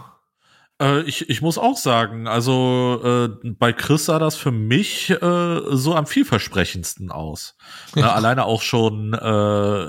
[0.82, 5.60] Äh, ich, ich muss auch sagen, also äh, bei Chris sah das für mich äh,
[5.70, 7.56] so am vielversprechendsten aus.
[7.95, 8.02] Ja.
[8.02, 9.18] Ne, alleine auch schon, äh,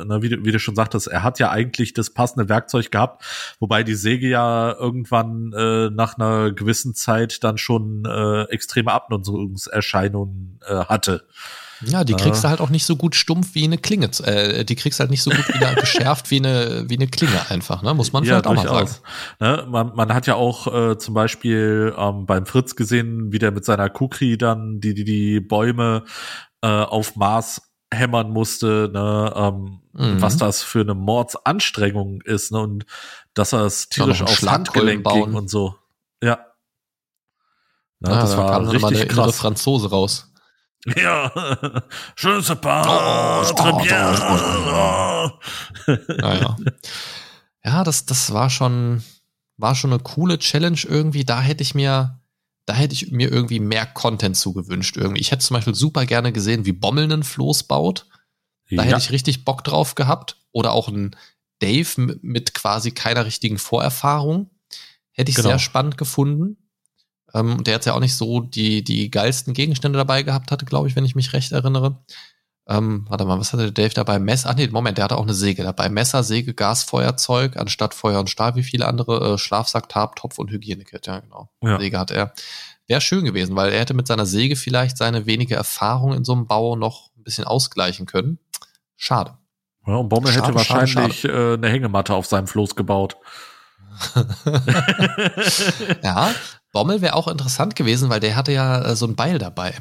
[0.05, 3.24] ne, wie, du, wie du schon sagtest, er hat ja eigentlich das passende Werkzeug gehabt,
[3.59, 10.60] wobei die Säge ja irgendwann äh, nach einer gewissen Zeit dann schon äh, extreme Abnutzungserscheinungen
[10.66, 11.24] äh, hatte.
[11.84, 14.10] Ja, die kriegst äh, du halt auch nicht so gut stumpf wie eine Klinge.
[14.24, 17.50] Äh, die kriegst du halt nicht so gut wieder geschärft wie eine, wie eine Klinge
[17.50, 17.94] einfach, ne?
[17.94, 18.90] Muss man vielleicht ja, auch mal sagen.
[19.40, 19.66] Ne?
[19.68, 23.64] Man, man hat ja auch äh, zum Beispiel ähm, beim Fritz gesehen, wie der mit
[23.64, 26.04] seiner Kukri dann die, die, die Bäume
[26.62, 30.22] äh, auf Mars hämmern musste, ne, ähm, mhm.
[30.22, 32.86] was das für eine Mordsanstrengung ist, ne, und
[33.34, 35.74] dass er es tierisch aufs Handgelenk ging und so.
[36.22, 36.38] Ja.
[38.04, 39.36] Ja, ah, das war richtig krass.
[39.36, 40.31] Franzose raus.
[40.84, 41.30] Ja,
[42.16, 44.02] je sais pas, oh, très bien.
[46.20, 46.56] Naja.
[47.64, 49.02] Ja, das, das war schon,
[49.56, 51.24] war schon eine coole Challenge irgendwie.
[51.24, 52.20] Da hätte ich mir,
[52.66, 54.96] da hätte ich mir irgendwie mehr Content zugewünscht.
[54.96, 55.20] Irgendwie.
[55.20, 58.06] Ich hätte zum Beispiel super gerne gesehen, wie Bommel einen Floß baut.
[58.70, 58.82] Da ja.
[58.82, 60.36] hätte ich richtig Bock drauf gehabt.
[60.50, 61.14] Oder auch ein
[61.60, 64.50] Dave mit quasi keiner richtigen Vorerfahrung.
[65.12, 65.50] Hätte ich genau.
[65.50, 66.56] sehr spannend gefunden.
[67.34, 70.88] Ähm, der jetzt ja auch nicht so die, die geilsten Gegenstände dabei gehabt hatte, glaube
[70.88, 72.02] ich, wenn ich mich recht erinnere.
[72.68, 74.18] Ähm, warte mal, was hatte der Dave dabei?
[74.18, 75.88] Messer, ach nee, Moment, der hatte auch eine Säge dabei.
[75.88, 80.50] Messer, Säge, Gasfeuerzeug, anstatt Feuer und Stahl, wie viele andere, äh, Schlafsack, Tab, Topf und
[80.50, 81.50] Hygienekit, ja, genau.
[81.62, 81.78] Ja.
[81.80, 82.32] Säge hat er.
[82.86, 86.32] Wäre schön gewesen, weil er hätte mit seiner Säge vielleicht seine wenige Erfahrung in so
[86.32, 88.38] einem Bau noch ein bisschen ausgleichen können.
[88.96, 89.36] Schade.
[89.86, 91.52] Ja, und Bommel hätte wahrscheinlich schade, schade.
[91.52, 93.16] Äh, eine Hängematte auf seinem Floß gebaut.
[96.02, 96.32] ja,
[96.73, 99.74] Bommel wäre auch interessant gewesen, weil der hatte ja äh, so ein Beil dabei.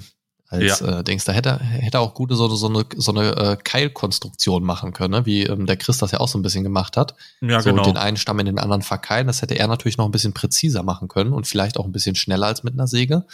[0.47, 0.99] Als ja.
[0.99, 1.23] äh, Dings.
[1.23, 5.25] Da hätte, hätte auch gute so, so eine, so eine äh, Keilkonstruktion machen können, ne?
[5.25, 7.15] wie ähm, der Chris das ja auch so ein bisschen gemacht hat.
[7.39, 7.83] Ja, so genau.
[7.83, 9.27] den einen Stamm in den anderen verkeilen.
[9.27, 12.15] Das hätte er natürlich noch ein bisschen präziser machen können und vielleicht auch ein bisschen
[12.15, 13.25] schneller als mit einer Säge.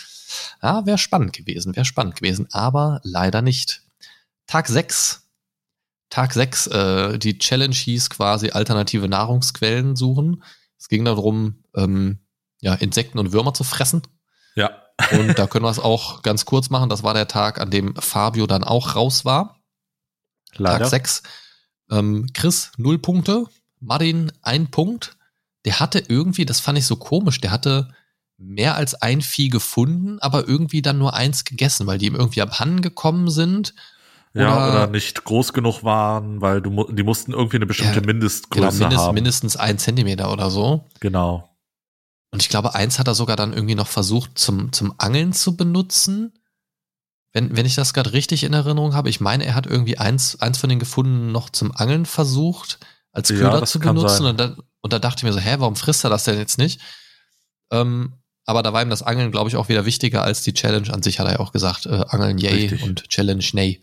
[0.61, 3.81] Ja, wäre spannend gewesen, wäre spannend gewesen, aber leider nicht.
[4.45, 5.23] Tag 6
[6.09, 10.43] Tag 6, äh, die Challenge hieß quasi alternative Nahrungsquellen suchen.
[10.79, 12.19] Es ging darum, ähm,
[12.59, 14.01] ja, Insekten und Würmer zu fressen.
[14.55, 14.71] Ja.
[15.11, 16.89] Und da können wir es auch ganz kurz machen.
[16.89, 19.59] Das war der Tag, an dem Fabio dann auch raus war.
[20.55, 20.79] Leider.
[20.79, 21.23] Tag 6.
[21.91, 23.45] Ähm, Chris, null Punkte.
[23.79, 25.17] Martin, ein Punkt.
[25.65, 27.93] Der hatte irgendwie, das fand ich so komisch, der hatte
[28.37, 32.41] mehr als ein Vieh gefunden, aber irgendwie dann nur eins gegessen, weil die ihm irgendwie
[32.41, 33.73] abhanden gekommen sind
[34.37, 38.77] ja, oder, nicht groß genug waren, weil du, die mussten irgendwie eine bestimmte ja, Mindestgröße
[38.77, 39.15] genau, mindest, haben.
[39.15, 40.85] Mindestens ein Zentimeter oder so.
[40.99, 41.49] Genau.
[42.31, 45.55] Und ich glaube, eins hat er sogar dann irgendwie noch versucht zum, zum Angeln zu
[45.55, 46.33] benutzen.
[47.33, 50.39] Wenn, wenn ich das gerade richtig in Erinnerung habe, ich meine, er hat irgendwie eins,
[50.41, 52.79] eins von den gefunden noch zum Angeln versucht,
[53.11, 54.25] als Köder ja, zu benutzen.
[54.25, 56.57] Und da, und da dachte ich mir so, hä, warum frisst er das denn jetzt
[56.57, 56.81] nicht?
[57.71, 58.13] Ähm,
[58.45, 61.03] aber da war ihm das Angeln, glaube ich, auch wieder wichtiger als die Challenge an
[61.03, 61.85] sich, hat er ja auch gesagt.
[61.85, 62.81] Äh, Angeln yay Richtig.
[62.81, 63.81] und Challenge nay.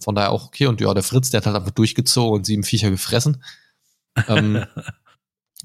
[0.00, 0.66] Von daher auch okay.
[0.66, 3.42] Und ja, der Fritz, der hat halt einfach durchgezogen und sieben Viecher gefressen.
[4.28, 4.66] ähm,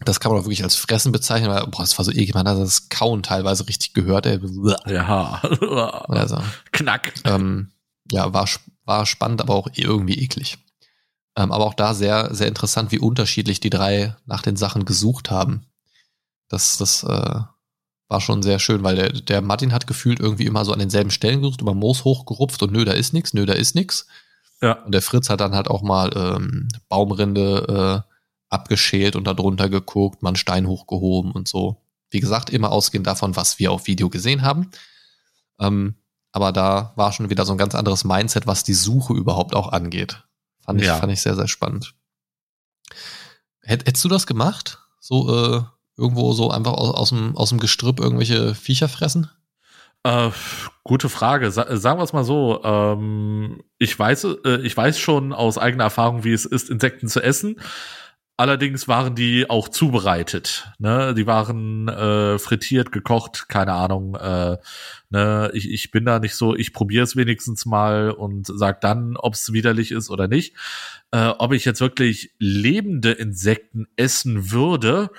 [0.06, 2.48] das kann man auch wirklich als Fressen bezeichnen, weil, boah, das war so eklig, man
[2.48, 4.26] hat das Kauen teilweise richtig gehört.
[4.26, 4.40] Ey.
[4.86, 5.41] Ja.
[6.07, 6.38] also,
[6.72, 7.14] Knack.
[7.24, 7.72] Ähm,
[8.11, 8.48] ja, war,
[8.86, 10.57] war spannend, aber auch irgendwie eklig.
[11.36, 15.32] Ähm, aber auch da sehr, sehr interessant, wie unterschiedlich die drei nach den Sachen gesucht
[15.32, 15.65] haben.
[16.48, 17.41] Das, das äh,
[18.07, 21.11] war schon sehr schön, weil der, der Martin hat gefühlt irgendwie immer so an denselben
[21.11, 24.07] Stellen gesucht, über Moos hochgerupft und nö, da ist nix, nö, da ist nix.
[24.61, 24.84] Ja.
[24.84, 28.07] Und der Fritz hat dann halt auch mal ähm, Baumrinde äh,
[28.49, 31.82] abgeschält und da drunter geguckt, einen Stein hochgehoben und so.
[32.10, 34.72] Wie gesagt, immer ausgehend davon, was wir auf Video gesehen haben.
[35.60, 35.95] Ähm,
[36.32, 39.72] aber da war schon wieder so ein ganz anderes Mindset, was die Suche überhaupt auch
[39.72, 40.24] angeht.
[40.61, 40.98] Fand ich, ja.
[40.98, 41.95] fand ich sehr, sehr spannend.
[43.61, 44.80] Hätt, hättest du das gemacht?
[44.99, 45.61] So, äh,
[45.98, 49.30] irgendwo so einfach aus, aus, dem, aus dem Gestrüpp irgendwelche Viecher fressen?
[50.03, 50.30] Äh,
[50.84, 51.52] gute Frage.
[51.52, 52.61] Sa sagen wir es mal so.
[52.64, 57.22] Ähm, ich weiß, äh, ich weiß schon aus eigener Erfahrung, wie es ist, Insekten zu
[57.22, 57.60] essen.
[58.40, 60.72] Allerdings waren die auch zubereitet.
[60.78, 61.16] Ne?
[61.16, 64.14] Die waren äh, frittiert, gekocht, keine Ahnung.
[64.14, 64.58] Äh,
[65.10, 65.50] ne?
[65.56, 69.34] ich, ich bin da nicht so, ich probiere es wenigstens mal und sag dann, ob
[69.34, 70.54] es widerlich ist oder nicht.
[71.10, 75.10] Äh, ob ich jetzt wirklich lebende Insekten essen würde,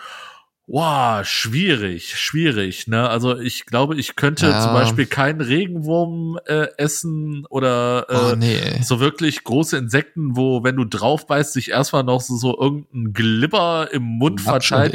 [0.71, 2.89] Wow, schwierig, schwierig.
[2.89, 3.09] Ne?
[3.09, 4.61] Also ich glaube, ich könnte ja.
[4.61, 8.83] zum Beispiel keinen Regenwurm äh, essen oder äh, oh, nee.
[8.83, 13.15] so wirklich große Insekten, wo, wenn du drauf beißt, sich erstmal noch so, so irgendein
[13.15, 14.93] Glibber im Mund verteilt.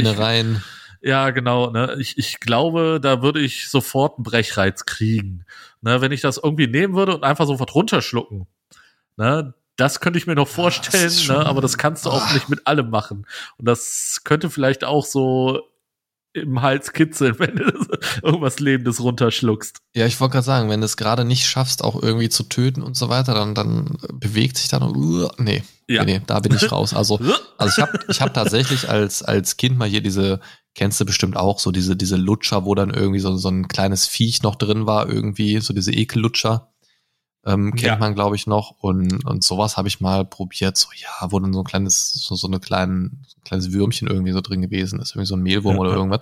[1.02, 1.72] Ja, genau.
[1.72, 1.96] Ne?
[2.00, 5.44] Ich, ich glaube, da würde ich sofort einen Brechreiz kriegen.
[5.82, 6.02] Ne?
[6.02, 8.46] Wenn ich das irgendwie nehmen würde und einfach sofort runterschlucken.
[9.18, 9.56] Ne?
[9.76, 11.46] Das könnte ich mir noch vorstellen, ja, ne?
[11.46, 12.34] aber das kannst du auch oh.
[12.34, 13.26] nicht mit allem machen.
[13.58, 15.62] Und das könnte vielleicht auch so
[16.34, 17.72] im Hals kitzeln, wenn du
[18.22, 19.78] irgendwas Lebendes runterschluckst.
[19.96, 22.82] Ja, ich wollte gerade sagen, wenn du es gerade nicht schaffst, auch irgendwie zu töten
[22.82, 26.04] und so weiter, dann, dann bewegt sich dann, uh, nee, ja.
[26.04, 26.94] nee, nee, da bin ich raus.
[26.94, 27.20] Also,
[27.58, 30.40] also ich habe ich hab tatsächlich als, als Kind mal hier diese,
[30.76, 34.08] kennst du bestimmt auch, so diese, diese Lutscher, wo dann irgendwie so, so ein kleines
[34.08, 36.73] Viech noch drin war, irgendwie, so diese Ekellutscher
[37.46, 37.98] Ähm, kennt Ja.
[37.98, 38.72] man, glaube ich, noch.
[38.80, 40.78] Und, und sowas habe ich mal probiert.
[40.78, 44.08] So, ja, wo dann so ein kleines, so, so eine kleinen, so ein kleines Würmchen
[44.08, 45.12] irgendwie so drin gewesen ist.
[45.12, 45.96] Irgendwie so ein Mehlwurm Ja, oder ja.
[45.98, 46.22] irgendwas.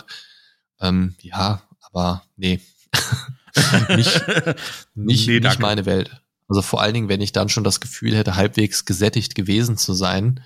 [0.80, 2.60] Ähm, ja, aber nee.
[3.96, 4.24] nicht,
[4.96, 6.22] nicht, Nee, nicht meine Welt.
[6.48, 9.94] Also vor allen Dingen, wenn ich dann schon das Gefühl hätte, halbwegs gesättigt gewesen zu
[9.94, 10.44] sein.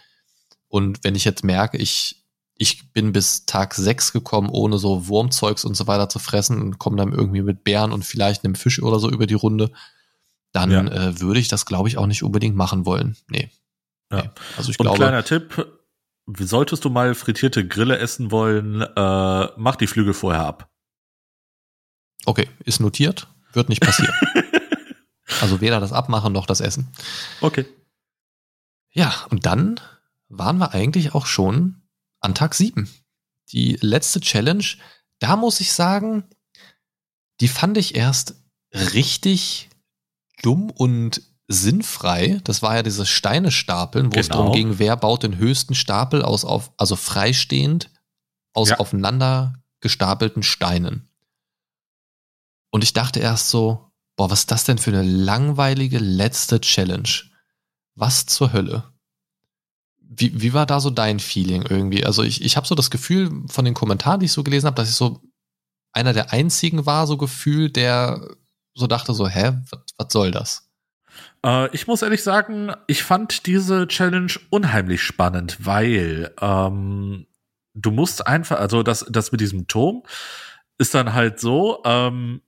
[0.68, 2.23] Und wenn ich jetzt merke, ich,
[2.57, 6.77] ich bin bis Tag sechs gekommen, ohne so Wurmzeugs und so weiter zu fressen und
[6.80, 9.72] komme dann irgendwie mit Bären und vielleicht einem Fisch oder so über die Runde,
[10.56, 10.84] dann Ja.
[10.84, 13.18] äh, würde ich das, glaube ich, auch nicht unbedingt machen wollen.
[13.27, 13.49] Nee.
[14.11, 14.23] Ja.
[14.23, 14.30] nee.
[14.57, 15.68] Also ich Und glaube, kleiner Tipp,
[16.40, 20.69] solltest du mal frittierte Grille essen wollen, äh, mach die Flügel vorher ab.
[22.26, 24.14] okay, ist notiert, wird nicht passieren.
[25.41, 26.88] also weder das Abmachen noch das Essen.
[27.41, 27.65] Okay.
[28.91, 29.80] Ja, und dann
[30.30, 31.82] waren wir eigentlich auch schon
[32.22, 32.90] an Tag 7.
[33.52, 34.65] Die letzte Challenge,
[35.19, 36.23] da muss ich sagen,
[37.41, 38.36] die fand ich erst
[38.73, 39.69] richtig
[40.41, 42.39] dumm und sinnfrei.
[42.43, 44.39] Das war ja dieses Steine stapeln, wo es Genau.
[44.39, 47.91] darum ging, wer baut den höchsten Stapel aus auf, also freistehend
[48.53, 48.79] aus Ja.
[48.79, 51.07] aufeinander gestapelten Steinen.
[52.71, 57.09] Und ich dachte erst so, boah, was ist das denn für eine langweilige letzte Challenge?
[57.95, 58.91] Was zur Hölle?
[59.99, 62.05] Wie, wie war da so dein Feeling irgendwie?
[62.05, 64.75] Also ich, ich habe so das Gefühl von den Kommentaren, die ich so gelesen habe,
[64.75, 65.21] dass ich so
[65.91, 68.35] einer der einzigen war, so gefühlt, der
[68.76, 69.53] so dachte so, hä,
[69.97, 70.69] was, soll das?
[71.43, 77.26] Äh, ich muss ehrlich sagen, ich fand diese Challenge unheimlich spannend, weil ähm,
[77.73, 80.03] du musst einfach, also das, das mit diesem Turm
[80.77, 82.41] ist dann halt so, ähm,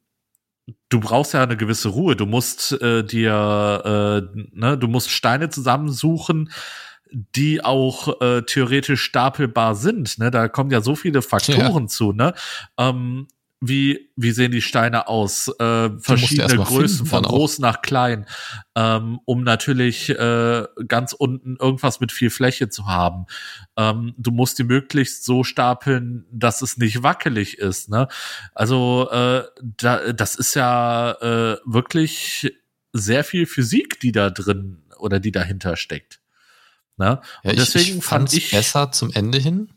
[0.90, 2.16] du brauchst ja eine gewisse Ruhe.
[2.16, 6.52] Du musst äh, dir, äh, ne, du musst Steine zusammensuchen,
[7.12, 10.18] die auch äh, theoretisch stapelbar sind.
[10.18, 10.30] Ne?
[10.30, 12.12] Da kommen ja so viele Faktoren zu.
[12.12, 12.34] Ne?
[12.78, 13.28] Ähm,
[13.60, 15.48] wie, wie sehen die Steine aus?
[15.60, 18.28] Äh, verschiedene Größen, finden von groß nach klein,
[18.76, 23.26] ähm, um natürlich äh, ganz unten irgendwas mit viel Fläche zu haben.
[23.76, 27.90] Ähm, du musst die möglichst so stapeln, dass es nicht wackelig ist.
[27.90, 28.08] Ne?
[28.54, 32.54] Also äh, da, das ist ja äh, wirklich
[32.94, 36.20] sehr viel Physik, die da drin oder die dahinter steckt.
[36.98, 37.22] Ne?
[37.44, 39.70] Ja, Und ich, deswegen ich fand ich besser zum Ende hin.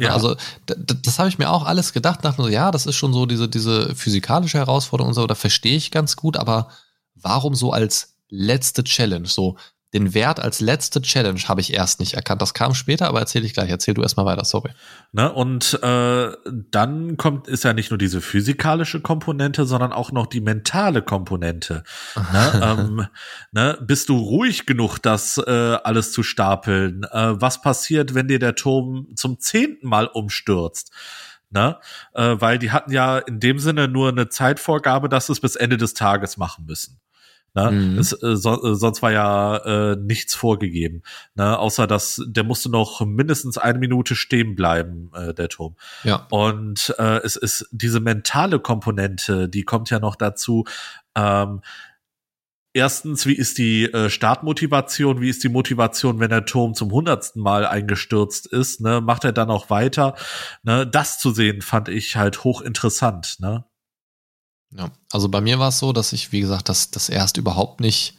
[0.00, 0.12] Ja.
[0.12, 0.36] Also
[0.66, 3.26] das habe ich mir auch alles gedacht, dachte mir so, ja, das ist schon so
[3.26, 6.68] diese, diese physikalische Herausforderung und so, da verstehe ich ganz gut, aber
[7.14, 9.26] warum so als letzte Challenge?
[9.26, 9.56] So,
[9.92, 12.40] den Wert als letzte Challenge habe ich erst nicht erkannt.
[12.40, 13.70] Das kam später, aber erzähle ich gleich.
[13.70, 14.70] Erzähl du erstmal weiter, sorry.
[15.12, 15.32] Ne?
[15.32, 16.30] Und äh,
[16.70, 21.82] dann kommt ist ja nicht nur diese physikalische Komponente, sondern auch noch die mentale Komponente.
[22.32, 22.60] Ne?
[22.62, 23.06] ähm,
[23.50, 23.78] ne?
[23.80, 25.50] Bist du ruhig genug, das äh,
[25.82, 27.02] alles zu stapeln?
[27.10, 30.92] Äh, was passiert, wenn dir der Turm zum zehnten Mal umstürzt?
[31.50, 31.78] Ne?
[32.14, 35.56] Äh, weil die hatten ja in dem Sinne nur eine Zeitvorgabe, dass sie es bis
[35.56, 37.00] Ende des Tages machen müssen.
[37.54, 37.70] Ne?
[37.70, 37.98] Mhm.
[37.98, 41.02] Es, äh, so, äh, sonst war ja äh, nichts vorgegeben.
[41.34, 41.58] Ne?
[41.58, 45.76] Außer dass der musste noch mindestens eine Minute stehen bleiben, äh, der Turm.
[46.04, 46.26] Ja.
[46.30, 50.64] Und äh, es ist diese mentale Komponente, die kommt ja noch dazu.
[51.16, 51.60] Ähm,
[52.72, 55.20] erstens, wie ist die äh, Startmotivation?
[55.20, 58.80] Wie ist die Motivation, wenn der Turm zum hundertsten Mal eingestürzt ist?
[58.80, 59.00] Ne?
[59.00, 60.14] Macht er dann auch weiter?
[60.62, 60.86] Ne?
[60.86, 63.38] Das zu sehen, fand ich halt hochinteressant.
[63.40, 63.64] Ne?
[64.72, 67.80] Ja, also bei mir war es so, dass ich, wie gesagt, das, das erst überhaupt
[67.80, 68.16] nicht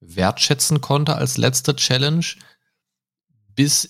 [0.00, 2.24] wertschätzen konnte als letzte Challenge,
[3.54, 3.88] bis,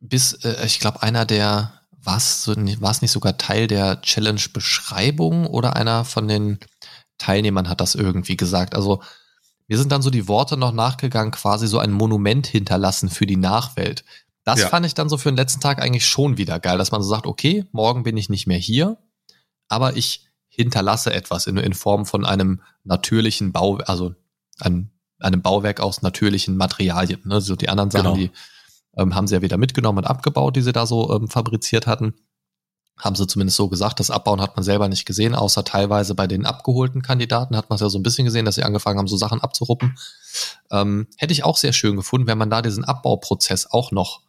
[0.00, 4.00] bis äh, ich glaube, einer der, war es so, war es nicht sogar Teil der
[4.02, 6.58] Challenge-Beschreibung oder einer von den
[7.18, 8.74] Teilnehmern hat das irgendwie gesagt.
[8.74, 9.02] Also
[9.68, 13.36] mir sind dann so die Worte noch nachgegangen, quasi so ein Monument hinterlassen für die
[13.36, 14.04] Nachwelt.
[14.44, 14.68] Das Ja.
[14.68, 17.08] fand ich dann so für den letzten Tag eigentlich schon wieder geil, dass man so
[17.08, 18.96] sagt, okay, morgen bin ich nicht mehr hier,
[19.68, 24.14] aber ich hinterlasse etwas in, in Form von einem natürlichen Bau, also
[24.58, 27.22] ein, einem Bauwerk aus natürlichen Materialien.
[27.24, 27.40] Ne?
[27.40, 28.16] So die anderen Sachen, Genau.
[28.16, 28.30] die
[28.96, 32.14] ähm, haben sie ja wieder mitgenommen und abgebaut, die sie da so ähm, fabriziert hatten.
[32.98, 34.00] Haben sie zumindest so gesagt.
[34.00, 37.76] Das Abbauen hat man selber nicht gesehen, außer teilweise bei den abgeholten Kandidaten hat man
[37.76, 39.96] es ja so ein bisschen gesehen, dass sie angefangen haben, so Sachen abzuruppen.
[40.70, 44.20] Ähm, hätte ich auch sehr schön gefunden, wenn man da diesen Abbauprozess auch noch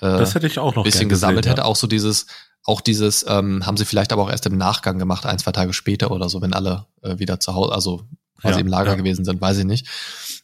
[0.00, 1.64] äh, Das hätte ich auch noch ein bisschen gesammelt gesehen, hätte.
[1.64, 2.26] Auch so dieses,
[2.68, 5.72] auch dieses, ähm, haben sie vielleicht aber auch erst im Nachgang gemacht, ein, zwei Tage
[5.72, 8.02] später oder so, wenn alle äh, wieder zu Hause, also
[8.38, 8.96] quasi Ja, im Lager ja.
[8.96, 9.88] gewesen sind, weiß ich nicht.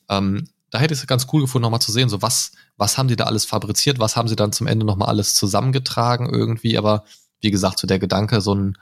[0.08, 3.08] Ähm, da hätte ich es ganz cool gefunden, nochmal zu sehen, so was, was haben
[3.08, 7.04] die da alles fabriziert, was haben sie dann zum Ende nochmal alles zusammengetragen irgendwie, aber
[7.42, 8.78] wie gesagt, so der Gedanke, so ein,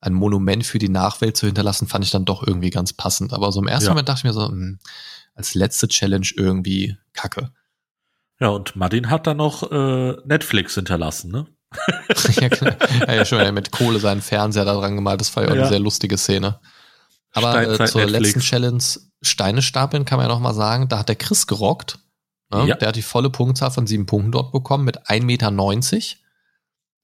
[0.00, 3.32] ein Monument für die Nachwelt zu hinterlassen, fand ich dann doch irgendwie ganz passend.
[3.32, 3.90] Aber so im ersten Ja.
[3.90, 4.78] Moment dachte ich mir so, hm,
[5.34, 7.50] als letzte Challenge irgendwie kacke.
[8.38, 11.46] Ja, und Martin hat dann noch äh, Netflix hinterlassen, ne?
[12.40, 12.76] ja, klar.
[12.80, 15.20] Er hat ja schon mit Kohle seinen Fernseher da dran gemalt.
[15.20, 15.60] Das war ja auch Ja.
[15.62, 16.60] eine sehr lustige Szene.
[17.32, 18.12] Aber äh, zur Netflix.
[18.12, 18.82] letzten Challenge,
[19.22, 21.98] Steine stapeln kann man ja noch mal sagen, da hat der Chris gerockt.
[22.52, 22.66] Ne?
[22.68, 22.76] Ja.
[22.76, 25.50] Der hat die volle Punktzahl von sieben Punkten dort bekommen mit 1,90 Meter.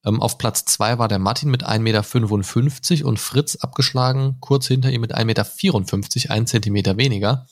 [0.06, 4.90] Ähm, auf Platz zwei war der Martin mit 1,55 Meter und Fritz abgeschlagen, kurz hinter
[4.90, 7.46] ihm mit 1,54 Meter, ein Zentimeter weniger.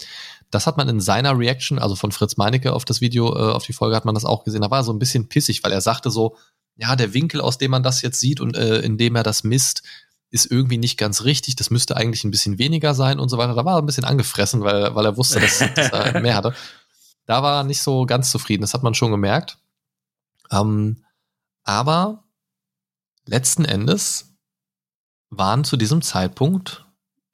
[0.50, 3.66] Das hat man in seiner Reaction, also von Fritz Meinecke auf das Video, äh, auf
[3.66, 4.62] die Folge hat man das auch gesehen.
[4.62, 6.36] Da war er so ein bisschen pissig, weil er sagte so,
[6.78, 9.44] ja, der Winkel, aus dem man das jetzt sieht und äh, in dem er das
[9.44, 9.82] misst,
[10.30, 11.56] ist irgendwie nicht ganz richtig.
[11.56, 13.54] Das müsste eigentlich ein bisschen weniger sein und so weiter.
[13.54, 16.54] Da war er ein bisschen angefressen, weil, weil er wusste, dass, dass er mehr hatte.
[17.26, 18.62] Da war er nicht so ganz zufrieden.
[18.62, 19.58] Das hat man schon gemerkt.
[20.50, 21.04] Ähm,
[21.64, 22.24] aber
[23.26, 24.36] letzten Endes
[25.30, 26.86] waren zu diesem Zeitpunkt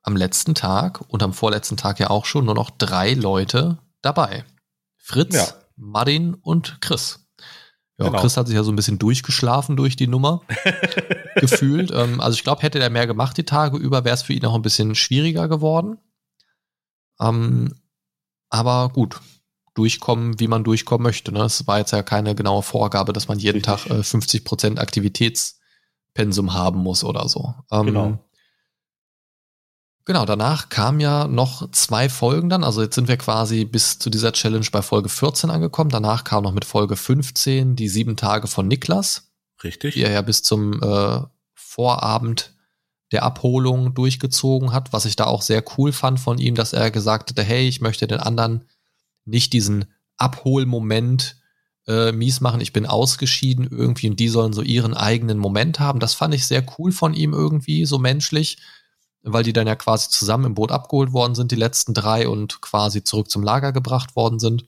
[0.03, 4.45] am letzten Tag und am vorletzten Tag ja auch schon nur noch drei Leute dabei.
[4.97, 5.47] Fritz, Ja.
[5.77, 7.24] Martin und Chris.
[7.99, 8.21] Ja, Genau.
[8.21, 10.43] Chris hat sich ja so ein bisschen durchgeschlafen durch die Nummer
[11.37, 11.93] gefühlt.
[11.93, 14.45] Ähm, also ich glaube, hätte er mehr gemacht die Tage über, wäre es für ihn
[14.47, 15.99] auch ein bisschen schwieriger geworden.
[17.21, 17.75] Ähm,
[18.51, 19.21] aber gut,
[19.75, 21.33] durchkommen, wie man durchkommen möchte.
[21.33, 21.43] Ne?
[21.43, 23.87] Es war jetzt ja keine genaue Vorgabe, dass man jeden Richtig.
[23.87, 27.55] Tag äh, 50% Aktivitätspensum haben muss oder so.
[27.71, 28.24] Ähm, Genau.
[30.07, 32.63] Genau, danach kamen ja noch zwei Folgen dann.
[32.63, 35.89] Also jetzt sind wir quasi bis zu dieser Challenge bei Folge 14 angekommen.
[35.89, 39.33] Danach kam noch mit Folge 15 die sieben Tage von Niklas
[39.63, 39.95] Richtig.
[39.95, 41.21] die er ja bis zum äh,
[41.55, 42.53] Vorabend
[43.13, 46.91] der Abholung durchgezogen hat, was ich da auch sehr cool fand von ihm, dass er
[46.91, 48.65] gesagt hatte, hey, ich möchte den anderen
[49.25, 49.87] nicht diesen
[50.17, 51.37] Abholmoment
[51.87, 56.01] äh, mies machen, ich bin ausgeschieden irgendwie und die sollen so ihren eigenen Moment haben.
[56.01, 58.59] Das fand ich sehr cool von ihm irgendwie, so menschlich,
[59.25, 62.61] weil die dann ja quasi zusammen im Boot abgeholt worden sind, die letzten drei und
[62.61, 64.67] quasi zurück zum Lager gebracht worden sind.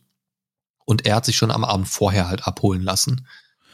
[0.85, 3.27] Und er hat sich schon am Abend vorher halt abholen lassen.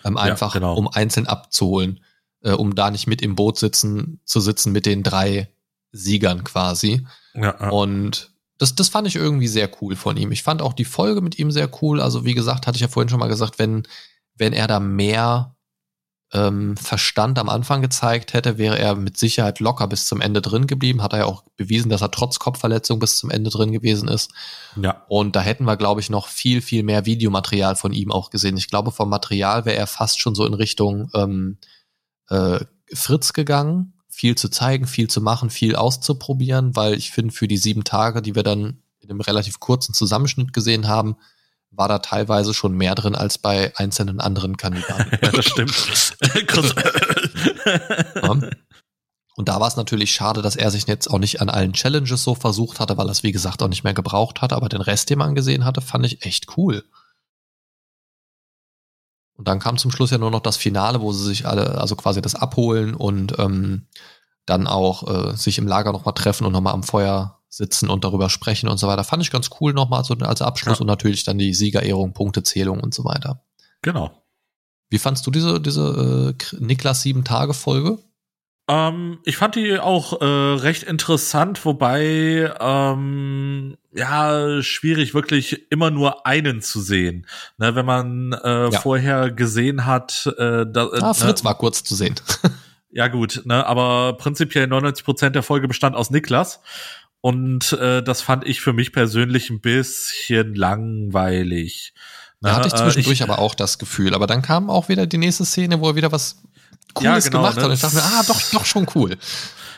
[0.04, 0.74] Ähm, Ja, einfach, genau.
[0.74, 2.00] um einzeln abzuholen,
[2.42, 5.48] äh, um da nicht mit im Boot sitzen, zu sitzen mit den drei
[5.92, 7.06] Siegern quasi.
[7.34, 7.68] Ja, ja.
[7.68, 10.32] Und das, das fand ich irgendwie sehr cool von ihm.
[10.32, 12.00] Ich fand auch die Folge mit ihm sehr cool.
[12.00, 13.84] Also, wie gesagt, hatte ich ja vorhin schon mal gesagt, wenn,
[14.36, 15.54] wenn er da mehr
[16.34, 20.66] ähm, Verstand am Anfang gezeigt hätte, wäre er mit Sicherheit locker bis zum Ende drin
[20.66, 21.02] geblieben.
[21.02, 24.32] Hat er ja auch bewiesen, dass er trotz Kopfverletzung bis zum Ende drin gewesen ist.
[24.80, 25.04] ja.
[25.08, 28.56] Und da hätten wir, glaube ich, noch viel, viel mehr Videomaterial von ihm auch gesehen.
[28.56, 31.58] Ich glaube, vom Material wäre er fast schon so in Richtung ähm,
[32.28, 32.60] äh,
[32.92, 33.94] Fritz gegangen.
[34.08, 38.22] Viel zu zeigen, viel zu machen, viel auszuprobieren, weil ich finde, für die sieben Tage,
[38.22, 41.16] die wir dann in einem relativ kurzen Zusammenschnitt gesehen haben,
[41.72, 45.18] war da teilweise schon mehr drin als bei einzelnen anderen Kandidaten.
[45.22, 45.74] ja, das stimmt.
[48.22, 48.36] Ja.
[49.34, 52.22] Und da war es natürlich schade, dass er sich jetzt auch nicht an allen Challenges
[52.22, 54.56] so versucht hatte, weil er es, wie gesagt, auch nicht mehr gebraucht hatte.
[54.56, 56.84] Aber den Rest, den man gesehen hatte, fand ich echt cool.
[59.34, 61.96] Und dann kam zum Schluss ja nur noch das Finale, wo sie sich alle, also
[61.96, 63.86] quasi das abholen und ähm,
[64.44, 68.30] dann auch äh, sich im Lager nochmal treffen und nochmal am Feuer sitzen und darüber
[68.30, 69.04] sprechen und so weiter.
[69.04, 70.80] Fand ich ganz cool nochmal so als Abschluss Ja.
[70.80, 73.42] und natürlich dann die Siegerehrung, Punktezählung und so weiter.
[73.82, 74.10] genau.
[74.88, 77.98] Wie fandst du diese, diese äh, Niklas sieben Tage Folge?
[78.68, 86.26] Ähm, ich fand die auch äh, recht interessant, wobei ähm, ja schwierig wirklich immer nur
[86.26, 87.26] einen zu sehen.
[87.58, 88.80] Ne, wenn man äh, Ja.
[88.80, 92.14] vorher gesehen hat, äh, da, äh, Ah, Fritz ne, war kurz zu sehen.
[92.90, 96.60] ja gut, ne, aber prinzipiell 99 Prozent der Folge bestand aus Niklas
[97.22, 101.94] und äh, das fand ich für mich persönlich ein bisschen langweilig.
[102.40, 104.14] Da hatte ich äh, zwischendurch aber auch das Gefühl.
[104.14, 106.42] Aber dann kam auch wieder die nächste Szene, wo er wieder was
[106.94, 107.68] Cooles Ja, genau, gemacht ne, hat.
[107.68, 109.16] Und ich dachte mir, ah, doch, doch schon cool.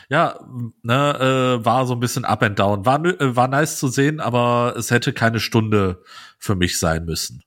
[0.09, 0.39] Ja,
[0.81, 2.83] ne, äh, war so ein bisschen up and down.
[2.83, 6.01] War, äh, war nice zu sehen, aber es hätte keine Stunde
[6.39, 7.43] für mich sein müssen.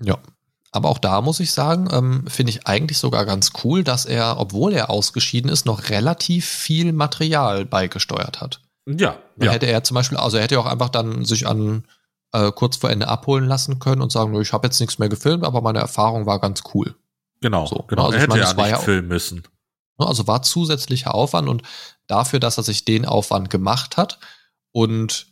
[0.00, 0.18] Ja.
[0.70, 4.38] Aber auch da muss ich sagen, ähm, finde ich eigentlich sogar ganz cool, dass er,
[4.38, 8.60] obwohl er ausgeschieden ist, noch relativ viel Material beigesteuert hat.
[8.86, 11.84] Ja, ja, hätte er zum Beispiel, also er hätte auch einfach dann sich an
[12.32, 15.44] äh, kurz vor Ende abholen lassen können und sagen, ich habe jetzt nichts mehr gefilmt,
[15.44, 16.94] aber meine Erfahrung war ganz cool.
[17.40, 18.04] genau, so, genau.
[18.06, 19.42] also er ich hätte meine, ja nicht ja- filmen müssen.
[19.98, 21.62] Ne, Also war zusätzlicher Aufwand und
[22.06, 24.18] dafür, dass er sich den Aufwand gemacht hat
[24.72, 25.26] und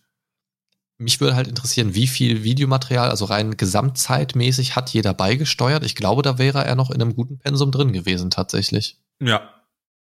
[1.00, 5.84] mich würde halt interessieren, wie viel Videomaterial, also rein gesamtzeitmäßig hat jeder beigesteuert.
[5.84, 8.98] Ich glaube, da wäre er noch in einem guten Pensum drin gewesen tatsächlich.
[9.22, 9.48] Ja,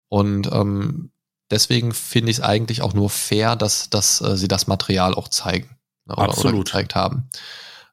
[0.08, 1.10] Und ähm,
[1.50, 5.28] deswegen finde ich es eigentlich auch nur fair, dass, dass äh, sie das Material auch
[5.28, 5.76] zeigen.
[6.06, 6.66] ne, Oder, oder Absolut.
[6.66, 7.28] gezeigt haben.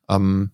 [0.10, 0.52] Ähm,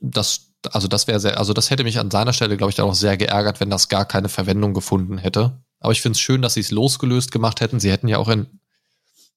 [0.00, 2.86] das, also das wäre sehr, also das hätte mich an seiner Stelle, glaube ich, dann
[2.86, 5.62] auch sehr geärgert, wenn das gar keine Verwendung gefunden hätte.
[5.80, 7.80] Aber ich finde es schön, dass sie es losgelöst gemacht hätten.
[7.80, 8.60] Sie hätten ja auch in,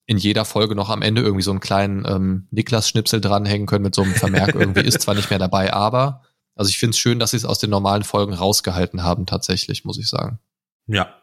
[0.05, 3.95] in jeder Folge noch am Ende irgendwie so einen kleinen ähm, Niklas-Schnipsel dranhängen können mit
[3.95, 6.21] so einem Vermerk irgendwie ist zwar nicht mehr dabei, aber
[6.55, 9.85] also ich finde es schön, dass sie es aus den normalen Folgen rausgehalten haben, tatsächlich,
[9.85, 10.39] muss ich sagen.
[10.87, 11.15] ja,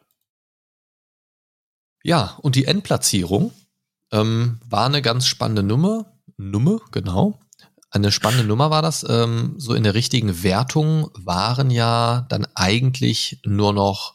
[2.02, 3.52] Ja, und die Endplatzierung
[4.12, 6.18] Ähm, war eine ganz spannende Nummer.
[6.36, 7.38] Nummer, genau.
[7.90, 9.06] Eine spannende Nummer war das.
[9.08, 14.14] Ähm, so in der richtigen Wertung waren ja dann eigentlich nur noch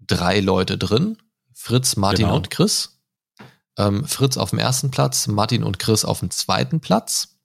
[0.00, 1.16] drei Leute drin.
[1.54, 2.36] Fritz, Martin Genau.
[2.36, 2.98] und Chris.
[3.78, 7.38] Ähm, Fritz auf dem ersten Platz, Martin und Chris auf dem zweiten Platz.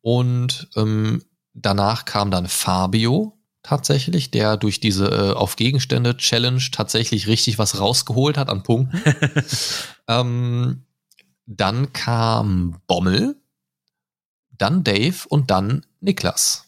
[0.00, 1.22] Und ähm,
[1.52, 7.80] danach kam dann Fabio tatsächlich, der durch diese äh, auf Gegenstände Challenge tatsächlich richtig was
[7.80, 9.02] rausgeholt hat an Punkten.
[10.08, 10.84] ähm,
[11.46, 13.36] dann kam Bommel,
[14.56, 16.66] dann Dave und dann Niklas.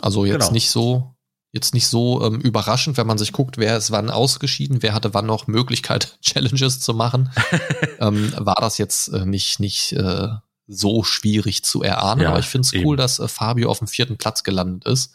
[0.00, 0.52] Also jetzt Genau.
[0.52, 1.14] nicht so,
[1.52, 5.14] jetzt nicht so ähm, überraschend, wenn man sich guckt, wer ist wann ausgeschieden, wer hatte
[5.14, 7.30] wann noch Möglichkeit, Challenges zu machen.
[7.98, 10.28] ähm, war das jetzt äh, nicht, nicht äh,
[10.66, 12.22] so schwierig zu erahnen.
[12.22, 15.12] Ja, Aber ich finde es cool, dass äh, Fabio auf dem vierten Platz gelandet ist.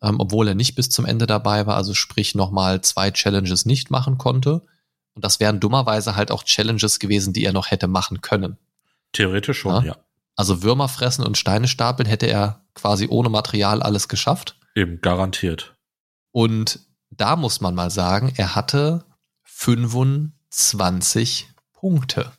[0.00, 3.90] Ähm, obwohl er nicht bis zum Ende dabei war, also sprich nochmal zwei Challenges nicht
[3.90, 4.62] machen konnte.
[5.14, 8.56] Und das wären dummerweise halt auch Challenges gewesen, die er noch hätte machen können.
[9.12, 9.82] Theoretisch schon, Ja.
[9.82, 9.96] ja.
[10.36, 14.56] Also Würmer fressen und Steine stapeln hätte er quasi ohne Material alles geschafft.
[14.76, 15.74] Eben, garantiert.
[16.30, 16.78] Und
[17.10, 19.04] da muss man mal sagen, er hatte
[19.42, 22.30] 25 Punkte.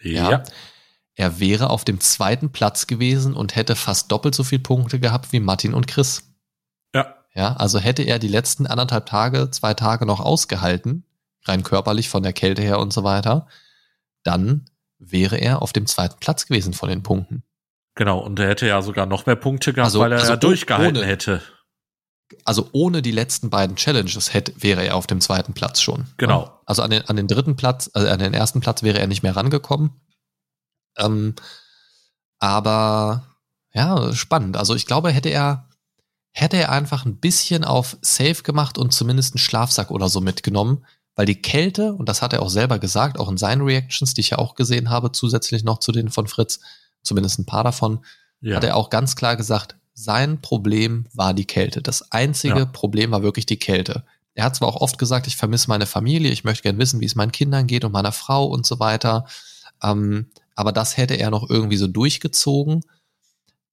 [0.00, 0.30] Ja.
[0.30, 0.42] Ja.
[1.14, 5.32] Er wäre auf dem zweiten Platz gewesen und hätte fast doppelt so viele Punkte gehabt
[5.32, 6.31] wie Martin und Chris.
[7.34, 7.54] Ja.
[7.56, 11.04] Also hätte er die letzten anderthalb Tage, zwei Tage noch ausgehalten,
[11.44, 13.46] rein körperlich von der Kälte her und so weiter,
[14.22, 14.66] dann
[14.98, 17.42] wäre er auf dem zweiten Platz gewesen von den Punkten.
[17.94, 18.18] Genau.
[18.20, 20.98] Und er hätte ja sogar noch mehr Punkte gehabt, Also- weil er also ja durchgehalten
[20.98, 21.42] ohne- hätte.
[22.46, 26.06] Also ohne die letzten beiden Challenges hätte, wäre er auf dem zweiten Platz schon.
[26.16, 26.60] Genau.
[26.64, 29.22] Also an den, an den dritten Platz, also an den ersten Platz wäre er nicht
[29.22, 29.90] mehr rangekommen.
[30.96, 31.34] Ähm,
[32.38, 33.24] aber
[33.74, 34.56] ja, spannend.
[34.56, 35.68] Also ich glaube, hätte er,
[36.32, 40.84] hätte er einfach ein bisschen auf Safe gemacht und zumindest einen Schlafsack oder so mitgenommen,
[41.14, 44.22] weil die Kälte, und das hat er auch selber gesagt, auch in seinen Reactions, die
[44.22, 46.60] ich ja auch gesehen habe, zusätzlich noch zu denen von Fritz,
[47.02, 48.04] zumindest ein paar davon,
[48.40, 48.56] Ja.
[48.56, 51.82] hat er auch ganz klar gesagt, sein Problem war die Kälte.
[51.82, 52.64] Das einzige Ja.
[52.64, 54.04] Problem war wirklich die Kälte.
[54.34, 57.04] Er hat zwar auch oft gesagt, ich vermisse meine Familie, ich möchte gern wissen, wie
[57.04, 59.26] es meinen Kindern geht und meiner Frau und so weiter.
[59.82, 62.82] Ähm, aber das hätte er noch irgendwie so durchgezogen.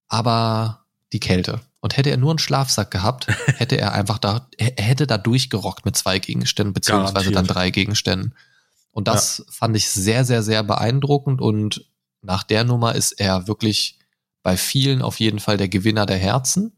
[0.08, 1.60] Aber die Kälte.
[1.80, 3.26] Und hätte er nur einen Schlafsack gehabt,
[3.56, 7.36] hätte er einfach da, er hätte da durchgerockt mit zwei Gegenständen, beziehungsweise Garantiert.
[7.36, 8.34] dann drei Gegenständen.
[8.92, 11.40] Und das fand ich sehr, sehr, sehr beeindruckend.
[11.40, 11.86] Und
[12.22, 13.98] nach der Nummer ist er wirklich
[14.42, 16.72] bei vielen auf jeden Fall der Gewinner der Herzen.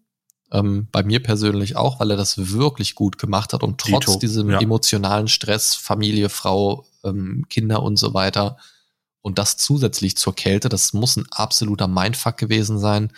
[0.53, 4.19] Ähm, bei mir persönlich auch, weil er das wirklich gut gemacht hat und trotz Dito,
[4.19, 4.61] diesem ja.
[4.61, 8.59] emotionalen Stress, Familie, Frau, ähm, Kinder und so weiter
[9.23, 13.13] und das zusätzlich zur Kälte, das muss ein absoluter Mindfuck gewesen sein.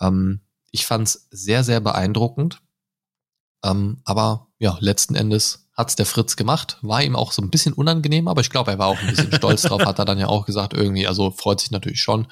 [0.00, 0.40] Ähm,
[0.74, 2.60] ich fand's sehr, sehr beeindruckend.
[3.64, 6.78] Ähm, aber ja, letzten Endes hat's der Fritz gemacht.
[6.82, 9.32] War ihm auch so ein bisschen unangenehm, aber ich glaube, er war auch ein bisschen
[9.36, 12.26] stolz drauf, hat er dann ja auch gesagt, irgendwie, also freut sich natürlich schon.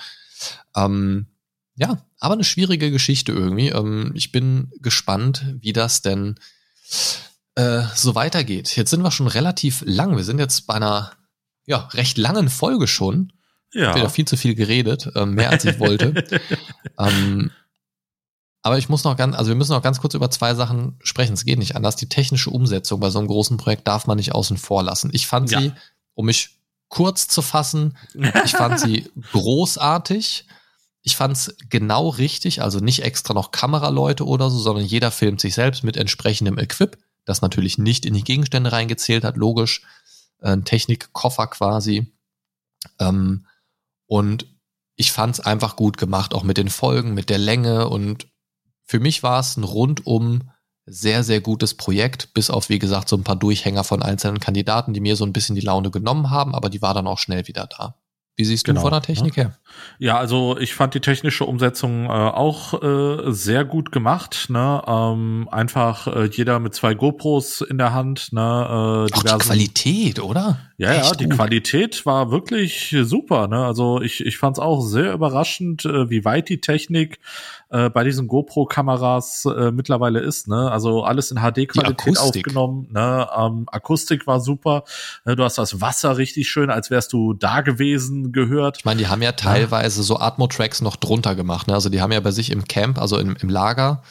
[0.74, 1.28] Ähm,
[1.76, 3.68] ja, aber eine schwierige Geschichte irgendwie.
[3.68, 6.34] Ähm, ich bin gespannt, wie das denn
[7.54, 8.74] äh, so weitergeht.
[8.74, 10.16] Jetzt sind wir schon relativ lang.
[10.16, 11.12] Wir sind jetzt bei einer
[11.64, 13.32] ja, recht langen Folge schon.
[13.72, 13.94] ja.
[13.94, 16.24] Wieder viel zu viel geredet, ähm, mehr als ich wollte.
[16.98, 17.52] ähm,
[18.62, 21.32] aber ich muss noch ganz, also wir müssen noch ganz kurz über zwei Sachen sprechen.
[21.34, 21.96] Es geht nicht anders.
[21.96, 25.10] Die technische Umsetzung bei so einem großen Projekt darf man nicht außen vor lassen.
[25.12, 25.60] Ich fand Ja.
[25.60, 25.72] sie,
[26.14, 26.58] um mich
[26.88, 27.96] kurz zu fassen,
[28.44, 30.46] ich fand sie großartig.
[31.04, 35.40] Ich fand es genau richtig, also nicht extra noch Kameraleute oder so, sondern jeder filmt
[35.40, 39.82] sich selbst mit entsprechendem Equip, das natürlich nicht in die Gegenstände reingezählt hat, logisch.
[40.40, 42.12] Ein Technikkoffer quasi.
[43.00, 43.46] Ähm,
[44.06, 44.46] und
[44.96, 47.88] ich fand es einfach gut gemacht, auch mit den Folgen, mit der Länge.
[47.88, 48.28] Und
[48.84, 50.50] für mich war es ein rundum
[50.86, 54.92] sehr, sehr gutes Projekt, bis auf, wie gesagt, so ein paar Durchhänger von einzelnen Kandidaten,
[54.92, 57.46] die mir so ein bisschen die Laune genommen haben, aber die war dann auch schnell
[57.46, 57.94] wieder da.
[58.34, 59.58] Wie siehst du Genau, von der Technik her?
[59.98, 64.46] Ja, also ich fand die technische Umsetzung äh, auch äh, sehr gut gemacht.
[64.48, 64.82] Ne?
[64.86, 68.32] Ähm, einfach äh, jeder mit zwei GoPros in der Hand.
[68.32, 68.40] Ne?
[68.40, 70.58] Äh, Auch die Qualität, oder?
[70.78, 71.34] Ja, ja, Echt die gut.
[71.34, 73.48] Qualität war wirklich super.
[73.48, 73.66] Ne?
[73.66, 77.18] Also ich, ich fand es auch sehr überraschend, äh, wie weit die Technik
[77.72, 80.46] äh, bei diesen GoPro-Kameras äh, mittlerweile ist.
[80.46, 80.70] Ne?
[80.70, 82.88] Also alles in HD-Qualität aufgenommen.
[82.92, 83.26] Ne?
[83.34, 84.84] Ähm, Akustik war super.
[85.24, 85.36] Ne?
[85.36, 88.76] Du hast das Wasser richtig schön, als wärst du da gewesen, gehört.
[88.78, 91.66] Ich meine, die haben ja teilweise so Atmo-Tracks noch drunter gemacht.
[91.66, 91.74] Ne?
[91.74, 94.02] Also die haben ja bei sich im Camp, also im, im Lager,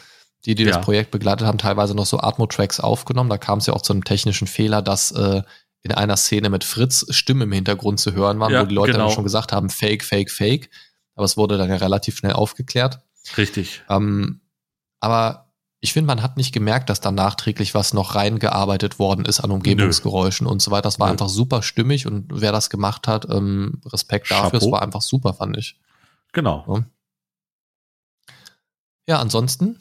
[0.46, 0.72] die, die Ja.
[0.72, 3.30] das Projekt begleitet haben, teilweise noch so Atmo-Tracks aufgenommen.
[3.30, 5.44] Da kam es ja auch zu einem technischen Fehler, dass äh,
[5.84, 8.94] in einer Szene mit Fritz Stimmen im Hintergrund zu hören waren, Ja, wo die Leute
[8.94, 9.06] genau.
[9.06, 10.70] dann schon gesagt haben, fake, fake, fake.
[11.16, 13.02] Aber es wurde dann ja relativ schnell aufgeklärt.
[13.38, 13.84] Richtig.
[13.90, 14.42] Ähm,
[15.00, 19.40] aber ich finde, man hat nicht gemerkt, dass da nachträglich was noch reingearbeitet worden ist
[19.40, 20.52] an Umgebungsgeräuschen Nö.
[20.52, 20.84] und so weiter.
[20.84, 21.14] Das war Nö.
[21.14, 24.60] einfach super stimmig und wer das gemacht hat, ähm, Respekt dafür.
[24.60, 25.80] Es war einfach super, fand ich.
[26.34, 26.66] Genau.
[26.68, 26.86] Ja,
[29.08, 29.80] ja ansonsten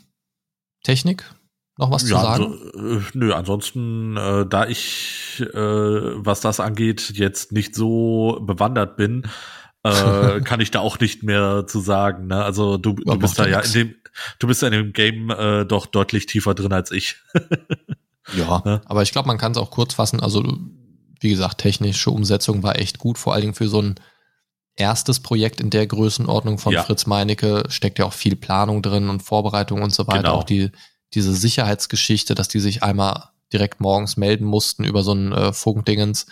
[0.82, 1.30] Technik,
[1.76, 2.44] noch was ja, zu sagen?
[2.44, 8.96] Also, äh, nö, ansonsten, äh, da ich, äh, was das angeht, jetzt nicht so bewandert
[8.96, 9.28] bin,
[9.82, 12.28] äh, kann ich da auch nicht mehr zu sagen.
[12.28, 12.42] Ne?
[12.44, 13.94] Also du, du bist da ja in dem,
[14.38, 17.16] du bist ja in dem Game äh, doch deutlich tiefer drin als ich.
[18.36, 20.20] ja, ja, aber ich glaube, man kann es auch kurz fassen.
[20.20, 20.58] Also
[21.20, 23.96] wie gesagt, technische Umsetzung war echt gut, vor allen Dingen für so ein
[24.76, 26.82] erstes Projekt in der Größenordnung von ja.
[26.82, 30.22] Fritz Meinecke steckt ja auch viel Planung drin und Vorbereitung und so weiter.
[30.22, 30.34] Genau.
[30.36, 30.70] Auch die,
[31.12, 36.26] diese Sicherheitsgeschichte, dass die sich einmal direkt morgens melden mussten über so ein äh, Funkdingens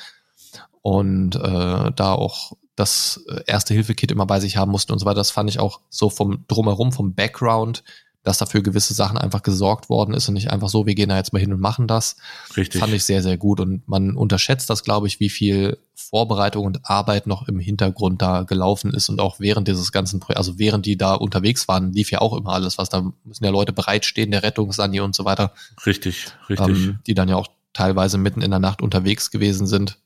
[0.83, 5.17] und äh, da auch das äh, Erste-Hilfe-Kit immer bei sich haben mussten und so weiter.
[5.17, 7.83] Das fand ich auch so vom Drumherum, vom Background,
[8.23, 11.17] dass dafür gewisse Sachen einfach gesorgt worden ist und nicht einfach so, wir gehen da
[11.17, 12.17] jetzt mal hin und machen das.
[12.57, 12.81] Richtig.
[12.81, 13.59] Fand ich sehr, sehr gut.
[13.59, 18.43] Und man unterschätzt das, glaube ich, wie viel Vorbereitung und Arbeit noch im Hintergrund da
[18.43, 22.11] gelaufen ist und auch während dieses ganzen Projekts, also während die da unterwegs waren, lief
[22.11, 25.53] ja auch immer alles, was da müssen ja Leute bereitstehen, der Rettungssani und so weiter.
[25.87, 26.69] Richtig, richtig.
[26.69, 29.99] Ähm, die dann ja auch teilweise mitten in der Nacht unterwegs gewesen sind.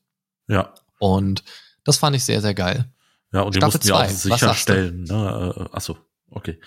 [0.49, 0.73] Ja.
[0.99, 1.43] Und
[1.85, 2.87] das fand ich sehr, sehr geil.
[3.33, 5.05] Ja, und die Staffel mussten zwei, ja auch sicherstellen.
[5.05, 5.55] Ne?
[5.57, 5.97] Äh, achso,
[6.31, 6.61] okay.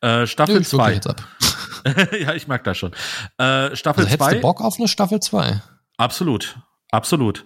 [0.00, 0.94] Äh, Staffel 2.
[0.94, 1.22] jetzt ab.
[2.18, 2.92] ja, ich mag das schon.
[3.38, 4.10] Äh, Staffel 2.
[4.10, 5.62] Also hättest du Bock auf eine Staffel 2?
[5.98, 6.58] Absolut,
[6.90, 7.44] absolut.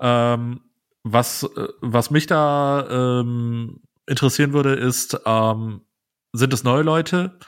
[0.00, 0.60] Ähm,
[1.02, 5.82] was, äh, was mich da ähm, interessieren würde, ist, ähm,
[6.32, 7.38] sind es neue Leute?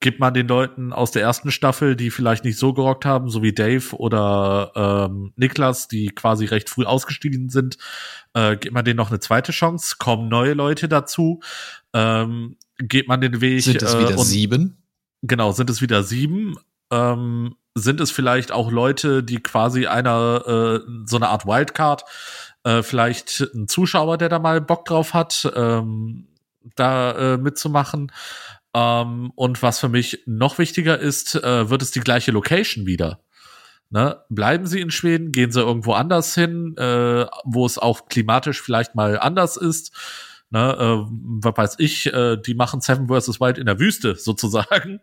[0.00, 3.42] Gibt man den Leuten aus der ersten Staffel, die vielleicht nicht so gerockt haben, so
[3.42, 7.76] wie Dave oder ähm, Niklas, die quasi recht früh ausgestiegen sind,
[8.34, 11.40] äh, gibt man denen noch eine zweite Chance, kommen neue Leute dazu,
[11.92, 13.62] ähm, geht man den Weg.
[13.62, 14.82] Sind es wieder äh, und, sieben?
[15.22, 16.56] Genau, sind es wieder sieben.
[16.90, 22.04] Ähm, sind es vielleicht auch Leute, die quasi einer, äh, so eine Art Wildcard,
[22.64, 26.26] äh, vielleicht ein Zuschauer, der da mal Bock drauf hat, ähm,
[26.74, 28.12] da äh, mitzumachen.
[28.74, 33.20] Ähm, und was für mich noch wichtiger ist, äh, wird es die gleiche Location wieder.
[33.90, 34.18] Ne?
[34.28, 38.94] Bleiben sie in Schweden, gehen sie irgendwo anders hin, äh, wo es auch klimatisch vielleicht
[38.94, 39.92] mal anders ist.
[40.50, 40.76] Ne?
[40.78, 41.10] Äh,
[41.42, 43.40] was weiß ich, äh, die machen Seven vs.
[43.40, 45.00] Wild in der Wüste sozusagen.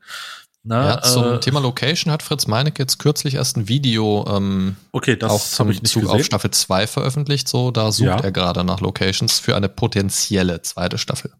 [0.63, 0.75] Ne?
[0.75, 5.15] Ja, zum äh, Thema Location hat Fritz Meinecke jetzt kürzlich erst ein Video ähm, okay,
[5.15, 7.47] das auch zum ich Zug auf Staffel 2 veröffentlicht.
[7.47, 8.19] So, da sucht ja.
[8.19, 11.31] er gerade nach Locations für eine potenzielle zweite Staffel.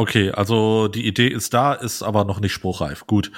[0.00, 3.06] Okay, also die Idee ist da, ist aber noch nicht spruchreif.
[3.06, 3.30] Gut.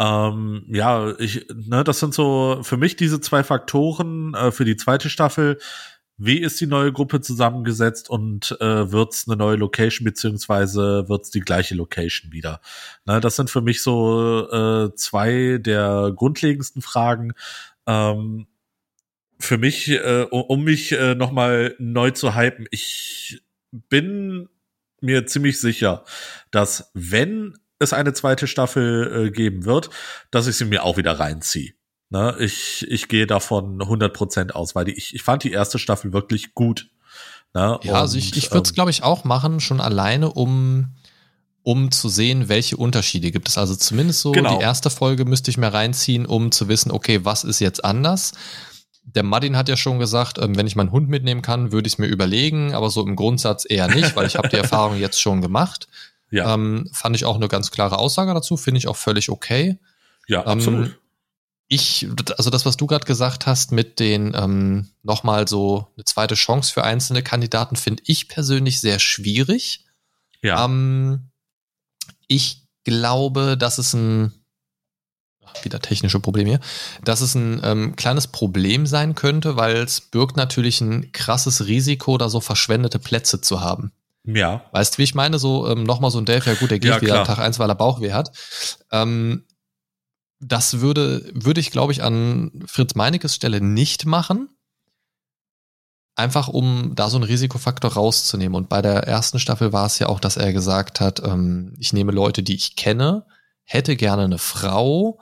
[0.00, 4.74] Ähm, ja, ich, ne, das sind so für mich diese zwei Faktoren äh, für die
[4.74, 5.60] zweite Staffel.
[6.16, 11.22] Wie ist die neue Gruppe zusammengesetzt und äh, wird es eine neue Location beziehungsweise wird
[11.22, 12.60] es die gleiche Location wieder?
[13.04, 17.32] Ne, das sind für mich so äh, zwei der grundlegendsten Fragen.
[17.86, 18.48] Ähm,
[19.38, 24.48] für mich, äh, um mich äh, nochmal neu zu hypen, ich bin
[25.02, 26.04] mir ziemlich sicher,
[26.50, 29.90] dass wenn es eine zweite Staffel äh, geben wird,
[30.30, 31.72] dass ich sie mir auch wieder reinziehe.
[32.10, 32.36] Ne?
[32.38, 36.54] Ich, ich gehe davon 100% aus, weil die, ich, ich fand die erste Staffel wirklich
[36.54, 36.90] gut.
[37.54, 37.78] Ne?
[37.82, 40.94] Ja, Und, also ich, ich würde es, ähm, glaube ich, auch machen, schon alleine, um,
[41.62, 43.58] um zu sehen, welche Unterschiede gibt es.
[43.58, 44.56] Also zumindest so genau.
[44.56, 48.32] die erste Folge müsste ich mir reinziehen, um zu wissen, okay, was ist jetzt anders?
[49.04, 51.94] Der Martin hat ja schon gesagt, ähm, wenn ich meinen Hund mitnehmen kann, würde ich
[51.94, 55.20] es mir überlegen, aber so im Grundsatz eher nicht, weil ich habe die Erfahrung jetzt
[55.20, 55.88] schon gemacht.
[56.30, 56.54] Ja.
[56.54, 59.78] Ähm, fand ich auch eine ganz klare Aussage dazu, finde ich auch völlig okay.
[60.28, 60.98] Ja, ähm, absolut.
[61.68, 62.06] Ich,
[62.36, 66.72] also das, was du gerade gesagt hast mit den ähm, nochmal so eine zweite Chance
[66.72, 69.84] für einzelne Kandidaten, finde ich persönlich sehr schwierig.
[70.42, 70.64] Ja.
[70.64, 71.30] Ähm,
[72.26, 74.32] ich glaube, dass es ein
[75.62, 76.60] wieder technische Probleme hier,
[77.04, 82.18] dass es ein ähm, kleines Problem sein könnte, weil es birgt natürlich ein krasses Risiko,
[82.18, 83.92] da so verschwendete Plätze zu haben.
[84.24, 84.64] Ja.
[84.72, 85.38] Weißt du, wie ich meine?
[85.38, 87.68] So ähm, nochmal so ein Dave, ja gut, der geht ja, wieder Tag eins, weil
[87.68, 88.30] er Bauchweh hat.
[88.90, 89.44] Ähm,
[90.40, 94.48] das würde, würde ich, glaube ich, an Fritz Meinekes Stelle nicht machen.
[96.14, 98.54] Einfach um da so einen Risikofaktor rauszunehmen.
[98.54, 101.92] Und bei der ersten Staffel war es ja auch, dass er gesagt hat, ähm, ich
[101.92, 103.24] nehme Leute, die ich kenne,
[103.64, 105.20] hätte gerne eine Frau,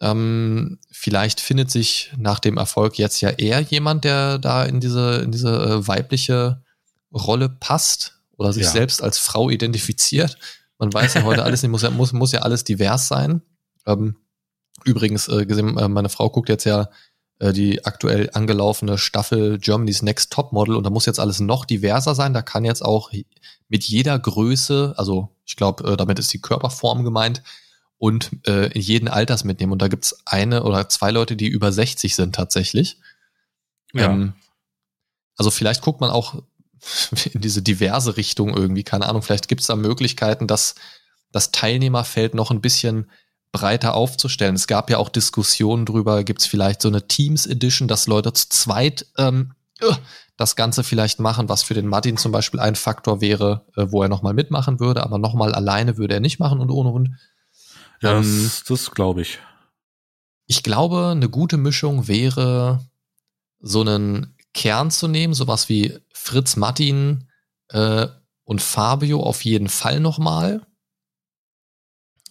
[0.00, 5.16] ähm, vielleicht findet sich nach dem Erfolg jetzt ja eher jemand, der da in diese,
[5.22, 6.62] in diese äh, weibliche
[7.12, 8.70] Rolle passt oder sich ja.
[8.70, 10.38] selbst als Frau identifiziert.
[10.78, 13.42] Man weiß ja heute alles, muss ja, muss, muss ja alles divers sein.
[13.86, 14.16] Ähm,
[14.84, 16.88] übrigens, äh, gesehen, äh, meine Frau guckt jetzt ja
[17.38, 21.66] äh, die aktuell angelaufene Staffel Germany's Next Top Model und da muss jetzt alles noch
[21.66, 22.32] diverser sein.
[22.32, 23.10] Da kann jetzt auch
[23.68, 27.42] mit jeder Größe, also ich glaube, äh, damit ist die Körperform gemeint,
[28.00, 29.72] und äh, in jeden Alters mitnehmen.
[29.72, 32.96] Und da gibt's eine oder zwei Leute, die über 60 sind tatsächlich.
[33.92, 34.06] Ja.
[34.06, 34.32] Ähm,
[35.36, 36.42] also vielleicht guckt man auch
[37.34, 40.76] in diese diverse Richtung irgendwie, keine Ahnung, vielleicht gibt's da Möglichkeiten, dass
[41.30, 43.10] das Teilnehmerfeld noch ein bisschen
[43.52, 44.54] breiter aufzustellen.
[44.54, 48.48] Es gab ja auch Diskussionen drüber, gibt's vielleicht so eine Teams Edition, dass Leute zu
[48.48, 49.92] zweit ähm, äh,
[50.38, 54.02] das Ganze vielleicht machen, was für den Martin zum Beispiel ein Faktor wäre, äh, wo
[54.02, 57.10] er nochmal mitmachen würde, aber nochmal alleine würde er nicht machen und ohne Hund.
[58.02, 59.38] Ja, Ähm, das, das glaube ich.
[60.46, 62.84] Ich glaube, eine gute Mischung wäre,
[63.60, 67.28] so einen Kern zu nehmen, sowas wie Fritz Martin
[67.68, 68.08] äh,
[68.44, 70.66] und Fabio auf jeden Fall nochmal.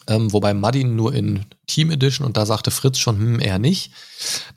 [0.08, 3.94] Ähm, wobei Martin nur in Team Edition und da sagte Fritz schon, hm, eher nicht.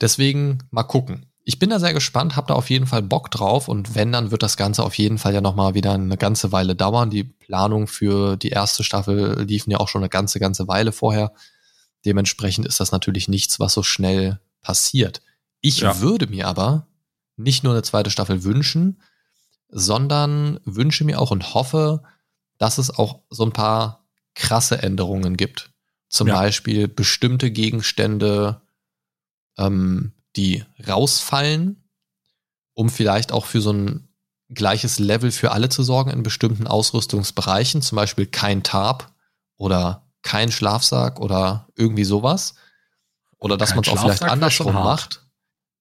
[0.01, 1.27] Deswegen mal gucken.
[1.45, 4.31] Ich bin da sehr gespannt, habe da auf jeden Fall Bock drauf und wenn, dann
[4.31, 7.09] wird das Ganze auf jeden Fall ja nochmal wieder eine ganze Weile dauern.
[7.09, 11.33] Die Planung für die erste Staffel liefen ja auch schon eine ganze, ganze Weile vorher.
[12.05, 15.21] Dementsprechend ist das natürlich nichts, was so schnell passiert.
[15.59, 15.99] Ich Ja.
[15.99, 16.87] würde mir aber
[17.35, 19.01] nicht nur eine zweite Staffel wünschen,
[19.69, 22.03] sondern wünsche mir auch und hoffe,
[22.57, 24.05] dass es auch so ein paar
[24.35, 25.71] krasse Änderungen gibt.
[26.07, 26.35] Zum Ja.
[26.35, 28.61] Beispiel bestimmte Gegenstände,
[29.57, 31.83] ähm, die rausfallen,
[32.73, 34.09] um vielleicht auch für so ein
[34.49, 39.11] gleiches Level für alle zu sorgen in bestimmten Ausrüstungsbereichen, zum Beispiel kein Tarp
[39.57, 42.55] oder kein Schlafsack oder irgendwie sowas.
[43.37, 45.25] Oder dass man es auch vielleicht andersrum macht.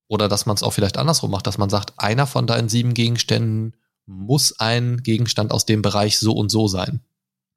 [0.08, 2.92] Oder dass man es auch vielleicht andersrum macht, dass man sagt, einer von deinen sieben
[2.92, 7.00] Gegenständen muss ein Gegenstand aus dem Bereich so und so sein.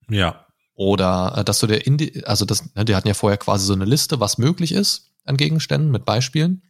[0.10, 0.46] Ja.
[0.76, 3.74] Oder äh, dass du der Indi also das, ne, die hatten ja vorher quasi so
[3.74, 6.64] eine Liste, was möglich ist an Gegenständen mit Beispielen.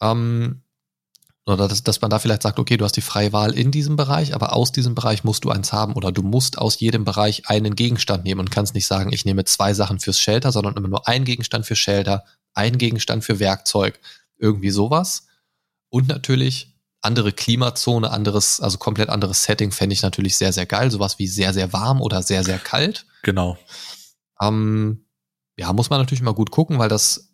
[0.00, 0.62] Ähm,
[1.46, 3.96] oder dass, dass man da vielleicht sagt, okay, du hast die freie Wahl in diesem
[3.96, 5.92] Bereich, aber aus diesem Bereich musst du eins haben.
[5.92, 9.44] Oder du musst aus jedem Bereich einen Gegenstand nehmen und kannst nicht sagen, ich nehme
[9.44, 14.00] zwei Sachen fürs Shelter, sondern immer nur einen Gegenstand für Shelter, einen Gegenstand für Werkzeug,
[14.38, 15.26] irgendwie sowas.
[15.90, 20.90] Und natürlich andere Klimazone, anderes, also komplett anderes Setting fände ich natürlich sehr, sehr geil.
[20.90, 23.04] Sowas wie sehr, sehr warm oder sehr, sehr kalt.
[23.22, 23.58] Genau.
[24.40, 25.04] Ähm,
[25.58, 27.33] ja, muss man natürlich mal gut gucken, weil das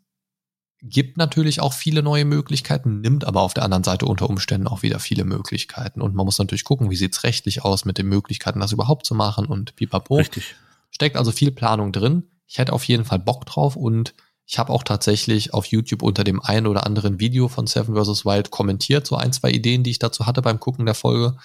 [0.82, 4.82] gibt natürlich auch viele neue Möglichkeiten, nimmt aber auf der anderen Seite unter Umständen auch
[4.82, 6.00] wieder viele Möglichkeiten.
[6.00, 9.14] Und man muss natürlich gucken, wie sieht's rechtlich aus mit den Möglichkeiten, das überhaupt zu
[9.14, 10.16] machen und pipapo.
[10.16, 10.54] Richtig.
[10.90, 12.24] Steckt also viel Planung drin.
[12.46, 14.14] Ich hätte auf jeden Fall Bock drauf und
[14.46, 18.24] ich habe auch tatsächlich auf YouTube unter dem einen oder anderen Video von Seven vs.
[18.24, 21.36] Wild kommentiert, so ein, zwei Ideen, die ich dazu hatte beim Gucken der Folge.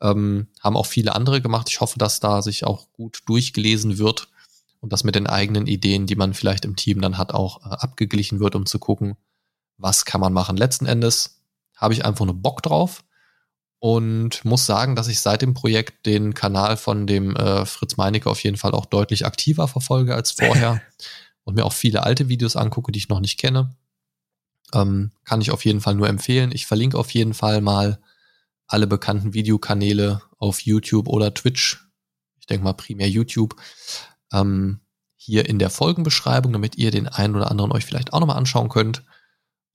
[0.00, 1.68] Ähm, haben auch viele andere gemacht.
[1.68, 4.29] Ich hoffe, dass da sich auch gut durchgelesen wird
[4.80, 7.68] und das mit den eigenen Ideen, die man vielleicht im Team dann hat, auch äh,
[7.68, 9.16] abgeglichen wird, um zu gucken,
[9.76, 10.56] was kann man machen.
[10.56, 11.42] Letzten Endes
[11.76, 13.04] habe ich einfach nur Bock drauf
[13.78, 18.28] und muss sagen, dass ich seit dem Projekt den Kanal von dem äh, Fritz Meinecke
[18.28, 20.82] auf jeden Fall auch deutlich aktiver verfolge als vorher
[21.44, 23.74] und mir auch viele alte Videos angucke, die ich noch nicht kenne.
[24.74, 26.52] Ähm, kann ich auf jeden Fall nur empfehlen.
[26.52, 28.00] Ich verlinke auf jeden Fall mal
[28.66, 31.84] alle bekannten Videokanäle auf YouTube oder Twitch.
[32.38, 33.56] Ich denke mal primär YouTube.
[34.32, 34.80] Ähm,
[35.16, 38.68] hier in der Folgenbeschreibung, damit ihr den einen oder anderen euch vielleicht auch nochmal anschauen
[38.68, 39.04] könnt.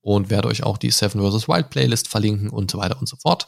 [0.02, 1.48] Und werde euch auch die Seven vs.
[1.48, 3.48] Wild Playlist verlinken und so weiter und so fort.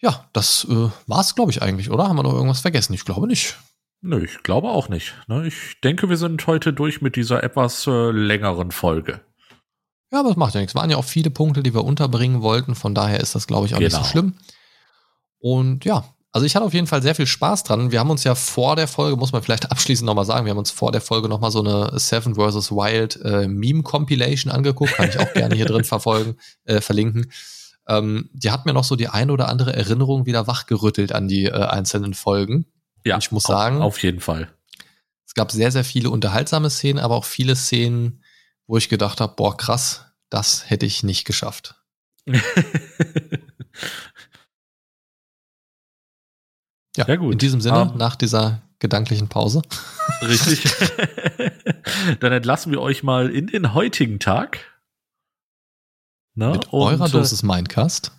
[0.00, 2.08] Ja, das äh, war's, glaube ich, eigentlich, oder?
[2.08, 2.94] Haben wir noch irgendwas vergessen?
[2.94, 3.56] Ich glaube nicht.
[4.00, 5.14] Nö, ich glaube auch nicht.
[5.28, 5.46] Ne?
[5.46, 9.22] Ich denke, wir sind heute durch mit dieser etwas äh, längeren Folge.
[10.12, 10.74] Ja, aber das macht ja nichts.
[10.74, 12.74] Waren ja auch viele Punkte, die wir unterbringen wollten.
[12.74, 14.08] Von daher ist das, glaube ich, auch nicht so Genau.
[14.10, 14.34] schlimm.
[15.38, 16.04] Und ja,
[16.34, 17.92] also ich hatte auf jeden Fall sehr viel Spaß dran.
[17.92, 20.58] Wir haben uns ja vor der Folge, muss man vielleicht abschließend nochmal sagen, wir haben
[20.58, 22.72] uns vor der Folge nochmal so eine Seven vs.
[22.72, 24.94] Wild äh, Meme-Compilation angeguckt.
[24.94, 27.30] Kann ich auch gerne hier drin verfolgen, äh, verlinken.
[27.86, 31.44] Ähm, die hat mir noch so die eine oder andere Erinnerung wieder wachgerüttelt an die
[31.44, 32.66] äh, einzelnen Folgen.
[33.04, 34.48] Ja, Ich muss auf- sagen- Auf jeden Fall.
[35.26, 38.22] Es gab sehr, sehr viele unterhaltsame Szenen, aber auch viele Szenen,
[38.66, 41.76] wo ich gedacht habe, boah, krass, das hätte ich nicht geschafft.
[46.96, 47.32] Ja, Ja, gut.
[47.32, 49.62] In diesem Sinne, Ähm, nach dieser gedanklichen Pause.
[50.22, 50.64] Richtig.
[52.20, 54.60] Dann entlassen wir euch mal in den heutigen Tag.
[56.34, 56.50] Ne?
[56.50, 58.12] Mit Und, eurer äh, Dosis Mindcast.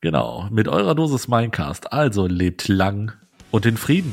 [0.00, 1.92] Genau, mit eurer Dosis Minecast.
[1.92, 3.12] Also lebt lang
[3.52, 4.12] und in Frieden.